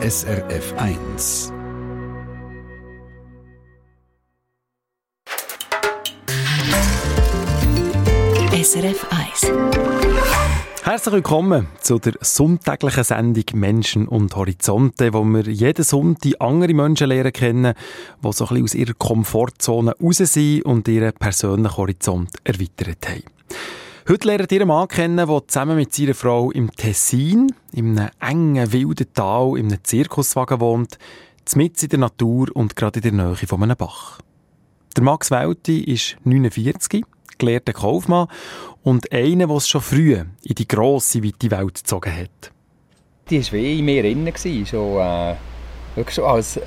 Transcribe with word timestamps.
SRF 0.00 0.74
1. 0.76 1.52
SRF 8.62 9.06
1. 9.10 9.52
Herzlich 10.84 11.12
willkommen 11.12 11.66
zu 11.80 11.98
der 11.98 12.12
sonntäglichen 12.20 13.02
Sendung 13.02 13.42
Menschen 13.54 14.06
und 14.06 14.36
Horizonte, 14.36 15.12
wo 15.12 15.24
wir 15.24 15.42
jeden 15.42 15.84
Sonntag 15.84 16.34
andere 16.38 16.74
Menschen 16.74 17.08
lernen 17.08 17.32
kennen, 17.32 17.74
die 18.22 18.32
so 18.32 18.44
ein 18.44 18.48
bisschen 18.50 18.64
aus 18.64 18.74
ihrer 18.76 18.94
Komfortzone 18.94 19.96
raus 20.00 20.18
sind 20.18 20.64
und 20.64 20.86
ihren 20.86 21.12
persönlichen 21.14 21.76
Horizont 21.76 22.30
erweitert 22.44 23.08
haben. 23.08 23.24
Heute 24.10 24.28
lernt 24.28 24.50
ihr 24.52 24.62
einen 24.62 24.68
Mann 24.68 24.88
kennen, 24.88 25.18
der 25.18 25.42
zusammen 25.46 25.76
mit 25.76 25.92
seiner 25.92 26.14
Frau 26.14 26.50
im 26.50 26.74
Tessin, 26.74 27.52
in 27.74 27.98
einem 27.98 28.08
engen, 28.20 28.72
wilden 28.72 29.12
Tal, 29.12 29.58
in 29.58 29.66
einem 29.66 29.84
Zirkuswagen 29.84 30.60
wohnt, 30.60 30.98
mitten 31.54 31.84
in 31.84 31.90
der 31.90 31.98
Natur 31.98 32.48
und 32.54 32.74
gerade 32.74 33.00
in 33.00 33.18
der 33.18 33.26
Nähe 33.26 33.36
von 33.46 33.62
einem 33.62 33.76
Bach. 33.76 34.20
Der 34.96 35.04
Max 35.04 35.30
Welti 35.30 35.80
ist 35.80 36.16
49, 36.24 37.04
gelehrter 37.36 37.74
Kaufmann 37.74 38.28
und 38.82 39.12
einer, 39.12 39.46
der 39.46 39.56
es 39.56 39.68
schon 39.68 39.82
früh 39.82 40.14
in 40.14 40.54
die 40.54 40.66
grosse, 40.66 41.22
weite 41.22 41.50
Welt 41.50 41.74
gezogen 41.74 42.16
hat. 42.16 42.50
Die 43.28 43.44
war 43.44 43.52
wie 43.52 43.78
in 43.80 43.84
mir 43.84 44.02
drin, 44.02 44.32
schon, 44.64 45.00
äh, 45.00 45.34
wirklich 45.96 46.14
schon 46.14 46.24
als 46.24 46.56
äh, 46.56 46.62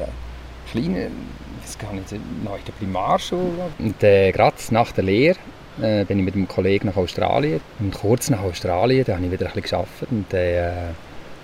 kleiner, 0.71 1.07
ich 1.07 1.63
weiß 1.63 1.77
gar 1.79 1.91
nicht, 1.91 2.11
noch 2.43 2.55
in 2.55 2.65
der 2.67 2.73
Primarschule. 2.73 3.71
Und 3.79 4.03
äh, 4.03 4.31
gerade 4.31 4.57
nach 4.69 4.91
der 4.91 5.05
Lehre 5.05 5.39
äh, 5.81 6.05
bin 6.05 6.19
ich 6.19 6.25
mit 6.25 6.35
einem 6.35 6.47
Kollegen 6.47 6.87
nach 6.87 6.97
Australien. 6.97 7.61
Und 7.79 7.93
kurz 7.93 8.29
nach 8.29 8.41
Australien, 8.41 9.03
da 9.05 9.15
habe 9.15 9.25
ich 9.25 9.31
wieder 9.31 9.47
ein 9.47 9.53
bisschen 9.53 9.69
gearbeitet 9.69 10.11
und 10.11 10.33
äh, 10.33 10.71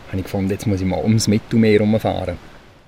habe 0.08 0.18
ich 0.18 0.24
gefunden, 0.24 0.50
jetzt 0.52 0.68
muss 0.68 0.82
ich 0.82 0.88
mal 0.88 1.02
ums 1.04 1.28
Mittelmeer 1.28 1.80
herumfahren. 1.80 2.38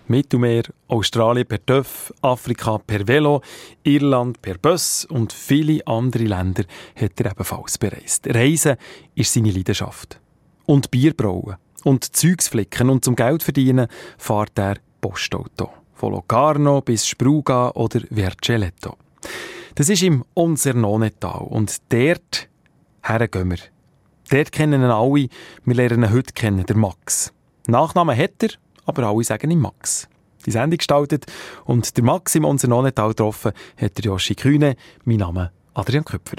Mittelmeer, 0.08 0.64
Australien 0.88 1.46
per 1.46 1.64
TÜV, 1.64 2.12
Afrika 2.22 2.80
per 2.80 3.08
Velo, 3.08 3.42
Irland 3.84 4.42
per 4.42 4.58
Bus 4.58 5.06
und 5.06 5.32
viele 5.32 5.86
andere 5.86 6.24
Länder 6.24 6.64
hat 6.96 7.20
er 7.20 7.32
ebenfalls 7.32 7.78
bereist. 7.78 8.26
Reisen 8.28 8.78
ist 9.14 9.34
seine 9.34 9.52
Leidenschaft. 9.52 10.20
Und 10.66 10.90
Bier 10.90 11.14
brauen 11.14 11.58
und 11.84 12.16
Zeugs 12.16 12.48
flicken 12.48 12.90
und 12.90 13.06
zum 13.06 13.16
Geld 13.16 13.44
verdienen 13.44 13.88
fährt 14.18 14.58
er 14.58 14.78
Postauto. 15.00 15.70
Von 15.94 16.14
Locarno 16.14 16.82
bis 16.82 17.08
Spruga 17.08 17.70
oder 17.72 18.02
Verceletto. 18.10 18.98
Das 19.76 19.90
ist 19.90 20.04
im 20.04 20.24
Onsernonetal 20.36 21.48
und 21.50 21.78
dort 21.90 22.50
gehen 23.32 23.52
wir. 23.52 23.58
Dort 24.30 24.52
kennen 24.52 24.82
ihn 24.82 24.90
alle, 24.90 25.28
wir 25.66 25.76
lernen 25.76 26.04
ihn 26.04 26.14
heute 26.14 26.34
kennen, 26.34 26.66
der 26.66 26.76
Max. 26.76 27.34
Nachnamen 27.68 28.18
hat 28.18 28.44
er, 28.44 28.50
aber 28.86 29.08
alle 29.08 29.24
sagen 29.24 29.52
ihm 29.52 29.60
Max. 29.60 30.08
Die 30.46 30.52
Sendung 30.52 30.78
gestaltet 30.78 31.26
und 31.66 31.98
der 31.98 32.04
Max 32.04 32.36
im 32.36 32.46
Onsernonetal 32.46 33.10
getroffen 33.10 33.52
hat 33.80 33.98
der 33.98 34.06
Joshi 34.06 34.36
Kühne. 34.36 34.76
Mein 35.06 35.18
Name 35.18 35.52
Adrian 35.74 36.06
Köpfer. 36.06 36.38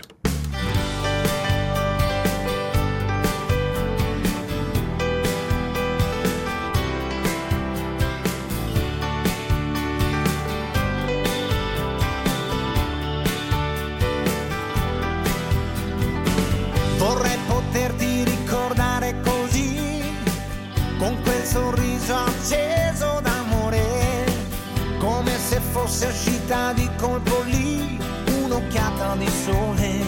Se 26.00 26.06
uscita 26.06 26.72
di 26.72 26.88
colpo 26.96 27.42
lì 27.42 27.98
un'occhiata 28.42 29.16
di 29.16 29.28
sole. 29.28 30.00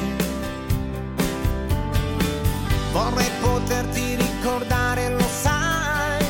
Vorrei 2.93 3.31
poterti 3.43 4.17
ricordare, 4.17 5.11
lo 5.11 5.29
sai, 5.43 6.25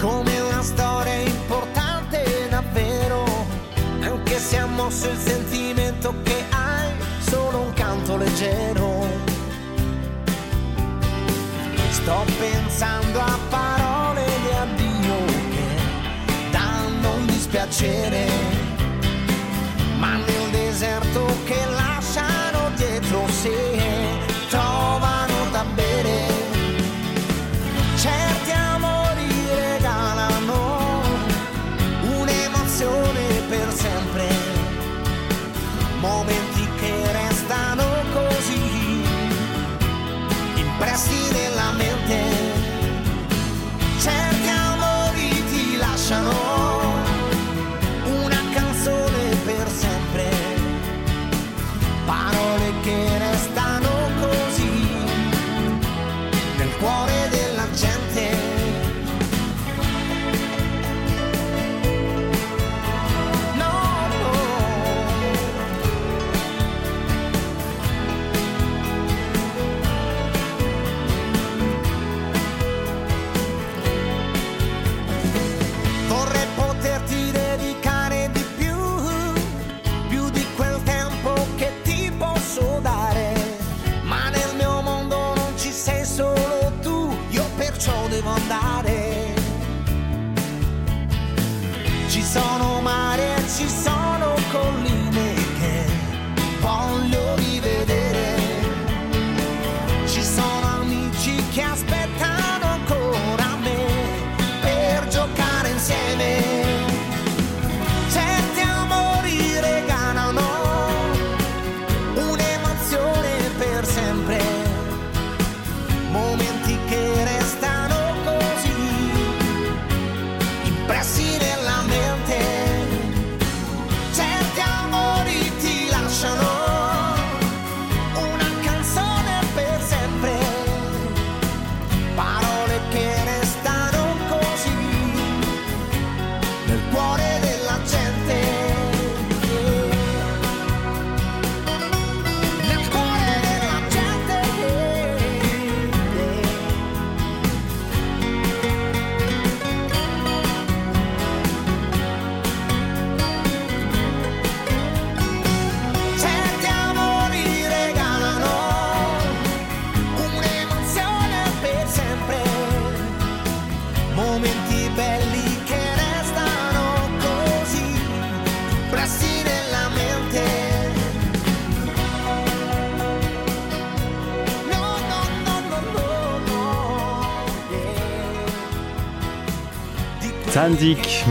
come 0.00 0.40
una 0.40 0.62
storia 0.62 1.14
importante 1.14 2.48
davvero, 2.50 3.24
anche 4.00 4.36
se 4.36 4.58
ha 4.58 4.66
mosso 4.66 5.08
il 5.08 5.18
sentimento 5.18 6.12
che 6.24 6.44
hai, 6.50 6.90
solo 7.20 7.58
un 7.60 7.72
canto 7.74 8.16
leggero. 8.16 9.06
Sto 11.90 12.24
pensando 12.36 13.20
a 13.20 13.38
parole 13.48 14.24
di 14.24 14.56
addio 14.56 15.24
che 15.50 16.50
danno 16.50 17.12
un 17.12 17.26
dispiacere, 17.26 18.47
so 21.18 21.47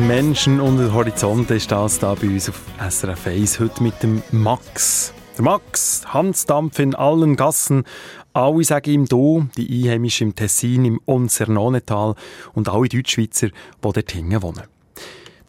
Menschen 0.06 0.60
und 0.60 0.78
der 0.78 0.94
Horizont 0.94 1.50
ist 1.52 1.72
das 1.72 2.00
da 2.00 2.14
bei 2.14 2.28
uns 2.28 2.50
auf 2.50 2.62
SRF 2.90 3.28
1 3.28 3.60
heute 3.60 3.82
mit 3.82 4.04
dem 4.04 4.22
Max. 4.32 5.14
Der 5.38 5.44
Max, 5.44 6.04
Hansdampf 6.14 6.80
in 6.80 6.94
allen 6.94 7.36
Gassen. 7.36 7.84
Alle 8.34 8.64
sagen 8.64 8.92
ihm 8.92 9.06
Du, 9.06 9.48
die 9.58 9.84
Einheimischen 9.84 10.30
im 10.30 10.36
Tessin, 10.36 10.86
im 10.86 11.02
Onsernonetal 11.06 12.16
und 12.54 12.70
alle 12.70 12.90
Deutschschweizer, 12.90 13.48
die 13.48 13.54
dort 13.82 14.12
hinten 14.12 14.42
wohnen. 14.42 14.64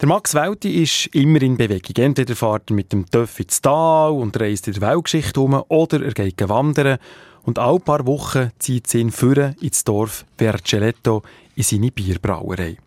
Der 0.01 0.07
Max 0.07 0.33
Welti 0.33 0.83
ist 0.83 1.07
immer 1.07 1.41
in 1.41 1.57
Bewegung. 1.57 1.95
Entweder 1.97 2.35
fährt 2.35 2.71
er 2.71 2.75
mit 2.75 2.91
dem 2.91 3.05
Töff 3.05 3.39
ins 3.39 3.61
Tal 3.61 4.11
und 4.11 4.39
reist 4.39 4.67
in 4.67 4.73
der 4.73 4.89
Weltgeschichte 4.89 5.41
um, 5.41 5.61
oder 5.67 6.03
er 6.03 6.13
geht 6.13 6.47
wandern. 6.47 6.97
Und 7.43 7.59
alle 7.59 7.79
paar 7.79 8.05
Wochen 8.07 8.51
zieht 8.57 8.87
sie 8.87 9.01
ihn 9.01 9.11
führen 9.11 9.55
ins 9.61 9.83
Dorf 9.83 10.25
Verceletto 10.37 11.23
in 11.55 11.63
seine 11.63 11.91
Bierbrauerei. 11.91 12.77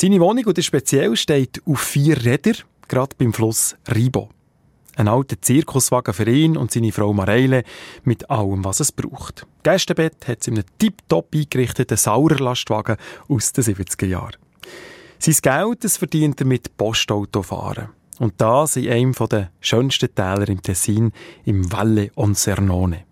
Seine 0.00 0.20
Wohnung, 0.20 0.44
und 0.44 0.64
speziell, 0.64 1.16
steht 1.16 1.60
auf 1.66 1.80
vier 1.80 2.24
Rädern, 2.24 2.58
gerade 2.86 3.16
beim 3.18 3.32
Fluss 3.32 3.74
Ribo. 3.92 4.28
Ein 4.94 5.08
alter 5.08 5.42
Zirkuswagen 5.42 6.14
für 6.14 6.30
ihn 6.30 6.56
und 6.56 6.70
seine 6.70 6.92
Frau 6.92 7.12
Mareile 7.12 7.64
mit 8.04 8.30
allem, 8.30 8.64
was 8.64 8.78
es 8.78 8.92
braucht. 8.92 9.44
Gästebett 9.64 10.28
hat 10.28 10.44
sie 10.44 10.52
in 10.52 10.58
einem 10.58 10.66
tiptop 10.78 11.34
eingerichteten 11.34 11.96
Sauerlastwagen 11.96 12.96
aus 13.26 13.52
den 13.52 13.64
70er 13.64 14.06
Jahren. 14.06 14.36
Sein 15.18 15.34
Geld 15.42 15.82
das 15.82 15.96
verdient 15.96 16.42
er 16.42 16.46
mit 16.46 16.76
Postautofahren. 16.76 17.88
Und 18.20 18.34
das 18.40 18.76
in 18.76 18.92
einem 18.92 19.14
der 19.28 19.50
schönsten 19.60 20.14
Täler 20.14 20.48
im 20.48 20.62
Tessin, 20.62 21.10
im 21.44 21.72
Valle 21.72 22.12
Onsernone. 22.14 23.04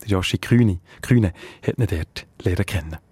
Der 0.00 0.08
Joshi 0.08 0.38
Kühne, 0.38 0.80
Kühne 1.02 1.34
hat 1.66 1.76
ihn 1.76 1.86
dort 1.86 2.26
lernen 2.42 2.64
kennen 2.64 3.09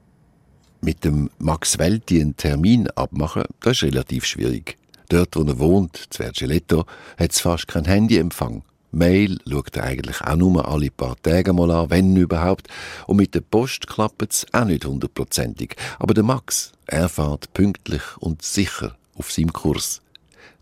mit 0.80 1.04
dem 1.04 1.30
Max 1.38 1.78
Welti 1.78 2.20
einen 2.20 2.36
Termin 2.36 2.88
abmachen, 2.90 3.44
das 3.60 3.78
ist 3.78 3.82
relativ 3.84 4.24
schwierig. 4.24 4.78
Dort, 5.08 5.36
wo 5.36 5.42
er 5.42 5.58
wohnt, 5.58 6.06
Zwergeletto, 6.10 6.84
hat 7.16 7.32
es 7.32 7.40
fast 7.40 7.68
keinen 7.68 7.86
Handyempfang. 7.86 8.62
Mail 8.90 9.38
schaut 9.48 9.76
er 9.76 9.84
eigentlich 9.84 10.20
auch 10.22 10.36
nur 10.36 10.66
alle 10.66 10.90
paar 10.90 11.16
Tage 11.22 11.52
mal 11.52 11.70
an, 11.70 11.90
wenn 11.90 12.16
überhaupt. 12.16 12.68
Und 13.06 13.16
mit 13.16 13.34
der 13.34 13.40
Post 13.40 13.86
klappt 13.86 14.32
es 14.32 14.46
auch 14.52 14.64
nicht 14.64 14.84
hundertprozentig. 14.84 15.76
Aber 15.98 16.14
der 16.14 16.24
Max, 16.24 16.72
er 16.86 17.08
fährt 17.08 17.52
pünktlich 17.52 18.02
und 18.18 18.42
sicher 18.42 18.96
auf 19.14 19.30
seinem 19.32 19.52
Kurs. 19.52 20.00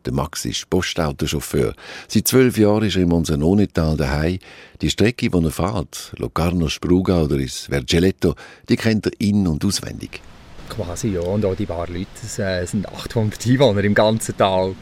Der 0.06 0.12
Max 0.12 0.44
ist 0.44 0.70
Postautochauffeur. 0.70 1.74
Seit 2.06 2.28
zwölf 2.28 2.56
Jahren 2.56 2.84
ist 2.84 2.94
er 2.94 3.02
im 3.02 3.08
Monsanonital 3.08 3.96
daheim. 3.96 4.38
Die 4.80 4.88
Strecke, 4.88 5.28
die 5.28 5.44
er 5.44 5.50
fährt, 5.50 6.12
Locarno 6.16 6.68
Spruga 6.68 7.22
oder 7.22 7.36
ins 7.36 7.62
Vergelletto, 7.62 8.36
die 8.68 8.76
kennt 8.76 9.06
er 9.06 9.12
in- 9.18 9.48
und 9.48 9.64
auswendig. 9.64 10.20
Quasi, 10.68 11.08
ja. 11.08 11.20
Und 11.20 11.44
auch 11.44 11.56
die 11.56 11.66
paar 11.66 11.88
Leute, 11.88 12.06
es 12.22 12.38
äh, 12.38 12.64
sind 12.66 12.88
800 12.88 13.44
Einwohner 13.46 13.82
im 13.82 13.94
ganzen 13.94 14.36
Tal. 14.36 14.76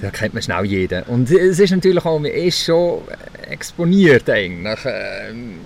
Da 0.00 0.10
kennt 0.10 0.32
man 0.32 0.42
schnell 0.42 0.64
jeden. 0.64 1.02
Und 1.04 1.30
es 1.30 1.58
ist 1.58 1.70
natürlich 1.70 2.04
auch, 2.06 2.18
man 2.18 2.30
ist 2.30 2.64
schon 2.64 3.02
exponiert 3.50 4.30
eigentlich. 4.30 4.78
Ähm, 4.86 5.58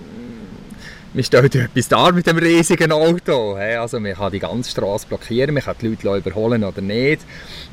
man 1.15 1.23
stellt 1.23 1.55
etwas 1.55 1.87
dar 1.87 2.11
mit 2.11 2.27
dem 2.27 2.37
riesigen 2.37 2.91
Auto. 2.91 3.53
Also 3.55 3.99
man 4.01 4.13
kann 4.13 4.31
die 4.33 4.39
ganze 4.39 4.69
Straße 4.69 5.07
blockieren, 5.07 5.53
man 5.53 5.63
kann 5.63 5.75
die 5.81 5.87
Leute 5.87 6.29
überholen 6.29 6.63
oder 6.63 6.81
nicht, 6.81 7.21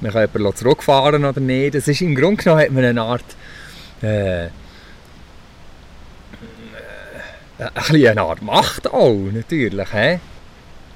man 0.00 0.12
kann 0.12 0.28
jemanden 0.32 0.56
zurückfahren 0.56 1.24
oder 1.24 1.40
nicht. 1.40 1.74
Das 1.74 1.88
ist, 1.88 2.00
Im 2.00 2.14
Grunde 2.14 2.42
genommen 2.42 2.62
hat 2.62 2.70
man 2.70 2.84
eine 2.84 3.02
Art... 3.02 3.24
Äh, 4.02 4.46
äh 4.46 4.50
ein 7.58 8.06
eine 8.06 8.22
Art 8.22 8.42
Macht 8.42 8.88
auch, 8.88 9.28
natürlich. 9.32 9.92
He? 9.92 10.18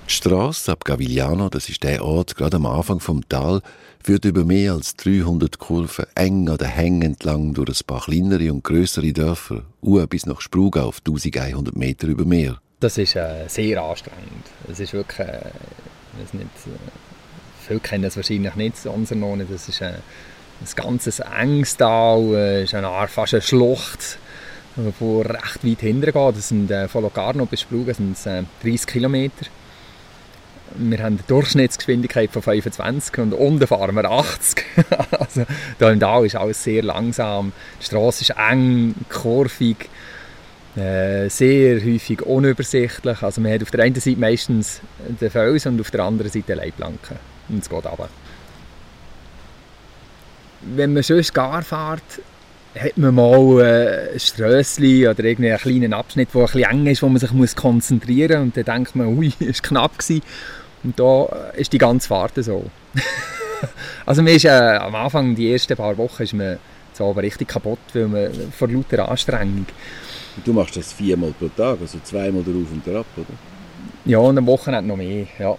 Die 0.08 0.12
Strasse 0.12 0.70
ab 0.70 0.84
Gavigliano, 0.84 1.48
das 1.48 1.68
ist 1.68 1.82
der 1.82 2.04
Ort 2.04 2.36
gerade 2.36 2.58
am 2.58 2.66
Anfang 2.66 3.00
vom 3.00 3.28
Tal, 3.28 3.60
führt 4.00 4.24
über 4.24 4.44
mehr 4.44 4.74
als 4.74 4.94
300 4.94 5.58
Kurven 5.58 6.06
eng 6.14 6.48
an 6.48 6.58
den 6.58 6.68
Hängen 6.68 7.02
entlang 7.02 7.54
durch 7.54 7.80
ein 7.80 7.86
paar 7.88 8.02
kleinere 8.02 8.52
und 8.52 8.62
größere 8.62 9.12
Dörfer, 9.12 9.62
uhr 9.82 10.06
bis 10.06 10.24
nach 10.24 10.40
Spruga 10.40 10.84
auf 10.84 11.00
1100 11.04 11.74
Meter 11.74 12.06
über 12.06 12.24
Meer. 12.24 12.60
Das 12.78 12.98
ist 12.98 13.16
äh, 13.16 13.48
sehr 13.48 13.82
anstrengend. 13.82 14.46
Es 14.70 14.78
ist 14.78 14.92
wirklich, 14.92 15.26
äh, 15.26 15.40
nicht, 16.32 16.34
äh, 16.34 17.66
viele 17.66 17.80
kennen 17.80 18.04
es 18.04 18.14
wahrscheinlich 18.14 18.54
nicht, 18.54 18.76
Sonsernone, 18.76 19.44
das 19.44 19.68
ist 19.68 19.80
äh, 19.80 19.86
ein 19.86 20.66
ganzes 20.76 21.18
enges 21.18 21.76
Tal, 21.76 22.32
äh, 22.32 22.62
ist 22.62 22.74
eine 22.74 22.88
Art, 22.88 23.10
fast 23.10 23.34
eine 23.34 23.42
Schlucht, 23.42 24.18
die 24.76 25.20
recht 25.22 25.64
weit 25.64 25.80
hinten 25.80 26.12
geht. 26.12 26.14
Das 26.14 26.48
sind 26.48 26.70
äh, 26.70 26.86
von 26.86 27.02
Locarno 27.02 27.44
bis 27.46 27.62
Spruga 27.62 27.92
sind 27.92 28.12
es, 28.12 28.22
30 28.62 28.86
Kilometer 28.86 29.46
wir 30.74 30.98
haben 30.98 31.14
eine 31.14 31.22
Durchschnittsgeschwindigkeit 31.26 32.30
von 32.30 32.42
25 32.42 33.18
und 33.18 33.32
unten 33.32 33.66
fahren 33.66 33.94
wir 33.94 34.10
80. 34.10 34.64
also 35.18 35.46
da 35.78 35.90
im 35.90 36.00
Tal 36.00 36.26
ist 36.26 36.36
alles 36.36 36.62
sehr 36.62 36.82
langsam. 36.82 37.52
Die 37.80 37.84
Straße 37.86 38.22
ist 38.22 38.34
eng, 38.36 38.94
kurvig, 39.08 39.88
äh, 40.76 41.28
sehr 41.28 41.82
häufig 41.82 42.22
unübersichtlich. 42.22 43.22
Also 43.22 43.40
man 43.40 43.52
hat 43.52 43.62
auf 43.62 43.70
der 43.70 43.84
einen 43.84 43.94
Seite 43.94 44.18
meistens 44.18 44.80
den 45.20 45.30
Fels 45.30 45.66
und 45.66 45.80
auf 45.80 45.90
der 45.90 46.00
anderen 46.00 46.30
Seite 46.30 46.54
Leitplanken. 46.54 47.16
Und 47.48 47.62
es 47.62 47.68
geht 47.68 47.86
runter. 47.86 48.08
Wenn 50.62 50.92
man 50.92 51.02
sonst 51.02 51.32
gar 51.32 51.62
fährt, 51.62 52.02
hat 52.78 52.96
man 52.96 53.14
mal 53.14 53.60
äh, 53.60 54.12
ein 54.12 54.20
Strössli 54.20 55.08
oder 55.08 55.24
einen 55.24 55.56
kleinen 55.56 55.92
Abschnitt, 55.92 56.28
der 56.34 56.42
ein 56.42 56.46
bisschen 56.46 56.70
eng 56.70 56.86
ist, 56.86 57.02
wo 57.02 57.08
man 57.08 57.18
sich 57.18 57.56
konzentrieren 57.56 58.38
muss. 58.38 58.46
Und 58.46 58.56
dann 58.56 58.76
denkt 58.76 58.96
man, 58.96 59.06
ui, 59.18 59.32
es 59.40 59.62
war 59.62 59.68
knapp. 59.68 59.98
Gewesen. 59.98 60.22
Und 60.82 60.98
da 61.00 61.24
ist 61.56 61.72
die 61.72 61.78
ganze 61.78 62.08
Fahrt 62.08 62.32
so. 62.36 62.70
also 64.06 64.22
man 64.22 64.34
ist, 64.34 64.44
äh, 64.44 64.48
am 64.48 64.94
Anfang, 64.94 65.34
die 65.34 65.52
ersten 65.52 65.76
paar 65.76 65.96
Wochen, 65.96 66.22
ist 66.22 66.34
man 66.34 66.58
so 66.92 67.10
aber 67.10 67.22
richtig 67.22 67.48
kaputt, 67.48 67.78
weil 67.92 68.08
man 68.08 68.30
vor 68.52 68.68
lauter 68.68 69.08
Anstrengung. 69.08 69.66
Und 70.36 70.46
du 70.46 70.52
machst 70.52 70.76
das 70.76 70.92
viermal 70.92 71.32
pro 71.38 71.48
Tag, 71.48 71.78
also 71.80 71.98
zweimal 72.04 72.42
darauf 72.42 72.70
und 72.70 72.86
darauf, 72.86 73.06
oder? 73.16 73.26
Ja, 74.04 74.18
und 74.18 74.38
am 74.38 74.46
Wochenende 74.46 74.88
noch 74.88 74.96
mehr, 74.96 75.26
ja. 75.38 75.56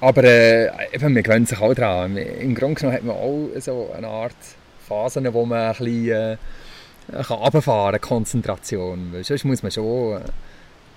Aber 0.00 0.24
äh, 0.24 0.66
eben, 0.92 1.14
man 1.14 1.22
gewöhnt 1.22 1.48
sich 1.48 1.58
auch 1.60 1.74
daran. 1.74 2.16
Im 2.16 2.54
Grunde 2.54 2.74
genommen 2.74 2.96
hat 2.96 3.04
man 3.04 3.16
auch 3.16 3.48
so 3.58 3.90
eine 3.96 4.06
Art 4.06 4.36
Phasen, 4.84 5.32
wo 5.32 5.44
man 5.44 5.58
ein 5.58 5.68
bisschen 5.72 6.08
äh, 6.10 6.36
runterfahren 7.28 8.00
kann, 8.00 8.08
Konzentration. 8.08 9.12
Weil 9.12 9.24
sonst 9.24 9.44
muss 9.44 9.62
man 9.62 9.72
schon... 9.72 10.18
Äh, 10.18 10.20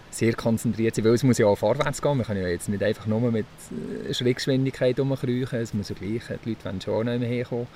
sehr 0.09 0.33
konzentriert 0.33 0.95
sein, 0.95 1.05
weil 1.05 1.13
es 1.13 1.23
muss 1.23 1.37
ja 1.37 1.45
auch 1.45 1.57
vorwärts 1.57 2.01
gehen. 2.01 2.17
Man 2.17 2.25
kann 2.25 2.37
ja 2.37 2.47
jetzt 2.47 2.69
nicht 2.69 2.83
einfach 2.83 3.05
nur 3.05 3.19
mit 3.31 3.45
äh, 4.07 4.13
Schrittgeschwindigkeit 4.13 4.99
rumkriechen. 4.99 5.59
Es 5.59 5.73
muss 5.73 5.89
ja 5.89 5.95
gleich, 5.95 6.23
die 6.43 6.49
Leute 6.49 6.65
wollen 6.65 6.81
schon 6.81 7.05
nicht 7.05 7.19
mehr 7.19 7.29
herkommen. 7.29 7.67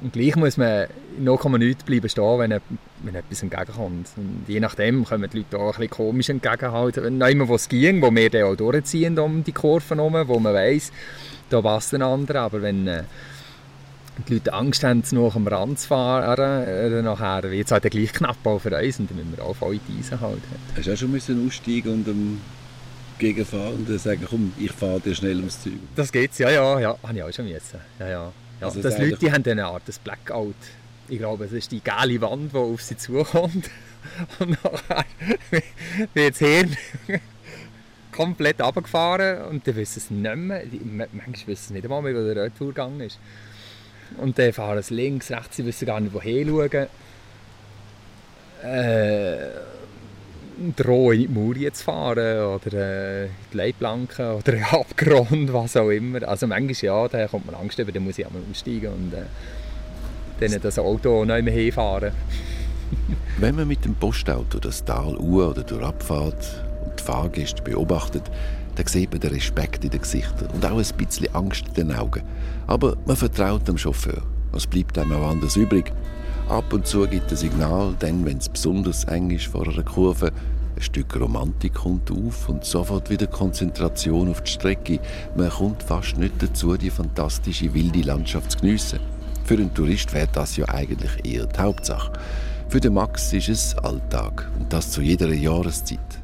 Und 0.00 0.12
gleich 0.12 0.36
muss 0.36 0.56
man 0.56 0.86
noch 1.18 1.44
nicht 1.58 1.84
bleiben 1.86 2.08
stehen, 2.08 2.38
wenn, 2.38 2.60
wenn 3.02 3.14
etwas 3.14 3.42
entgegenkommt. 3.42 4.08
Und 4.16 4.44
je 4.46 4.60
nachdem 4.60 5.04
kommen 5.04 5.28
die 5.30 5.38
Leute 5.38 5.58
auch 5.58 5.74
ein 5.74 5.80
bisschen 5.80 5.90
komisch 5.90 6.28
entgegenhalten. 6.28 7.18
Nicht 7.18 7.48
wo 7.48 7.54
es 7.54 7.68
ging, 7.68 8.00
wo 8.02 8.14
wir 8.14 8.30
dann 8.30 8.44
auch 8.44 8.56
durchziehen 8.56 9.18
um 9.18 9.42
die 9.42 9.52
Kurven 9.52 9.98
herum, 9.98 10.28
wo 10.28 10.38
man 10.38 10.54
weiss, 10.54 10.92
da 11.50 11.60
passt 11.60 11.94
ein 11.94 12.02
anderer. 12.02 12.42
Aber 12.42 12.62
wenn 12.62 12.88
die 14.26 14.34
Leute 14.34 14.52
Angst 14.52 14.84
haben, 14.84 15.02
noch 15.12 15.36
am 15.36 15.46
Rand 15.46 15.78
zu 15.78 15.88
fahren, 15.88 16.66
äh, 16.66 17.02
nachher 17.02 17.50
wird 17.50 17.66
es 17.66 17.72
halt 17.72 17.90
gleich 17.90 18.12
knapp 18.12 18.44
auch 18.44 18.58
für 18.58 18.76
uns 18.76 18.98
und 18.98 19.10
dann 19.10 19.18
müssen 19.18 19.36
wir 19.36 19.44
auch 19.44 19.54
voll 19.54 19.78
die 19.88 19.98
Eisen 19.98 20.20
halten. 20.20 20.42
Hast 20.76 20.86
du 20.86 20.92
auch 20.92 20.96
schon 20.96 21.12
müssen 21.12 21.46
aussteigen 21.46 21.92
und 21.92 22.06
dem 22.06 22.40
Gegenfahrenden 23.18 23.98
sagen, 23.98 24.26
komm, 24.28 24.52
ich 24.58 24.72
fahre 24.72 25.00
dir 25.00 25.14
schnell 25.14 25.36
ums 25.36 25.62
Zeug? 25.62 25.74
Das 25.94 26.10
geht's, 26.12 26.38
ja, 26.38 26.50
ja, 26.50 26.80
ja, 26.80 26.98
habe 27.02 27.16
ich 27.16 27.22
auch 27.22 27.32
schon 27.32 27.48
müssen. 27.48 27.80
Ja, 27.98 28.08
ja. 28.08 28.32
ja 28.60 28.66
also 28.66 28.80
das 28.80 28.98
Leute 28.98 29.18
die 29.18 29.32
haben 29.32 29.44
eine 29.44 29.66
Art 29.66 29.82
das 29.86 29.98
Blackout. 29.98 30.54
Ich 31.08 31.18
glaube, 31.18 31.46
es 31.46 31.52
ist 31.52 31.72
die 31.72 31.80
gelbe 31.80 32.20
Wand, 32.26 32.52
die 32.52 32.56
auf 32.56 32.82
sie 32.82 32.96
zukommt. 32.96 33.70
Und 34.38 34.50
nachher 34.62 35.04
wird 36.14 36.34
das 36.34 36.38
Hirn 36.38 36.76
komplett 38.12 38.60
runtergefahren 38.60 39.42
und 39.44 39.66
dann 39.66 39.76
wissen 39.76 40.00
sie 40.00 40.14
nicht 40.14 40.36
mehr. 40.36 40.62
Manchmal 41.12 41.46
wissen 41.46 41.68
sie 41.68 41.74
nicht 41.74 41.84
einmal 41.84 42.02
mehr, 42.02 42.14
wo 42.14 42.34
der 42.34 42.44
Retourgang 42.44 43.00
ist. 43.00 43.18
Und 44.16 44.38
dann 44.38 44.52
fahren 44.52 44.82
sie 44.82 44.94
links, 44.94 45.30
rechts, 45.30 45.56
sie 45.56 45.66
wissen 45.66 45.86
gar 45.86 46.00
nicht, 46.00 46.14
woher 46.14 46.44
schauen. 46.46 46.86
Äh, 48.62 49.36
drohen 50.76 51.20
in 51.20 51.20
die 51.22 51.28
Mauer 51.28 51.72
zu 51.72 51.84
fahren 51.84 52.48
oder 52.48 52.72
äh, 52.72 53.28
die 53.52 53.56
Leitplanken 53.56 54.32
oder 54.32 54.52
in 54.52 54.64
Abgrund, 54.70 55.52
was 55.52 55.76
auch 55.76 55.90
immer. 55.90 56.26
Also 56.26 56.46
manchmal 56.46 56.74
ja, 56.80 57.08
da 57.08 57.26
kommt 57.28 57.46
man 57.46 57.54
Angst 57.54 57.78
über, 57.78 57.92
dann 57.92 58.04
muss 58.04 58.18
ich 58.18 58.26
einmal 58.26 58.42
umsteigen 58.42 58.92
und 58.92 59.14
äh, 59.14 59.22
dann 60.40 60.60
das 60.60 60.78
Auto 60.78 61.24
nicht 61.24 61.44
mehr 61.44 61.54
hinfahren. 61.54 62.12
Wenn 63.38 63.54
man 63.54 63.68
mit 63.68 63.84
dem 63.84 63.94
Postauto 63.94 64.58
das 64.58 64.84
Tal 64.84 65.16
uhr 65.16 65.50
oder 65.50 65.62
durch 65.62 65.82
abfahrt 65.82 66.64
und 66.84 66.98
die 66.98 67.04
Fahrgäste 67.04 67.62
beobachtet, 67.62 68.24
dann 68.78 68.86
sieht 68.86 69.10
man 69.10 69.20
den 69.20 69.32
Respekt 69.32 69.84
in 69.84 69.90
den 69.90 70.00
Gesichtern 70.00 70.48
und 70.54 70.64
auch 70.64 70.78
ein 70.78 70.96
bisschen 70.96 71.34
Angst 71.34 71.66
in 71.66 71.74
den 71.74 71.92
Augen. 71.92 72.22
Aber 72.68 72.96
man 73.06 73.16
vertraut 73.16 73.66
dem 73.66 73.76
Chauffeur. 73.76 74.22
Was 74.52 74.68
bleibt 74.68 74.96
einem 74.98 75.12
auch 75.12 75.30
anders 75.30 75.56
übrig? 75.56 75.92
Ab 76.48 76.72
und 76.72 76.86
zu 76.86 77.06
gibt 77.08 77.30
er 77.30 77.36
Signal, 77.36 77.94
dann, 77.98 78.24
wenn 78.24 78.38
es 78.38 78.48
besonders 78.48 79.04
eng 79.04 79.30
ist 79.30 79.46
vor 79.46 79.66
einer 79.68 79.82
Kurve, 79.82 80.30
Ein 80.76 80.82
Stück 80.82 81.18
Romantik 81.18 81.74
kommt 81.74 82.08
auf 82.12 82.48
und 82.48 82.64
sofort 82.64 83.10
wieder 83.10 83.26
Konzentration 83.26 84.30
auf 84.30 84.42
die 84.42 84.52
Strecke. 84.52 85.00
Man 85.36 85.50
kommt 85.50 85.82
fast 85.82 86.16
nicht 86.16 86.40
dazu, 86.40 86.76
die 86.76 86.90
fantastische 86.90 87.74
wilde 87.74 88.02
Landschaft 88.02 88.52
zu 88.52 88.58
geniessen. 88.58 89.00
Für 89.44 89.54
einen 89.54 89.74
Tourist 89.74 90.14
wäre 90.14 90.28
das 90.32 90.56
ja 90.56 90.68
eigentlich 90.68 91.10
eher 91.24 91.46
die 91.46 91.58
Hauptsache. 91.58 92.12
Für 92.68 92.78
den 92.78 92.94
Max 92.94 93.32
ist 93.32 93.48
es 93.48 93.76
Alltag 93.78 94.48
und 94.56 94.72
das 94.72 94.92
zu 94.92 95.02
jeder 95.02 95.34
Jahreszeit. 95.34 96.20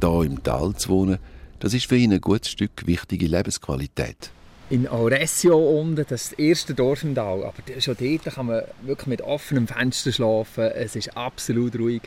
Da 0.00 0.24
im 0.24 0.42
Tal 0.42 0.74
zu 0.74 0.88
wohnen, 0.88 1.18
das 1.60 1.74
ist 1.74 1.86
für 1.86 1.96
ihn 1.96 2.12
ein 2.12 2.20
gutes 2.20 2.50
Stück 2.50 2.86
wichtige 2.86 3.26
Lebensqualität. 3.26 4.30
In 4.70 4.88
Auressio 4.88 5.58
unten, 5.58 6.06
das 6.08 6.32
erste 6.32 6.74
Dorf 6.74 7.04
im 7.04 7.14
Tal, 7.14 7.44
aber 7.44 7.80
schon 7.80 7.96
dort 7.98 8.24
kann 8.34 8.46
man 8.46 8.62
wirklich 8.82 9.06
mit 9.06 9.20
offenem 9.20 9.66
Fenster 9.66 10.10
schlafen. 10.10 10.64
Es 10.64 10.96
ist 10.96 11.16
absolut 11.16 11.78
ruhig. 11.78 12.02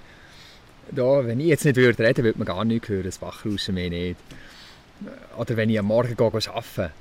Da, 0.92 1.26
wenn 1.26 1.40
ich 1.40 1.48
jetzt 1.48 1.66
nicht 1.66 1.78
reden 1.78 1.98
würde, 1.98 2.24
würde 2.24 2.40
man 2.40 2.48
gar 2.48 2.66
nichts 2.66 2.90
hören, 2.90 3.04
das 3.04 3.22
Wachrauschen 3.22 3.76
mehr 3.76 3.90
nicht. 3.90 4.20
Oder 5.38 5.56
wenn 5.56 5.70
ich 5.70 5.78
am 5.78 5.86
Morgen 5.86 6.16
arbeite. 6.20 6.92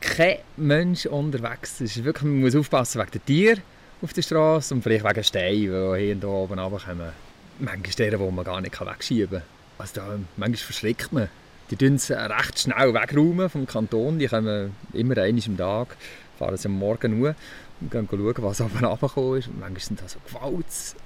Kein 0.00 0.38
Mensch 0.56 1.06
unterwegs. 1.06 1.80
Ist 1.80 2.04
wirklich, 2.04 2.24
man 2.24 2.40
muss 2.40 2.54
aufpassen 2.54 3.00
wegen 3.00 3.10
den 3.10 3.24
Tieren 3.24 3.62
auf 4.02 4.12
der 4.12 4.22
Straße 4.22 4.74
und 4.74 4.82
vielleicht 4.82 5.04
wegen 5.04 5.24
Steinen, 5.24 5.94
die 5.94 6.00
hier 6.00 6.14
und 6.14 6.20
da 6.22 6.28
oben 6.28 6.58
runterkommen. 6.58 7.12
Manchmal 7.58 7.92
Stellen, 7.92 8.18
die 8.18 8.32
man 8.32 8.44
gar 8.44 8.60
nicht 8.60 8.80
wegschieben 8.80 9.40
kann. 9.40 9.59
Also 9.80 9.94
da, 9.94 10.18
manchmal 10.36 10.56
verschreckt 10.56 11.12
man. 11.12 11.28
Die 11.70 11.76
tun 11.76 11.94
es 11.94 12.10
recht 12.10 12.58
schnell 12.58 12.92
wegräumen 12.92 13.48
vom 13.48 13.66
Kanton. 13.66 14.18
Die 14.18 14.26
kommen 14.26 14.72
immer 14.92 15.16
einmal 15.18 15.44
am 15.46 15.56
Tag, 15.56 15.96
fahren 16.38 16.56
sie 16.56 16.68
am 16.68 16.78
Morgen 16.78 17.18
nur 17.18 17.34
und 17.80 17.90
gehen 17.90 18.08
schauen, 18.10 18.34
was 18.38 18.60
oben 18.60 18.78
runtergekommen 18.84 19.38
ist. 19.38 19.48
Und 19.48 19.60
manchmal 19.60 19.80
sind 19.80 20.00
da 20.02 20.08
so 20.08 20.18
Gewalts 20.26 20.96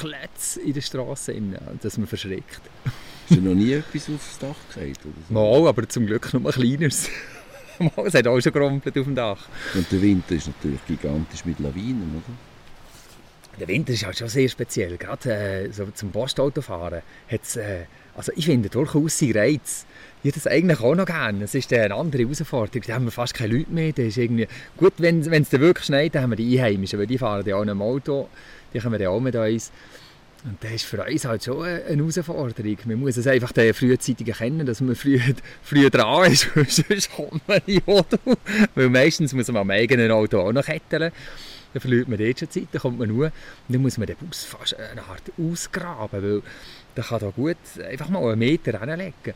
Kletz 0.00 0.56
in 0.56 0.74
der 0.74 0.82
Straße, 0.82 1.34
dass 1.80 1.96
man 1.96 2.06
verschreckt. 2.06 2.60
Ist 3.30 3.40
noch 3.40 3.54
nie 3.54 3.72
etwas 3.72 4.10
aufs 4.10 4.38
Dach 4.38 4.56
gefallen? 4.68 4.94
So? 5.28 5.32
Mal, 5.32 5.66
aber 5.66 5.88
zum 5.88 6.06
Glück 6.06 6.32
noch 6.34 6.44
ein 6.44 6.52
kleineres. 6.52 7.08
es 8.04 8.14
hat 8.14 8.26
auch 8.26 8.40
schon 8.40 8.52
gerumpelt 8.52 8.98
auf 8.98 9.04
dem 9.04 9.14
Dach. 9.14 9.48
Und 9.74 9.90
der 9.90 10.02
Winter 10.02 10.34
ist 10.34 10.48
natürlich 10.48 10.84
gigantisch 10.86 11.44
mit 11.46 11.58
Lawinen, 11.58 12.22
oder? 12.22 12.51
Der 13.60 13.68
Winter 13.68 13.92
ist 13.92 14.04
halt 14.04 14.18
schon 14.18 14.28
sehr 14.28 14.48
speziell. 14.48 14.96
Gerade 14.96 15.32
äh, 15.32 15.72
so 15.72 15.86
zum 15.94 16.10
Postautofahren 16.10 17.02
hat's, 17.30 17.56
äh, 17.56 17.84
also 18.16 18.32
ich 18.34 18.46
finde 18.46 18.68
durchaus 18.68 19.18
seinen 19.18 19.36
Reiz. 19.36 19.86
Ich 20.22 20.28
hätte 20.28 20.40
das 20.40 20.46
eigentlich 20.46 20.80
auch 20.80 20.94
noch 20.94 21.06
gerne. 21.06 21.44
Es 21.44 21.54
ist 21.54 21.72
eine 21.72 21.94
andere 21.94 22.22
Herausforderung. 22.22 22.82
Da 22.86 22.94
haben 22.94 23.04
wir 23.04 23.10
fast 23.10 23.34
keine 23.34 23.56
Leute 23.56 23.70
mehr. 23.70 23.92
Das 23.92 24.06
ist 24.06 24.18
irgendwie 24.18 24.46
gut, 24.76 24.94
wenn 24.98 25.20
es 25.20 25.52
wirklich 25.52 25.84
schneit, 25.84 26.14
dann 26.14 26.22
haben 26.22 26.30
wir 26.30 26.36
die 26.36 26.58
Einheimischen, 26.58 26.98
weil 26.98 27.06
die 27.06 27.18
fahren 27.18 27.44
ja 27.46 27.56
auch 27.56 27.62
im 27.62 27.82
Auto. 27.82 28.28
Die 28.72 28.78
kommen 28.78 29.00
ja 29.00 29.10
auch 29.10 29.20
mit 29.20 29.34
uns. 29.34 29.70
Und 30.44 30.56
das 30.60 30.72
ist 30.72 30.84
für 30.84 31.04
uns 31.04 31.24
halt 31.24 31.44
schon 31.44 31.64
eine 31.64 31.96
Herausforderung. 31.96 32.76
Man 32.84 33.00
muss 33.00 33.16
es 33.16 33.26
einfach 33.26 33.52
frühzeitig 33.52 34.26
erkennen, 34.26 34.66
dass 34.66 34.80
man 34.80 34.96
früh, 34.96 35.20
früh 35.62 35.88
dran 35.88 36.32
ist, 36.32 36.48
sonst 36.68 37.12
kommt 37.12 37.46
man 37.46 37.60
in 37.66 37.80
Auto. 37.86 38.18
Weil 38.74 38.88
meistens 38.88 39.32
muss 39.34 39.48
man 39.48 39.58
am 39.58 39.70
eigenen 39.70 40.10
Auto 40.10 40.40
auch 40.40 40.52
noch 40.52 40.64
ketteln. 40.64 41.12
Dann 41.72 41.80
verliert 41.80 42.08
man 42.08 42.18
dort 42.18 42.38
Zeit, 42.38 42.68
dann 42.72 42.82
kommt 42.82 42.98
man 42.98 43.08
nur. 43.08 43.32
Dann 43.68 43.82
muss 43.82 43.98
man 43.98 44.06
den 44.06 44.16
Bus 44.16 44.44
fast 44.44 44.76
eine 44.78 45.02
Art 45.02 45.22
ausgraben, 45.38 46.22
weil 46.22 46.42
der 46.96 47.04
kann 47.04 47.20
da 47.20 47.30
gut 47.30 47.56
einfach 47.88 48.08
mal 48.08 48.24
einen 48.30 48.38
Meter 48.38 48.78
hinlegen. 48.78 49.34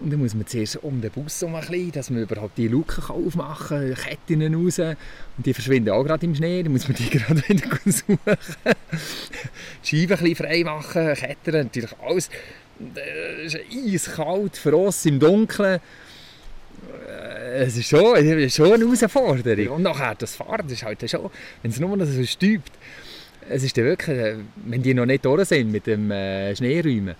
Und 0.00 0.10
dann 0.10 0.20
muss 0.20 0.34
man 0.34 0.46
zuerst 0.46 0.76
um 0.76 1.00
den 1.00 1.10
Bus 1.10 1.42
um 1.42 1.54
ein 1.54 1.60
bisschen, 1.60 1.92
dass 1.92 2.08
man 2.10 2.22
überhaupt 2.22 2.56
die 2.56 2.68
Luken 2.68 3.04
aufmachen 3.04 3.94
kann, 3.94 3.94
Ketten 3.94 4.54
raus. 4.54 4.78
Und 4.78 4.96
die 5.44 5.52
verschwinden 5.52 5.90
auch 5.90 6.04
gerade 6.04 6.24
im 6.24 6.34
Schnee, 6.34 6.62
dann 6.62 6.72
muss 6.72 6.88
man 6.88 6.96
die 6.96 7.10
gerade 7.18 7.42
wieder 7.48 7.68
suchen. 7.84 8.18
die 8.24 9.86
Scheiben 9.86 10.12
ein 10.12 10.18
bisschen 10.18 10.36
frei 10.36 10.64
machen, 10.64 11.14
Ketten, 11.14 11.52
natürlich 11.52 11.90
alles. 12.00 12.30
Es 13.44 13.54
ist 13.54 13.60
eiskalt, 13.70 14.56
Frost 14.56 15.04
im 15.04 15.20
Dunkeln. 15.20 15.80
Äh, 17.08 17.64
es 17.64 17.76
ist 17.76 17.88
schon, 17.88 18.16
es 18.16 18.24
ist 18.24 18.56
schon 18.56 18.72
eine 18.72 18.84
Herausforderung. 18.84 19.76
Und 19.76 19.82
nachher 19.82 20.14
das 20.14 20.36
Fahren, 20.36 20.62
das 20.64 20.72
ist 20.72 20.84
halt 20.84 21.08
schon, 21.10 21.30
wenn 21.62 21.70
es 21.70 21.80
nur 21.80 21.96
noch 21.96 22.06
so 22.06 22.24
stübt, 22.24 22.72
es 23.48 23.62
ist 23.62 23.76
dann 23.76 23.84
wirklich, 23.84 24.16
äh, 24.16 24.36
wenn 24.64 24.82
die 24.82 24.94
noch 24.94 25.06
nicht 25.06 25.24
durch 25.24 25.48
sind 25.48 25.70
mit 25.70 25.86
dem 25.86 26.10
äh, 26.10 26.54
Schneeräumen, 26.54 27.14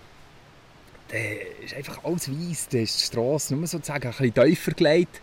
dann 1.09 1.21
ist 1.65 1.75
einfach 1.75 2.05
alles 2.05 2.31
weiss, 2.31 2.69
da 2.69 2.79
ist 2.79 3.01
die 3.01 3.05
Straße 3.05 3.55
nur 3.55 3.67
sozusagen 3.67 4.07
ein 4.07 4.11
bisschen 4.11 4.35
tiefer 4.35 4.73
gelegt. 4.73 5.21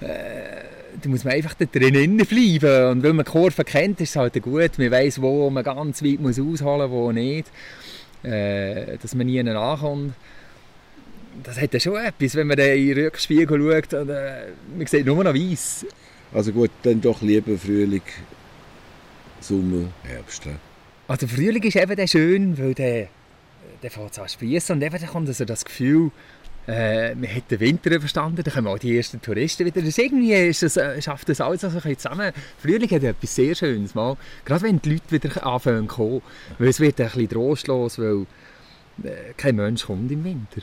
Da 0.00 1.08
muss 1.08 1.24
man 1.24 1.34
einfach 1.34 1.54
da 1.54 1.66
drinnen 1.66 2.16
bleiben. 2.16 2.90
Und 2.90 3.02
weil 3.02 3.12
man 3.12 3.24
die 3.24 3.30
Kurve 3.30 3.64
kennt, 3.64 4.00
ist 4.00 4.10
es 4.10 4.16
halt 4.16 4.42
gut. 4.42 4.78
Man 4.78 4.90
weiss, 4.90 5.20
wo 5.20 5.48
man 5.50 5.62
ganz 5.62 6.02
weit 6.02 6.20
muss 6.20 6.40
ausholen 6.40 6.90
muss, 6.90 6.98
wo 6.98 7.12
nicht. 7.12 7.48
Dass 8.22 9.14
man 9.14 9.26
nie 9.26 9.40
nachkommt 9.42 10.14
das 11.42 11.60
hat 11.60 11.74
ja 11.74 11.80
schon 11.80 11.96
etwas, 11.96 12.34
wenn 12.34 12.46
man 12.46 12.58
in 12.58 12.94
den 12.94 13.04
Rückspiegel 13.04 13.58
schaut 13.58 13.94
und 13.94 14.08
äh, 14.10 14.46
man 14.76 14.86
sieht 14.86 15.06
nur 15.06 15.22
noch 15.22 15.34
weiß. 15.34 15.86
Also 16.32 16.52
gut, 16.52 16.70
dann 16.82 17.00
doch 17.00 17.22
lieber 17.22 17.56
Frühling, 17.58 18.02
Sommer, 19.40 19.88
Herbst. 20.04 20.42
Also 21.08 21.26
Frühling 21.26 21.62
ist 21.62 21.76
eben 21.76 22.08
schön, 22.08 22.58
weil 22.58 22.74
der, 22.74 23.08
der 23.82 23.90
fängt 23.90 24.18
an 24.18 24.28
sprießen 24.28 24.76
und 24.76 24.82
eben 24.82 24.96
dann 24.98 25.10
kommt 25.10 25.28
also 25.28 25.44
das 25.44 25.64
Gefühl, 25.64 26.10
äh, 26.68 27.14
man 27.14 27.34
hat 27.34 27.50
den 27.50 27.58
Winter 27.58 27.90
überstanden, 27.90 28.44
dann 28.44 28.54
kommen 28.54 28.68
auch 28.68 28.78
die 28.78 28.96
ersten 28.96 29.20
Touristen 29.20 29.66
wieder. 29.66 29.80
Das 29.82 29.98
irgendwie 29.98 30.34
ist 30.34 30.62
das, 30.62 30.76
äh, 30.76 31.00
schafft 31.02 31.28
das 31.28 31.40
alles 31.40 31.64
also 31.64 31.80
ein 31.82 31.98
zusammen. 31.98 32.32
Frühling 32.58 32.90
hat 32.90 33.02
etwas 33.02 33.34
sehr 33.34 33.54
Schönes, 33.54 33.94
mal. 33.94 34.16
gerade 34.44 34.62
wenn 34.62 34.80
die 34.80 34.92
Leute 34.92 35.10
wieder 35.10 35.46
anfangen 35.46 35.88
zu 35.88 35.94
kommen, 35.96 36.22
weil 36.58 36.68
es 36.68 36.78
wird 36.78 37.00
ein 37.00 37.06
bisschen 37.06 37.28
trostlos, 37.28 37.98
weil 37.98 38.26
äh, 39.02 39.32
kein 39.36 39.56
Mensch 39.56 39.86
kommt 39.86 40.12
im 40.12 40.22
Winter. 40.22 40.60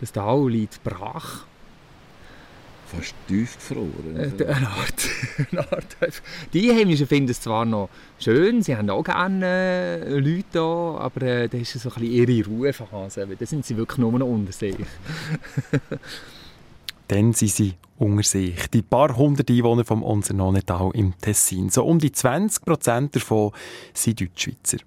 Das 0.00 0.12
Tal 0.12 0.48
liegt 0.48 0.82
brach. 0.84 1.44
Fast 2.86 3.14
tiefgefroren. 3.26 4.16
Äh, 4.16 4.46
eine 4.46 4.68
Art, 4.68 5.08
eine 5.52 5.72
Art. 5.72 5.96
Die 6.54 6.70
Einheimischen 6.70 7.06
finden 7.06 7.30
es 7.30 7.40
zwar 7.40 7.66
noch 7.66 7.90
schön, 8.18 8.62
sie 8.62 8.74
haben 8.76 8.88
auch 8.88 9.04
gerne 9.04 9.44
äh, 10.06 10.18
Leute 10.18 10.44
da, 10.52 10.96
aber 10.98 11.22
äh, 11.22 11.48
das 11.48 11.74
ist 11.74 11.82
so 11.82 11.90
ein 11.90 12.00
bisschen 12.00 12.28
ihre 12.28 12.46
Ruhephase. 12.46 13.28
Da 13.38 13.46
sind 13.46 13.66
sie 13.66 13.76
wirklich 13.76 13.98
nur 13.98 14.12
noch 14.12 14.26
unter 14.26 14.52
sich. 14.52 14.76
Dann 17.08 17.34
sind 17.34 17.50
sie 17.50 17.74
unter 17.98 18.22
sich. 18.22 18.68
Die 18.68 18.82
paar 18.82 19.14
hundert 19.14 19.50
Einwohner 19.50 19.84
vom 19.84 20.02
Onsernonetal 20.02 20.90
im 20.94 21.12
Tessin. 21.18 21.68
So 21.68 21.84
um 21.84 21.98
die 21.98 22.12
20 22.12 22.64
Prozent 22.64 23.16
davon 23.16 23.52
sind 23.92 24.20
Deutschschweizer. 24.20 24.78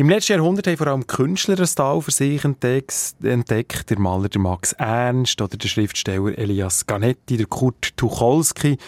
Im 0.00 0.08
letzten 0.08 0.32
Jahrhundert 0.32 0.66
haben 0.66 0.78
vor 0.78 0.86
allem 0.86 1.06
Künstler 1.06 1.60
ein 1.60 1.66
Tal 1.66 2.00
für 2.00 2.10
sich 2.10 2.42
entdeckt. 2.42 3.16
Der 3.20 3.98
Maler 3.98 4.30
Max 4.38 4.72
Ernst 4.72 5.42
oder 5.42 5.58
der 5.58 5.68
Schriftsteller 5.68 6.38
Elias 6.38 6.86
Ganetti, 6.86 7.36
der 7.36 7.44
Kurt 7.44 7.94
Tucholsky. 7.98 8.78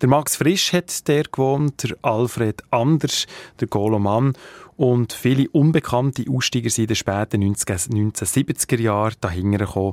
Der 0.00 0.08
Max 0.08 0.36
Frisch 0.36 0.72
hat 0.72 1.06
der 1.08 1.24
gewohnt, 1.24 1.82
der 1.82 1.98
Alfred 2.00 2.62
Anders, 2.70 3.26
der 3.60 3.68
Golo 3.68 3.98
Mann 3.98 4.32
und 4.78 5.12
viele 5.12 5.50
unbekannte 5.50 6.24
Aussteiger 6.30 6.70
sind 6.70 6.84
in 6.84 6.88
den 6.88 6.96
späten 6.96 7.42
1970er 7.54 8.80
Jahren 8.80 9.16
dahinter 9.20 9.66
gekommen. 9.66 9.92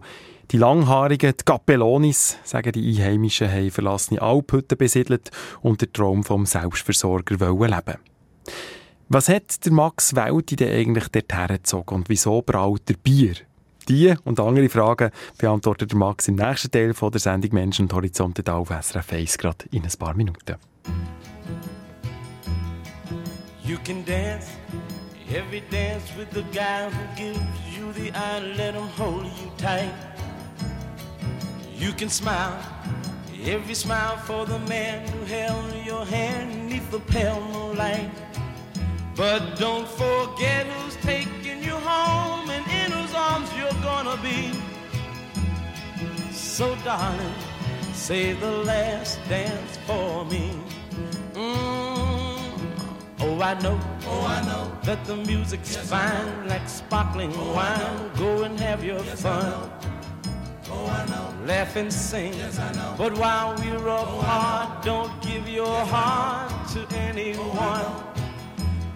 Die 0.51 0.57
Langhaarigen, 0.57 1.33
die 1.37 1.43
Capellonis, 1.43 2.37
sagen 2.45 2.71
die 2.71 2.87
Einheimischen, 2.87 3.51
haben 3.51 3.69
verlassene 3.69 4.21
Alphütten 4.21 4.77
besiedelt 4.77 5.29
und 5.61 5.81
den 5.81 5.91
Traum 5.91 6.23
vom 6.23 6.45
Selbstversorger 6.45 7.35
leben 7.35 7.97
was 9.09 9.27
hat 9.27 9.65
der 9.65 9.71
Max 9.71 10.15
Welti 10.15 10.55
denn 10.55 10.71
eigentlich 10.71 11.07
dorthin 11.07 11.47
gezogen 11.47 11.95
und 11.95 12.09
wieso 12.09 12.41
braut 12.43 12.83
er 12.87 12.95
Bier? 12.95 13.33
Die 13.87 14.13
und 14.23 14.39
andere 14.39 14.69
Fragen 14.69 15.09
beantwortet 15.39 15.91
der 15.91 15.97
Max 15.97 16.27
im 16.27 16.35
nächsten 16.35 16.69
Teil 16.69 16.93
von 16.93 17.11
der 17.11 17.19
Sendung 17.19 17.53
Menschen 17.53 17.85
und 17.85 17.93
Horizonte 17.93 18.43
da 18.43 18.57
auf 18.57 18.69
SRF 18.69 19.13
1 19.13 19.37
gerade 19.39 19.65
in 19.71 19.83
ein 19.83 19.91
paar 19.97 20.13
Minuten. 20.13 20.57
You 23.63 23.77
can 23.83 24.05
dance 24.05 24.47
every 25.27 25.63
dance 25.71 26.05
with 26.15 26.27
the 26.33 26.43
guy 26.53 26.87
who 26.87 27.15
gives 27.15 27.39
you 27.75 27.91
the 27.93 28.11
eye, 28.11 28.39
let 28.57 28.75
him 28.75 28.87
hold 28.95 29.25
you 29.25 29.49
tight. 29.57 29.91
You 31.79 31.93
can 31.93 32.09
smile 32.09 32.59
every 33.43 33.73
smile 33.73 34.17
for 34.17 34.45
the 34.45 34.59
man 34.67 35.07
who 35.07 35.25
held 35.25 35.73
your 35.83 36.05
hand 36.05 36.69
neath 36.69 36.91
the 36.91 36.99
pale 36.99 37.41
moonlight. 37.51 38.11
But 39.19 39.57
don't 39.59 39.85
forget 39.85 40.65
who's 40.65 40.95
taking 41.03 41.61
you 41.61 41.73
home 41.73 42.49
and 42.49 42.65
in 42.71 42.89
whose 42.89 43.13
arms 43.13 43.49
you're 43.57 43.81
gonna 43.83 44.15
be. 44.23 44.53
So, 46.31 46.73
darling, 46.85 47.35
save 47.91 48.39
the 48.39 48.49
last 48.63 49.19
dance 49.27 49.77
for 49.85 50.23
me. 50.23 50.53
Mm. 51.33 52.39
Oh, 53.19 53.41
I 53.41 53.59
know, 53.61 53.77
oh, 54.07 54.25
I 54.25 54.41
know 54.45 54.71
that 54.83 55.03
the 55.03 55.17
music's 55.17 55.75
yes, 55.75 55.89
fine, 55.89 56.47
like 56.47 56.69
sparkling 56.69 57.33
oh, 57.35 57.53
wine. 57.53 58.11
Go 58.15 58.43
and 58.43 58.57
have 58.61 58.85
your 58.85 59.03
yes, 59.03 59.21
fun. 59.21 59.69
Oh, 60.71 60.85
I 60.85 61.05
know. 61.07 61.45
Laugh 61.45 61.75
and 61.75 61.91
sing. 61.91 62.35
Yes, 62.35 62.57
I 62.57 62.71
know. 62.71 62.95
But 62.97 63.17
while 63.17 63.53
we're 63.57 63.85
apart, 63.85 64.85
don't 64.85 65.11
give 65.21 65.49
your 65.49 65.85
heart 65.87 66.69
to 66.69 66.87
anyone. 66.95 68.08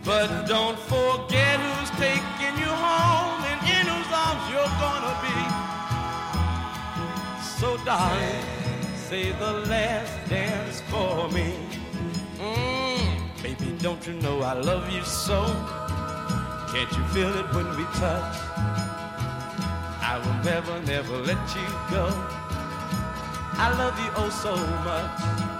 But 0.05 0.47
don't 0.47 0.77
forget 0.77 1.59
who's 1.61 1.89
taking 1.91 2.57
you 2.59 2.67
home 2.67 3.39
and 3.51 3.61
in 3.63 3.87
whose 3.87 4.11
arms 4.11 4.43
you're 4.51 4.75
gonna 4.83 5.15
be. 5.23 5.39
So 7.41 7.77
darling, 7.85 8.45
say 8.95 9.31
the 9.31 9.53
last 9.69 10.29
dance 10.29 10.81
for 10.91 11.29
me. 11.29 11.55
Mm, 12.37 13.43
baby, 13.43 13.77
don't 13.79 14.05
you 14.05 14.13
know 14.15 14.41
I 14.41 14.53
love 14.53 14.91
you 14.91 15.03
so? 15.03 15.45
Can't 16.73 16.91
you 16.91 17.03
feel 17.13 17.33
it 17.39 17.53
when 17.55 17.69
we 17.77 17.85
touch? 17.95 18.35
I 20.03 20.19
will 20.21 20.43
never, 20.43 20.81
never 20.81 21.17
let 21.19 21.55
you 21.55 21.67
go. 21.89 22.07
I 23.55 23.73
love 23.77 23.97
you 24.03 24.11
oh 24.17 24.29
so 24.29 24.53
much. 24.83 25.52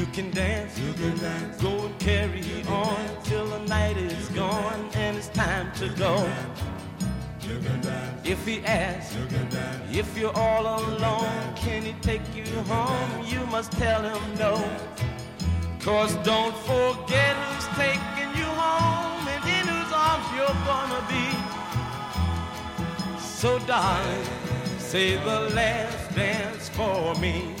You 0.00 0.06
can 0.06 0.30
dance, 0.30 0.78
you 0.78 0.94
can 0.94 1.18
dance, 1.18 1.60
go 1.60 1.84
and 1.84 1.98
carry 1.98 2.42
on 2.66 3.22
till 3.22 3.44
the 3.44 3.58
night 3.66 3.98
is 3.98 4.28
gone 4.30 4.88
and 4.94 5.14
it's 5.14 5.28
time 5.28 5.70
to 5.72 5.90
go. 5.90 6.26
If 8.24 8.46
he 8.46 8.64
asks 8.64 9.14
if 9.92 10.16
you're 10.16 10.34
all 10.34 10.62
alone, 10.62 11.54
can 11.54 11.82
he 11.82 11.92
take 12.00 12.22
you 12.34 12.46
home? 12.62 13.26
You 13.26 13.44
must 13.48 13.72
tell 13.72 14.00
him 14.00 14.22
no. 14.38 14.54
Cause 15.80 16.14
don't 16.24 16.56
forget 16.64 17.36
who's 17.36 17.66
taking 17.76 18.30
you 18.40 18.48
home 18.56 19.28
and 19.28 19.44
in 19.44 19.66
whose 19.68 19.92
arms 19.92 20.24
you're 20.34 20.60
gonna 20.64 21.04
be. 21.12 21.28
So 23.20 23.58
darling, 23.66 24.24
say 24.78 25.18
the 25.18 25.40
last 25.54 26.14
dance 26.14 26.70
for 26.70 27.14
me. 27.16 27.54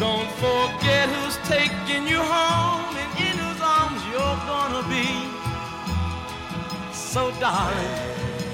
Don't 0.00 0.30
forget 0.40 1.10
who's 1.10 1.36
taking 1.44 2.08
you 2.08 2.16
home 2.16 2.96
and 3.02 3.12
in 3.20 3.36
whose 3.36 3.60
arms 3.60 4.00
you're 4.10 4.40
gonna 4.48 4.82
be. 4.88 5.28
So 6.90 7.30
darling, 7.38 8.00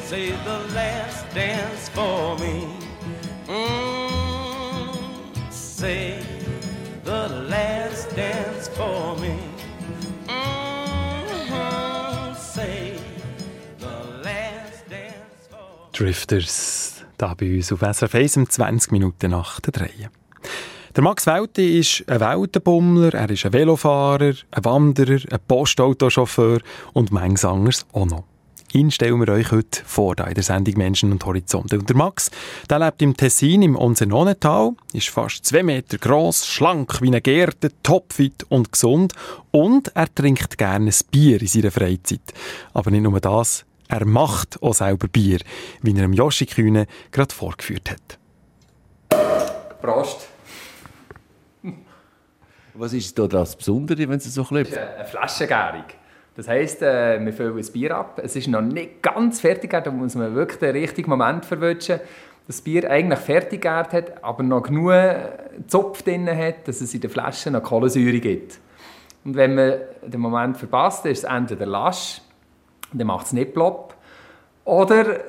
say 0.03 0.33
the 0.45 0.59
last 0.75 1.33
dance 1.33 1.89
for 1.91 2.37
me. 2.41 2.67
Mm, 3.47 4.93
say 5.53 6.19
the 7.05 7.29
last 7.49 8.11
dance 8.17 8.67
for 8.67 9.15
me. 9.21 9.39
Mm, 10.27 12.35
say 12.35 12.99
the 13.79 14.03
last 14.25 14.89
dance 14.89 15.47
for 15.49 15.59
me. 15.59 15.93
Drifters, 15.93 17.05
da 17.17 17.35
bei 17.35 17.55
uns 17.55 17.71
auf 17.71 17.83
SRF 17.83 18.17
1 18.17 18.37
um 18.37 18.51
20 18.51 18.91
Minuten 18.91 19.31
nach 19.31 19.61
der 19.61 19.73
3. 19.73 20.11
Der 20.97 21.05
Max 21.05 21.27
Welti 21.27 21.79
ist 21.79 22.05
ein 22.09 22.21
Weltenbummler, 22.21 23.13
er 23.13 23.29
ist 23.29 23.45
ein 23.45 23.53
Velofahrer, 23.53 24.33
ein 24.51 24.65
Wanderer, 24.65 25.21
ein 25.31 25.41
Postautochauffeur 25.47 26.61
und 26.95 27.13
manches 27.13 27.45
anderes 27.45 27.87
auch 27.93 28.07
noch. 28.07 28.25
Ihn 28.73 28.91
stellen 28.91 29.21
wir 29.21 29.31
euch 29.31 29.53
heute 29.53 29.83
vor, 29.85 30.19
in 30.19 30.33
der 30.33 30.43
Sendung 30.43 30.79
Menschen 30.79 31.13
und 31.13 31.23
Horizonte. 31.23 31.79
Und 31.79 31.91
der 31.91 31.97
Max, 31.97 32.31
der 32.71 32.79
lebt 32.79 33.03
im 33.03 33.15
Tessin, 33.15 33.61
im 33.61 33.77
Onsenonental, 33.77 34.73
ist 34.95 35.11
fast 35.11 35.45
zwei 35.45 35.63
Meter 35.63 35.99
groß, 35.99 36.47
schlank 36.47 37.03
wie 37.03 37.09
eine 37.09 37.21
Gerte, 37.21 37.73
topfit 37.83 38.47
und 38.49 38.73
gesund 38.73 39.13
und 39.51 39.95
er 39.95 40.15
trinkt 40.15 40.57
gerne 40.57 40.89
ein 40.89 40.97
Bier 41.11 41.43
in 41.43 41.47
seiner 41.47 41.73
Freizeit. 41.73 42.33
Aber 42.73 42.91
nicht 42.91 43.03
nur 43.03 43.21
das, 43.21 43.67
er 43.89 44.07
macht 44.07 44.63
auch 44.63 44.73
selber 44.73 45.09
Bier, 45.09 45.41
wie 45.83 45.91
er 45.91 46.01
dem 46.01 46.15
Joshi 46.15 46.47
Kühne 46.47 46.87
gerade 47.13 47.35
vorgeführt 47.35 47.91
hat. 47.91 48.19
Prost. 49.83 50.36
Was 52.79 52.93
ist 52.93 53.19
da 53.19 53.27
das 53.27 53.57
Besondere, 53.57 54.09
wenn 54.09 54.19
es 54.19 54.35
so 54.35 54.45
klopft? 54.45 54.77
Eine 54.77 55.05
Flaschengärung. 55.07 55.85
Das 56.35 56.47
heisst, 56.47 56.83
äh, 56.83 57.19
wir 57.25 57.33
füllen 57.33 57.57
das 57.57 57.71
Bier 57.71 57.97
ab. 57.97 58.21
Es 58.23 58.37
ist 58.37 58.49
noch 58.49 58.61
nicht 58.61 59.03
ganz 59.03 59.41
fertig, 59.41 59.71
da 59.71 59.91
muss 59.91 60.15
man 60.15 60.35
wirklich 60.35 60.59
den 60.59 60.73
richtigen 60.73 61.09
Moment 61.09 61.47
verwünschen. 61.47 62.01
Das 62.47 62.61
Bier 62.61 62.91
eigentlich 62.91 63.19
fertig 63.21 63.63
gegart 63.63 63.93
hat, 63.95 64.23
aber 64.23 64.43
noch 64.43 64.63
genug 64.63 64.93
Zopf 65.67 66.03
drin 66.03 66.29
hat, 66.29 66.69
dass 66.69 66.83
es 66.83 66.93
in 66.93 67.01
der 67.01 67.09
Flasche 67.09 67.51
noch 67.51 67.63
Kohlensäure 67.63 68.21
gibt. 68.21 68.61
Und 69.25 69.37
wenn 69.37 69.55
man 69.55 69.79
den 70.07 70.21
Moment 70.21 70.59
verpasst, 70.59 71.07
ist 71.07 71.25
es 71.25 71.25
entweder 71.25 71.67
lasch, 71.67 72.21
dann 72.93 73.07
macht 73.07 73.27
es 73.27 73.33
nicht 73.33 73.55
plopp, 73.55 73.95
oder 74.65 75.21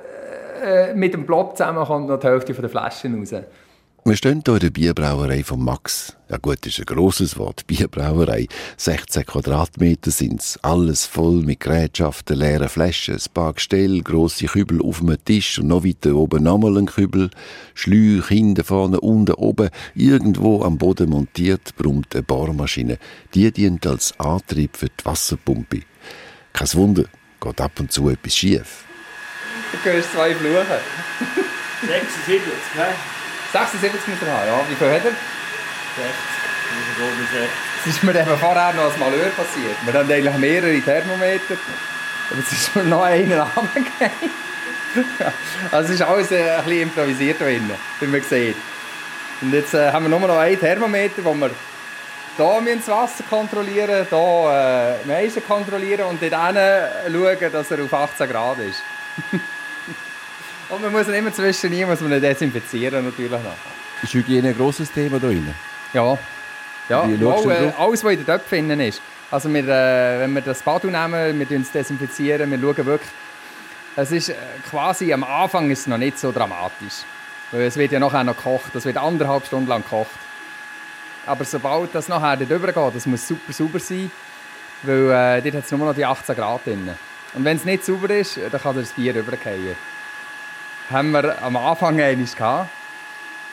äh, 0.63 0.93
mit 0.93 1.13
dem 1.13 1.25
Plop 1.25 1.55
zusammen 1.55 1.85
kommt 1.85 2.07
noch 2.07 2.19
die 2.19 2.27
Hälfte 2.27 2.53
von 2.53 2.61
der 2.61 2.69
Flasche 2.69 3.07
raus. 3.07 3.33
Wir 4.07 4.15
stehen 4.15 4.41
hier 4.45 4.53
in 4.53 4.59
der 4.61 4.69
Bierbrauerei 4.69 5.43
von 5.43 5.61
Max. 5.61 6.15
Ja 6.29 6.37
gut, 6.37 6.59
das 6.61 6.67
ist 6.67 6.79
ein 6.79 6.85
grosses 6.85 7.37
Wort, 7.37 7.67
Bierbrauerei. 7.67 8.47
16 8.77 9.25
Quadratmeter 9.25 10.11
sind's. 10.11 10.57
Alles 10.61 11.05
voll 11.05 11.41
mit 11.41 11.59
Gerätschaften, 11.59 12.37
leeren 12.37 12.69
Flaschen, 12.69 13.15
ein 13.15 13.33
paar 13.33 13.51
Gestell, 13.51 14.01
grosse 14.03 14.45
Kübel 14.45 14.81
auf 14.81 14.99
dem 14.99 15.13
Tisch 15.25 15.59
und 15.59 15.67
noch 15.67 15.83
weiter 15.83 16.15
oben 16.15 16.43
nochmal 16.43 16.77
ein 16.77 16.85
Kübel. 16.85 17.29
Schläuche 17.73 18.33
hinten, 18.33 18.63
vorne, 18.63 19.01
unten, 19.01 19.33
oben. 19.33 19.71
Irgendwo 19.93 20.63
am 20.63 20.77
Boden 20.77 21.09
montiert 21.09 21.75
brummt 21.75 22.15
eine 22.15 22.23
Bohrmaschine. 22.23 22.99
Die 23.33 23.51
dient 23.51 23.85
als 23.85 24.17
Antrieb 24.21 24.77
für 24.77 24.87
die 24.87 25.03
Wasserpumpe. 25.03 25.81
Kein 26.53 26.73
Wunder, 26.75 27.03
geht 27.41 27.59
ab 27.59 27.77
und 27.77 27.91
zu 27.91 28.07
etwas 28.07 28.37
schief. 28.37 28.85
Du 29.83 29.89
hörst 29.89 30.13
zwei 30.13 30.33
Fluchen. 30.33 30.79
76, 31.81 32.41
ne? 32.77 33.16
76 33.51 34.07
muss 34.07 34.21
haben, 34.21 34.47
ja. 34.47 34.59
Wie 34.67 34.75
viel 34.75 34.87
hat 34.87 35.05
er? 35.05 35.11
60. 35.11 36.37
Also, 36.67 37.11
60. 37.31 37.49
Es 37.79 37.93
ist 37.93 38.03
mir 38.03 38.15
eben 38.19 38.37
vorher 38.37 38.73
noch 38.73 38.85
als 38.85 38.97
Malheur 38.97 39.29
passiert. 39.29 39.77
Wir 39.85 39.93
haben 39.93 40.11
eigentlich 40.11 40.37
mehrere 40.37 40.81
Thermometer, 40.81 41.55
aber 42.29 42.39
es 42.39 42.51
ist 42.51 42.75
mir 42.75 42.83
noch 42.83 43.03
einer 43.03 43.43
runtergefallen. 43.55 44.11
also 45.71 45.93
es 45.93 45.99
ist 45.99 46.01
alles 46.01 46.31
äh, 46.31 46.49
ein 46.49 46.63
bisschen 46.63 46.81
improvisiert 46.81 47.39
drin, 47.39 47.69
wie 47.99 48.07
man 48.07 48.21
sieht. 48.21 48.55
Und 49.41 49.53
jetzt 49.53 49.73
äh, 49.73 49.91
haben 49.91 50.05
wir 50.05 50.09
nur 50.09 50.27
noch 50.27 50.37
einen 50.37 50.59
Thermometer, 50.59 51.23
wo 51.23 51.33
wir 51.33 51.51
hier 52.35 52.75
das 52.75 52.87
Wasser 52.87 53.23
kontrollieren, 53.29 54.05
hier 54.09 54.99
äh, 55.03 55.07
Meisen 55.07 55.45
kontrollieren 55.45 56.05
und 56.05 56.21
dort 56.21 56.33
schauen, 56.33 57.51
dass 57.51 57.71
er 57.71 57.83
auf 57.83 57.93
18 57.93 58.29
Grad 58.29 58.59
ist. 58.59 58.83
und 60.69 60.81
man 60.81 60.91
muss 60.91 61.07
ihn 61.07 61.13
immer 61.13 61.33
zwischen 61.33 61.87
muss 61.87 62.01
man 62.01 62.11
ihn 62.13 62.21
desinfizieren 62.21 63.05
natürlich 63.05 63.31
noch. 63.31 63.55
Ist 64.03 64.13
Hygiene 64.13 64.49
ein 64.49 64.57
grosses 64.57 64.91
Thema 64.91 65.19
da 65.19 65.27
drin? 65.27 65.53
Ja. 65.93 66.17
Ja, 66.89 67.05
Wie 67.07 67.17
mal, 67.17 67.51
äh, 67.51 67.71
alles, 67.77 68.03
was 68.03 68.13
in 68.13 68.19
den 68.19 68.25
Töpfen 68.25 68.69
drin 68.69 68.79
ist. 68.79 69.01
Also 69.29 69.53
wir, 69.53 69.63
äh, 69.63 70.19
wenn 70.19 70.33
wir 70.33 70.41
das 70.41 70.61
Bad 70.61 70.85
nehmen, 70.85 71.39
wir 71.39 71.59
es 71.59 71.71
desinfizieren, 71.71 72.49
wir 72.49 72.59
schauen 72.59 72.85
wirklich, 72.85 73.11
es 73.97 74.11
ist 74.11 74.29
äh, 74.29 74.35
quasi, 74.69 75.11
am 75.11 75.23
Anfang 75.23 75.69
ist 75.69 75.81
es 75.81 75.87
noch 75.87 75.97
nicht 75.97 76.17
so 76.17 76.31
dramatisch. 76.31 77.03
Weil 77.51 77.61
es 77.61 77.75
wird 77.77 77.91
ja 77.91 77.99
nachher 77.99 78.23
noch 78.23 78.37
gekocht, 78.37 78.71
das 78.73 78.85
wird 78.85 78.97
anderthalb 78.97 79.45
Stunden 79.45 79.67
lang 79.67 79.83
gekocht. 79.83 80.11
Aber 81.25 81.43
sobald 81.43 81.93
das 81.93 82.07
nachher 82.07 82.37
dort 82.37 82.51
rübergeht, 82.51 82.95
das 82.95 83.05
muss 83.05 83.27
super 83.27 83.51
sauber 83.51 83.79
sein, 83.79 84.11
weil 84.83 85.09
äh, 85.09 85.41
dort 85.41 85.55
hat 85.55 85.65
es 85.65 85.71
nur 85.71 85.85
noch 85.85 85.95
die 85.95 86.05
18 86.05 86.35
Grad 86.35 86.65
drin. 86.65 86.89
Und 87.33 87.43
wenn 87.43 87.57
es 87.57 87.65
nicht 87.65 87.83
sauber 87.83 88.09
ist, 88.11 88.37
dann 88.37 88.61
kann 88.61 88.75
das 88.75 88.91
Bier 88.93 89.13
rübergehen. 89.13 89.75
Haben 90.89 91.11
wir 91.11 91.41
am 91.41 91.57
Anfang 91.57 91.99
eines 91.99 92.35
gehabt. 92.35 92.69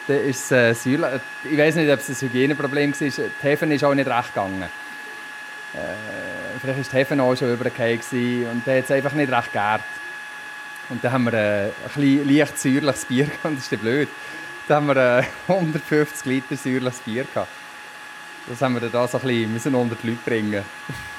Dann 0.07 0.19
ist 0.19 0.53
äh, 0.53 0.73
ich 0.73 1.59
weiß 1.59 1.77
nicht, 1.77 1.91
ob 1.91 1.99
es 1.99 2.09
ein 2.11 2.29
Hygieneproblem 2.29 2.93
war. 2.93 3.09
Die 3.09 3.31
Hefe 3.43 3.67
ist 3.67 3.85
auch 3.85 3.95
nicht 3.95 4.09
recht 4.09 4.35
gegangen. 4.35 4.63
Äh, 4.63 6.59
vielleicht 6.61 6.79
war 6.79 6.85
die 6.85 6.97
Hefe 6.97 7.23
auch 7.23 7.37
schon 7.37 7.53
übergefallen 7.53 8.47
und 8.53 8.67
dann 8.67 8.77
hat 8.77 8.85
es 8.85 8.91
einfach 8.91 9.13
nicht 9.13 9.33
recht 9.33 9.53
gegärt. 9.53 9.83
Und 10.91 11.03
dann 11.03 11.13
haben 11.13 11.25
wir 11.25 11.33
äh, 11.33 11.71
ein 11.97 12.29
leicht 12.29 12.59
säuerliches 12.59 13.05
Bier 13.07 13.25
gehabt. 13.25 13.45
Das 13.55 13.65
ist 13.65 13.73
ja 13.73 13.79
blöd. 13.79 14.09
Dann 14.69 14.77
haben 14.77 14.87
wir 14.89 15.19
äh, 15.19 15.25
150 15.49 16.27
Liter 16.27 16.57
säuerliches 16.57 17.01
Bier 17.01 17.25
gehabt. 17.25 17.51
Das 18.47 18.61
haben 18.61 18.75
wir 18.75 18.81
dann 18.81 18.93
da 18.93 19.09
so 19.09 19.19
ein 19.19 19.27
bisschen 19.27 19.53
müssen 19.53 19.75
unter 19.75 19.97
die 20.03 20.09
Leute 20.09 20.21
bringen. 20.25 20.65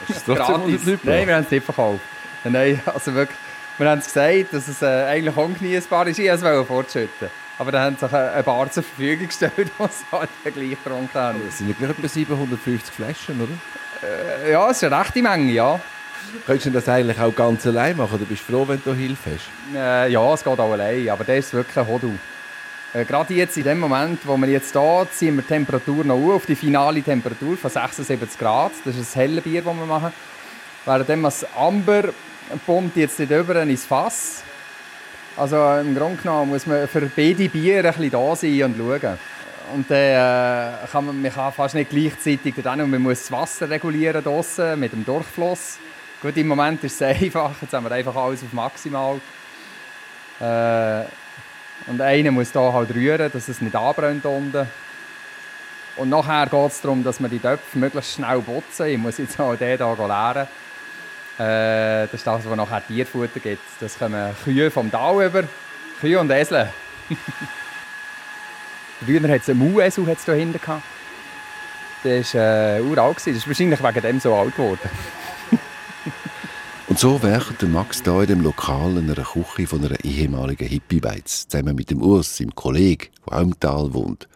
Ist 0.08 0.28
das 0.28 0.38
trotzdem 0.38 0.62
unter 0.62 0.78
die 0.78 0.91
Leute 0.91 1.08
Nein, 1.08 1.28
wir 1.28 1.36
haben 1.36 1.43
es 1.43 1.51
nicht 1.51 1.65
verkauft. 1.65 2.01
Nein, 2.43 2.80
also 2.86 3.13
wirklich, 3.15 3.38
wir 3.77 3.89
haben 3.89 3.99
es 3.99 4.05
gesagt, 4.05 4.53
dass 4.53 4.67
es 4.67 4.81
äh, 4.81 4.85
eigentlich 5.05 5.35
ungenießbar 5.35 6.07
ist. 6.07 6.19
Ich 6.19 6.29
wollte 6.29 6.47
es 6.61 6.67
fortschütten. 6.67 7.29
Aber 7.57 7.71
dann 7.71 7.81
haben 7.83 7.97
sie 7.97 8.05
eine 8.07 8.31
eine 8.31 8.43
Bar 8.43 8.69
zur 8.71 8.83
Verfügung 8.83 9.27
gestellt, 9.27 9.53
die 9.57 9.83
es 9.83 10.03
halt 10.11 10.29
gleich 10.43 10.69
getrunken 10.83 11.13
haben. 11.13 11.41
Das 11.45 11.57
sind 11.57 11.77
gleich 11.77 11.91
etwa 11.91 12.07
750 12.07 12.93
Flaschen, 12.93 13.41
oder? 13.41 14.07
Äh, 14.45 14.51
Ja, 14.51 14.69
es 14.69 14.77
ist 14.77 14.83
eine 14.91 14.99
rechte 14.99 15.21
Menge, 15.21 15.51
ja. 15.51 15.79
Könntest 16.45 16.65
du 16.67 16.71
das 16.71 16.89
eigentlich 16.89 17.19
auch 17.19 17.33
ganz 17.35 17.65
allein 17.67 17.95
machen? 17.97 18.17
Du 18.17 18.25
bist 18.25 18.41
froh, 18.41 18.67
wenn 18.67 18.81
du 18.83 18.93
Hilfe 18.93 19.31
hast. 19.31 19.75
Äh, 19.75 20.11
ja, 20.11 20.33
es 20.33 20.43
geht 20.43 20.59
auch 20.59 20.71
allein, 20.71 21.07
aber 21.09 21.23
der 21.23 21.38
ist 21.38 21.53
wirklich 21.53 21.77
ein 21.77 21.88
Hodel. 21.88 22.17
Äh, 22.93 23.05
Gerade 23.05 23.33
jetzt 23.33 23.57
in 23.57 23.63
dem 23.63 23.79
Moment, 23.79 24.19
wo 24.25 24.35
wir 24.38 24.47
jetzt 24.47 24.71
hier 24.73 25.07
ziehen 25.11 25.35
wir 25.35 25.43
die 25.43 25.47
Temperatur 25.49 26.03
noch 26.03 26.15
auf, 26.15 26.35
auf 26.35 26.45
die 26.45 26.55
finale 26.55 27.01
Temperatur 27.01 27.57
von 27.57 27.69
76 27.69 28.39
Grad. 28.39 28.71
Das 28.83 28.95
ist 28.95 29.15
ein 29.15 29.19
helles 29.21 29.43
Bier, 29.43 29.61
das 29.61 29.75
wir 29.75 29.85
machen. 29.85 30.11
Währenddem 30.85 31.23
das 31.23 31.45
Amber 31.55 32.05
pumpt 32.65 32.97
jetzt 32.97 33.19
nicht 33.19 33.31
über 33.31 33.62
ins 33.62 33.86
Fass. 33.86 34.43
Also 35.38 35.55
im 35.79 35.95
Grunde 35.95 36.21
genommen 36.21 36.51
muss 36.51 36.65
man 36.65 36.88
für 36.88 37.01
beide 37.01 37.49
Biere 37.49 37.88
ein 37.89 37.93
bisschen 37.93 38.12
da 38.12 38.36
sein 38.36 38.63
und 38.63 38.77
schauen. 38.77 39.19
Und 39.73 39.89
dann 39.89 39.97
äh, 39.97 40.88
kann 40.91 41.05
man, 41.05 41.21
man 41.21 41.34
kann 41.34 41.51
fast 41.51 41.75
nicht 41.75 41.89
gleichzeitig 41.89 42.53
dann 42.63 42.81
und 42.81 42.91
man 42.91 43.01
muss 43.01 43.21
das 43.21 43.31
Wasser 43.31 43.69
regulieren 43.69 44.23
draussen 44.23 44.79
mit 44.79 44.93
dem 44.93 45.03
Durchfluss. 45.03 45.79
Gut, 46.21 46.38
im 46.38 46.47
Moment 46.47 46.84
ist 46.84 47.01
es 47.01 47.01
einfach, 47.21 47.51
jetzt 47.62 47.73
haben 47.73 47.84
wir 47.86 47.91
einfach 47.91 48.15
alles 48.15 48.43
auf 48.43 48.53
maximal. 48.53 49.19
Äh, 50.39 51.05
und 51.88 51.99
einer 52.01 52.31
muss 52.31 52.51
da 52.51 52.71
halt 52.71 52.93
rühren, 52.93 53.31
dass 53.31 53.47
es 53.47 53.62
nicht 53.62 53.75
anbrennt 53.75 54.25
unten. 54.25 54.67
Und 55.97 56.10
nachher 56.10 56.47
geht 56.47 56.71
es 56.71 56.81
darum, 56.81 57.03
dass 57.03 57.19
wir 57.19 57.29
die 57.29 57.39
Töpfe 57.39 57.77
möglichst 57.77 58.13
schnell 58.13 58.41
putzen. 58.41 58.88
Ich 58.88 58.97
muss 58.97 59.17
jetzt 59.17 59.39
auch 59.39 59.55
den 59.55 59.77
hier 59.77 60.08
lernen. 60.08 60.47
Äh, 61.38 62.08
das 62.08 62.13
ist 62.13 62.28
das, 62.28 62.45
was 62.45 62.56
nachher 62.56 62.86
Tierfutter 62.86 63.39
gibt. 63.39 63.62
Das 63.80 64.00
kommen 64.00 64.36
Kühe 64.43 64.71
vom 64.71 64.89
Tal 64.89 65.26
über. 65.26 65.43
Kühe 66.00 66.19
und 66.19 66.32
Esel. 66.32 66.69
Früher 69.04 69.28
hat 69.28 69.41
es 69.41 69.50
einen 69.50 69.60
Muesel 69.60 70.06
hier 70.06 70.34
hinten 70.34 70.60
gehabt. 70.60 70.84
Der 72.04 72.24
war 72.24 72.78
äh, 72.78 72.82
uralt. 72.82 73.17
Das 73.17 73.28
ist 73.28 73.48
wahrscheinlich 73.48 73.84
wegen 73.84 74.02
dem 74.02 74.19
so 74.19 74.34
alt 74.34 74.56
geworden. 74.56 74.89
Und 76.88 77.00
so 77.00 77.17
der 77.17 77.41
Max 77.67 78.04
da 78.04 78.21
in 78.21 78.28
dem 78.28 78.41
Lokal 78.41 78.98
in 78.98 79.10
einer 79.10 79.24
Küche 79.24 79.65
von 79.65 79.84
einer 79.84 80.04
ehemaligen 80.04 80.67
Hippie-Beiz, 80.67 81.48
zusammen 81.48 81.76
mit 81.76 81.89
dem 81.89 82.00
Urs, 82.02 82.38
seinem 82.38 82.54
Kollegen, 82.54 83.08
der 83.28 83.38
auch 83.38 83.41
im 83.41 83.60
Tal 83.60 83.93
wohnt. 83.93 84.28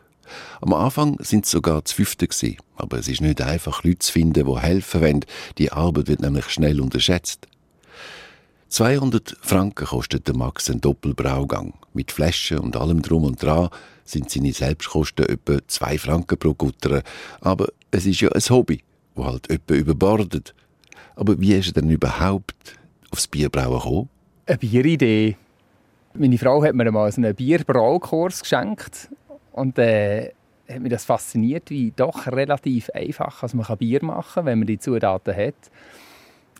Am 0.62 0.74
Anfang 0.74 1.18
sind 1.20 1.46
es 1.46 1.52
sogar 1.52 1.86
zu 1.86 1.96
fünfte 1.96 2.28
aber 2.76 2.98
es 2.98 3.08
ist 3.08 3.22
nicht 3.22 3.42
einfach, 3.42 3.84
Leute 3.84 4.00
zu 4.00 4.12
finden, 4.12 4.46
die 4.46 4.60
helfen 4.60 5.02
wollen. 5.02 5.26
Die 5.58 5.72
Arbeit 5.72 6.08
wird 6.08 6.22
nämlich 6.22 6.46
schnell 6.50 6.80
unterschätzt. 6.80 7.48
200 8.70 9.36
Franken 9.42 9.88
kostet 9.88 10.28
der 10.28 10.36
Max 10.36 10.70
ein 10.70 10.80
Doppelbraugang. 10.80 11.74
Mit 11.94 12.12
Flaschen 12.12 12.60
und 12.60 12.78
allem 12.78 13.02
drum 13.02 13.24
und 13.24 13.42
dran 13.42 13.70
sind 14.06 14.30
seine 14.30 14.54
Selbstkosten 14.54 15.26
etwa 15.26 15.58
2 15.66 15.98
Franken 15.98 16.38
pro 16.38 16.54
Gutter. 16.54 17.02
Aber 17.42 17.68
es 17.92 18.06
ist 18.06 18.22
ja 18.22 18.30
ein 18.30 18.42
Hobby, 18.42 18.84
wo 19.16 19.26
halt 19.26 19.50
etwa 19.50 19.74
überbordet. 19.74 20.54
Aber 21.16 21.40
wie 21.42 21.54
ist 21.54 21.68
er 21.68 21.82
denn 21.82 21.90
überhaupt 21.90 22.76
aufs 23.12 23.28
Bierbrauen 23.28 23.80
gekommen? 23.80 24.10
Eine 24.46 24.58
Bieridee. 24.58 25.36
Meine 26.14 26.38
Frau 26.38 26.64
hat 26.64 26.76
mir 26.76 26.92
mal 26.92 27.12
einen 27.12 27.36
Bierbraukurs 27.36 28.42
geschenkt. 28.42 29.10
Und 29.60 29.78
äh, 29.78 30.32
hat 30.70 30.80
mich 30.80 30.92
das 30.92 31.06
fasziniert, 31.06 31.70
wie 31.70 31.92
doch 31.96 32.28
relativ 32.28 32.90
einfach 32.92 33.44
also 33.44 33.58
man 33.58 33.66
kann 33.66 33.78
Bier 33.78 34.04
machen 34.04 34.34
kann, 34.34 34.46
wenn 34.46 34.60
man 34.60 34.68
die 34.68 34.80
Zutaten 34.80 35.36
hat. 35.36 35.72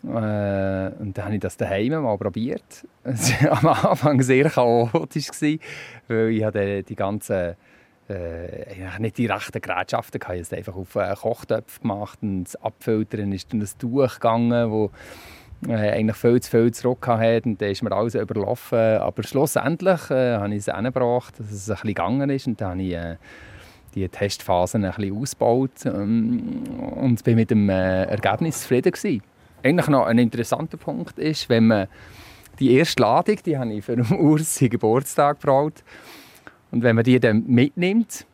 Äh, 0.02 0.94
und 1.00 1.16
dann 1.16 1.24
habe 1.24 1.34
ich 1.34 1.40
das 1.40 1.56
daheim 1.56 2.02
mal 2.02 2.16
probiert. 2.18 2.86
Es 3.04 3.32
war 3.42 3.64
am 3.64 3.90
Anfang 3.90 4.22
sehr 4.22 4.50
chaotisch, 4.50 5.28
weil 6.08 6.30
ich 6.30 6.44
hatte 6.44 6.82
die 6.82 6.96
ganzen 6.96 7.56
äh, 8.08 8.98
nicht 8.98 9.18
die 9.18 9.26
rechten 9.26 9.60
Gerätschaften 9.60 10.20
hatte. 10.20 10.34
Ich 10.34 10.38
habe 10.38 10.40
es 10.40 10.52
einfach 10.52 10.76
auf 10.76 10.96
einen 10.96 11.14
Kochtöpf 11.14 11.80
gemacht 11.80 12.18
und 12.22 12.44
das 12.44 12.56
Abfiltern 12.56 13.32
ist 13.32 13.52
dann 13.52 13.60
ein 13.60 13.68
Tuch 13.78 14.14
gegangen, 14.14 14.70
wo 14.70 14.90
äh, 15.68 15.90
eigentlich 15.90 16.16
viel 16.16 16.40
zu 16.40 16.50
viel 16.50 16.72
zurück 16.72 17.06
hatte 17.06 17.42
und 17.44 17.60
dann 17.60 17.70
ist 17.70 17.82
mir 17.82 17.92
alles 17.92 18.14
überlaufen. 18.14 18.78
Aber 18.78 19.22
schlussendlich 19.22 20.10
äh, 20.10 20.36
habe 20.36 20.54
ich 20.54 20.66
es 20.66 20.74
hingebracht, 20.74 21.38
dass 21.38 21.50
es 21.50 21.68
ein 21.68 21.74
bisschen 21.74 21.88
gegangen 21.88 22.30
ist 22.30 22.46
und 22.46 22.60
dann 22.60 22.70
habe 22.70 22.82
ich 22.82 22.94
äh, 22.94 23.16
die 23.94 24.08
Testphasen 24.08 24.84
ein 24.84 24.92
bisschen 24.92 25.16
ausgebaut 25.16 25.84
ähm, 25.84 26.62
und 26.96 27.22
bin 27.24 27.36
mit 27.36 27.50
dem 27.50 27.68
äh, 27.68 28.04
Ergebnis 28.04 28.62
zufrieden 28.62 28.92
gewesen. 28.92 29.22
Eigentlich 29.62 29.88
noch 29.88 30.06
ein 30.06 30.18
interessanter 30.18 30.76
Punkt 30.76 31.18
ist, 31.18 31.48
wenn 31.48 31.66
man 31.66 31.88
die 32.58 32.74
erste 32.74 33.02
Ladung, 33.02 33.36
die 33.44 33.58
habe 33.58 33.72
ich 33.72 33.84
für 33.84 33.96
den 33.96 34.10
Urs 34.18 34.58
Geburtstag 34.58 35.40
gebraut 35.40 35.82
und 36.70 36.82
wenn 36.82 36.94
man 36.94 37.04
die 37.04 37.18
dann 37.18 37.44
mitnimmt, 37.46 38.26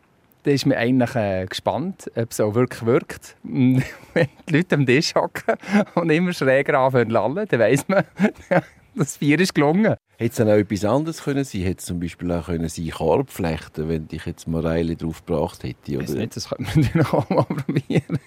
dann 0.46 0.54
ist 0.54 0.64
man 0.64 0.78
eigentlich 0.78 1.14
äh, 1.16 1.44
gespannt, 1.44 2.08
ob 2.14 2.30
es 2.30 2.40
auch 2.40 2.54
wirklich 2.54 2.86
wirkt. 2.86 3.36
wenn 3.42 3.82
die 4.48 4.52
Leute 4.52 4.76
am 4.76 4.86
Tisch 4.86 5.12
hocken 5.16 5.56
und 5.96 6.08
immer 6.08 6.32
schräger 6.32 6.78
anfangen 6.78 7.08
zu 7.08 7.14
lallen, 7.14 7.48
dann 7.48 7.60
weiss 7.60 7.88
man, 7.88 8.04
das 8.94 9.18
Bier 9.18 9.40
ist 9.40 9.56
gelungen. 9.56 9.96
Hätte 10.18 10.30
es 10.30 10.36
dann 10.36 10.48
auch 10.48 10.54
etwas 10.54 10.84
anderes 10.84 11.24
können 11.24 11.42
sein? 11.42 11.62
Hätte 11.62 11.80
es 11.80 11.86
zum 11.86 11.98
Beispiel 11.98 12.30
auch 12.30 12.46
können 12.46 12.68
sein 12.68 12.90
Korb 12.90 13.28
flechten, 13.30 13.88
wenn 13.88 14.06
ich 14.12 14.24
jetzt 14.24 14.46
Mareile 14.46 14.94
drauf 14.94 15.26
gebracht 15.26 15.64
hätte? 15.64 15.98
Oder? 15.98 16.14
Nicht, 16.14 16.36
das 16.36 16.48
könnte 16.48 16.62
man 16.62 16.80
natürlich 16.84 17.12
auch 17.12 17.28
mal 17.28 17.42
probieren. 17.42 18.18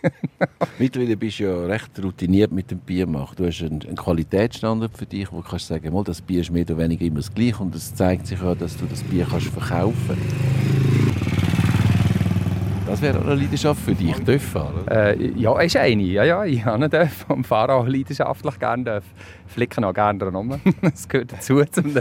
Mittlerweile 0.78 1.16
bist 1.16 1.40
du 1.40 1.44
ja 1.46 1.66
recht 1.68 2.04
routiniert 2.04 2.52
mit 2.52 2.70
dem 2.70 2.80
Bier 2.80 3.08
machen. 3.08 3.38
Du 3.38 3.48
hast 3.48 3.62
einen, 3.62 3.82
einen 3.82 3.96
Qualitätsstandard 3.96 4.98
für 4.98 5.06
dich, 5.06 5.32
wo 5.32 5.42
du 5.42 5.48
kannst 5.48 5.68
sagen, 5.68 5.94
mal, 5.94 6.04
das 6.04 6.22
Bier 6.22 6.42
ist 6.42 6.52
mehr 6.52 6.64
oder 6.64 6.78
weniger 6.78 7.06
immer 7.06 7.22
das 7.22 7.34
gleiche 7.34 7.64
und 7.64 7.74
es 7.74 7.96
zeigt 7.96 8.28
sich 8.28 8.42
auch, 8.42 8.58
dass 8.58 8.76
du 8.76 8.86
das 8.88 9.04
Bier 9.04 9.26
kannst 9.26 9.48
verkaufen 9.48 9.96
kannst. 10.10 10.79
Das 12.90 13.04
wäre 13.04 13.20
eine 13.20 13.36
Leidenschaft 13.36 13.82
für 13.82 13.94
dich, 13.94 14.16
Töpffahren? 14.16 14.88
Äh, 14.88 15.28
ja, 15.40 15.60
ist 15.62 15.78
eine. 15.78 16.02
Ja, 16.02 16.24
ja, 16.24 16.44
ich 16.44 16.66
habe 16.66 16.78
einen 16.78 16.90
Töff 16.90 17.24
und 17.30 17.46
fahre 17.46 17.74
auch 17.74 17.86
leidenschaftlich 17.86 18.58
gerne 18.58 18.84
Töff. 18.84 19.04
Flicken 19.46 19.84
auch 19.84 19.94
gerne 19.94 20.18
dran 20.18 20.60
Das 20.82 21.08
gehört 21.08 21.34
dazu. 21.34 21.64
Zum 21.66 21.94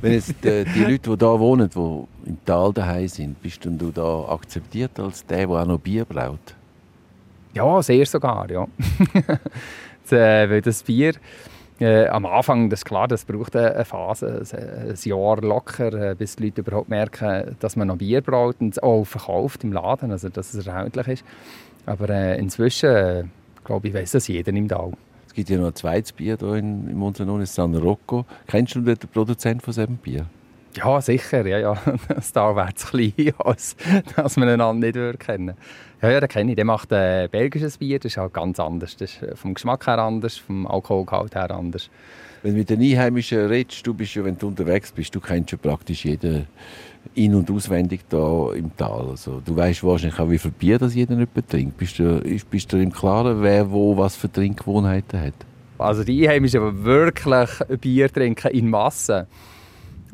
Wenn 0.00 0.12
jetzt 0.12 0.34
die, 0.42 0.64
die 0.64 0.80
Leute, 0.84 1.16
die 1.16 1.24
hier 1.24 1.40
wohnen, 1.40 1.70
die 1.72 2.28
im 2.28 2.38
Tal 2.44 2.72
daheim 2.72 3.06
sind, 3.06 3.40
bist 3.40 3.64
du 3.64 3.92
da 3.92 4.24
akzeptiert 4.28 4.98
als 4.98 5.24
der, 5.24 5.46
der 5.46 5.48
auch 5.48 5.64
noch 5.64 5.78
Bier 5.78 6.04
braut? 6.04 6.56
Ja, 7.54 7.80
sehr 7.80 8.04
sogar, 8.04 8.50
ja. 8.50 8.66
das, 10.02 10.12
äh, 10.12 10.50
weil 10.50 10.60
das 10.60 10.82
Bier 10.82 11.12
äh, 11.80 12.06
am 12.06 12.24
Anfang, 12.24 12.70
das 12.70 12.84
klar, 12.84 13.06
das 13.06 13.24
braucht 13.24 13.54
eine 13.54 13.84
Phase, 13.84 14.42
ein 14.52 14.94
Jahr 15.02 15.40
locker, 15.42 15.92
äh, 15.92 16.14
bis 16.14 16.36
die 16.36 16.44
Leute 16.44 16.62
überhaupt 16.62 16.88
merken, 16.88 17.56
dass 17.60 17.76
man 17.76 17.88
noch 17.88 17.96
Bier 17.96 18.22
braut 18.22 18.56
und 18.60 18.82
auch 18.82 19.04
verkauft 19.04 19.64
im 19.64 19.72
Laden, 19.72 20.10
also 20.10 20.28
dass 20.28 20.54
es 20.54 20.66
erhältlich 20.66 21.08
ist. 21.08 21.24
Aber 21.84 22.08
äh, 22.10 22.38
inzwischen, 22.38 22.90
äh, 22.90 23.24
glaube 23.64 23.88
ich, 23.88 23.94
weiß 23.94 24.12
das 24.12 24.28
jeder 24.28 24.52
im 24.52 24.68
Tal. 24.68 24.92
Es 25.26 25.34
gibt 25.34 25.50
ja 25.50 25.58
noch 25.58 25.68
ein 25.68 25.74
zweites 25.74 26.12
Bier 26.12 26.36
hier 26.38 26.54
in, 26.54 26.88
in 26.88 26.96
Montanon, 26.96 27.44
San 27.44 27.74
Rocco. 27.74 28.24
Kennst 28.46 28.74
du 28.74 28.80
den 28.80 28.96
Produzenten 28.96 29.60
von 29.60 29.74
diesem 29.74 29.96
Bier? 29.96 30.26
Ja, 30.76 31.00
sicher. 31.00 31.46
Ja, 31.46 31.58
ja. 31.58 31.76
Das 32.08 32.32
Tal 32.32 32.54
wäre 32.56 32.74
zu 32.74 32.88
klein, 32.88 33.32
als 33.38 33.76
dass 34.14 34.36
man 34.36 34.48
einander 34.48 34.86
nicht 34.86 35.20
kennen. 35.20 35.56
Ja, 36.02 36.10
ja, 36.10 36.20
den 36.20 36.28
kenne 36.28 36.52
ich. 36.52 36.56
Der 36.56 36.64
macht 36.64 36.92
ein 36.92 37.24
äh, 37.24 37.28
belgisches 37.30 37.78
Bier, 37.78 37.98
das 37.98 38.12
ist 38.12 38.18
halt 38.18 38.34
ganz 38.34 38.60
anders. 38.60 38.96
Das 38.96 39.14
ist 39.14 39.22
äh, 39.22 39.34
vom 39.34 39.54
Geschmack 39.54 39.86
her 39.86 39.98
anders, 39.98 40.36
vom 40.36 40.66
Alkoholgehalt 40.66 41.34
her 41.34 41.50
anders. 41.50 41.88
Wenn 42.42 42.52
du 42.52 42.58
mit 42.58 42.70
den 42.70 42.80
Einheimischen 42.80 43.46
redest, 43.46 43.86
du 43.86 43.94
bist 43.94 44.14
ja, 44.14 44.24
wenn 44.24 44.36
du 44.36 44.48
unterwegs 44.48 44.92
bist, 44.92 45.14
du 45.14 45.20
kennst 45.20 45.52
ja 45.52 45.58
praktisch 45.58 46.04
jeden 46.04 46.46
in- 47.14 47.34
und 47.34 47.50
auswendig 47.50 48.02
da 48.08 48.52
im 48.52 48.76
Tal. 48.76 49.08
Also, 49.08 49.40
du 49.44 49.56
weißt 49.56 49.82
wahrscheinlich 49.84 50.18
auch, 50.18 50.30
wie 50.30 50.38
viel 50.38 50.50
Bier 50.50 50.78
das 50.78 50.94
jeder 50.94 51.14
nicht 51.14 51.32
trinkt. 51.48 51.78
Bist 51.78 51.98
du, 51.98 52.20
bist 52.50 52.72
du 52.72 52.76
im 52.76 52.92
Klaren, 52.92 53.42
wer 53.42 53.70
wo 53.70 53.96
was 53.96 54.16
für 54.16 54.30
Trinkgewohnheiten 54.30 55.20
hat? 55.20 55.34
Also 55.78 56.04
die 56.04 56.26
Einheimischen, 56.26 56.60
die 56.60 56.84
wirklich 56.84 57.80
Bier 57.80 58.12
trinken 58.12 58.50
in 58.50 58.70
Massen, 58.70 59.26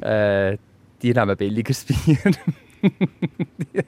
äh, 0.00 0.56
die 1.02 1.12
nehmen 1.12 1.36
billigeres 1.36 1.84
Bier 1.84 2.18
die, 2.82 3.82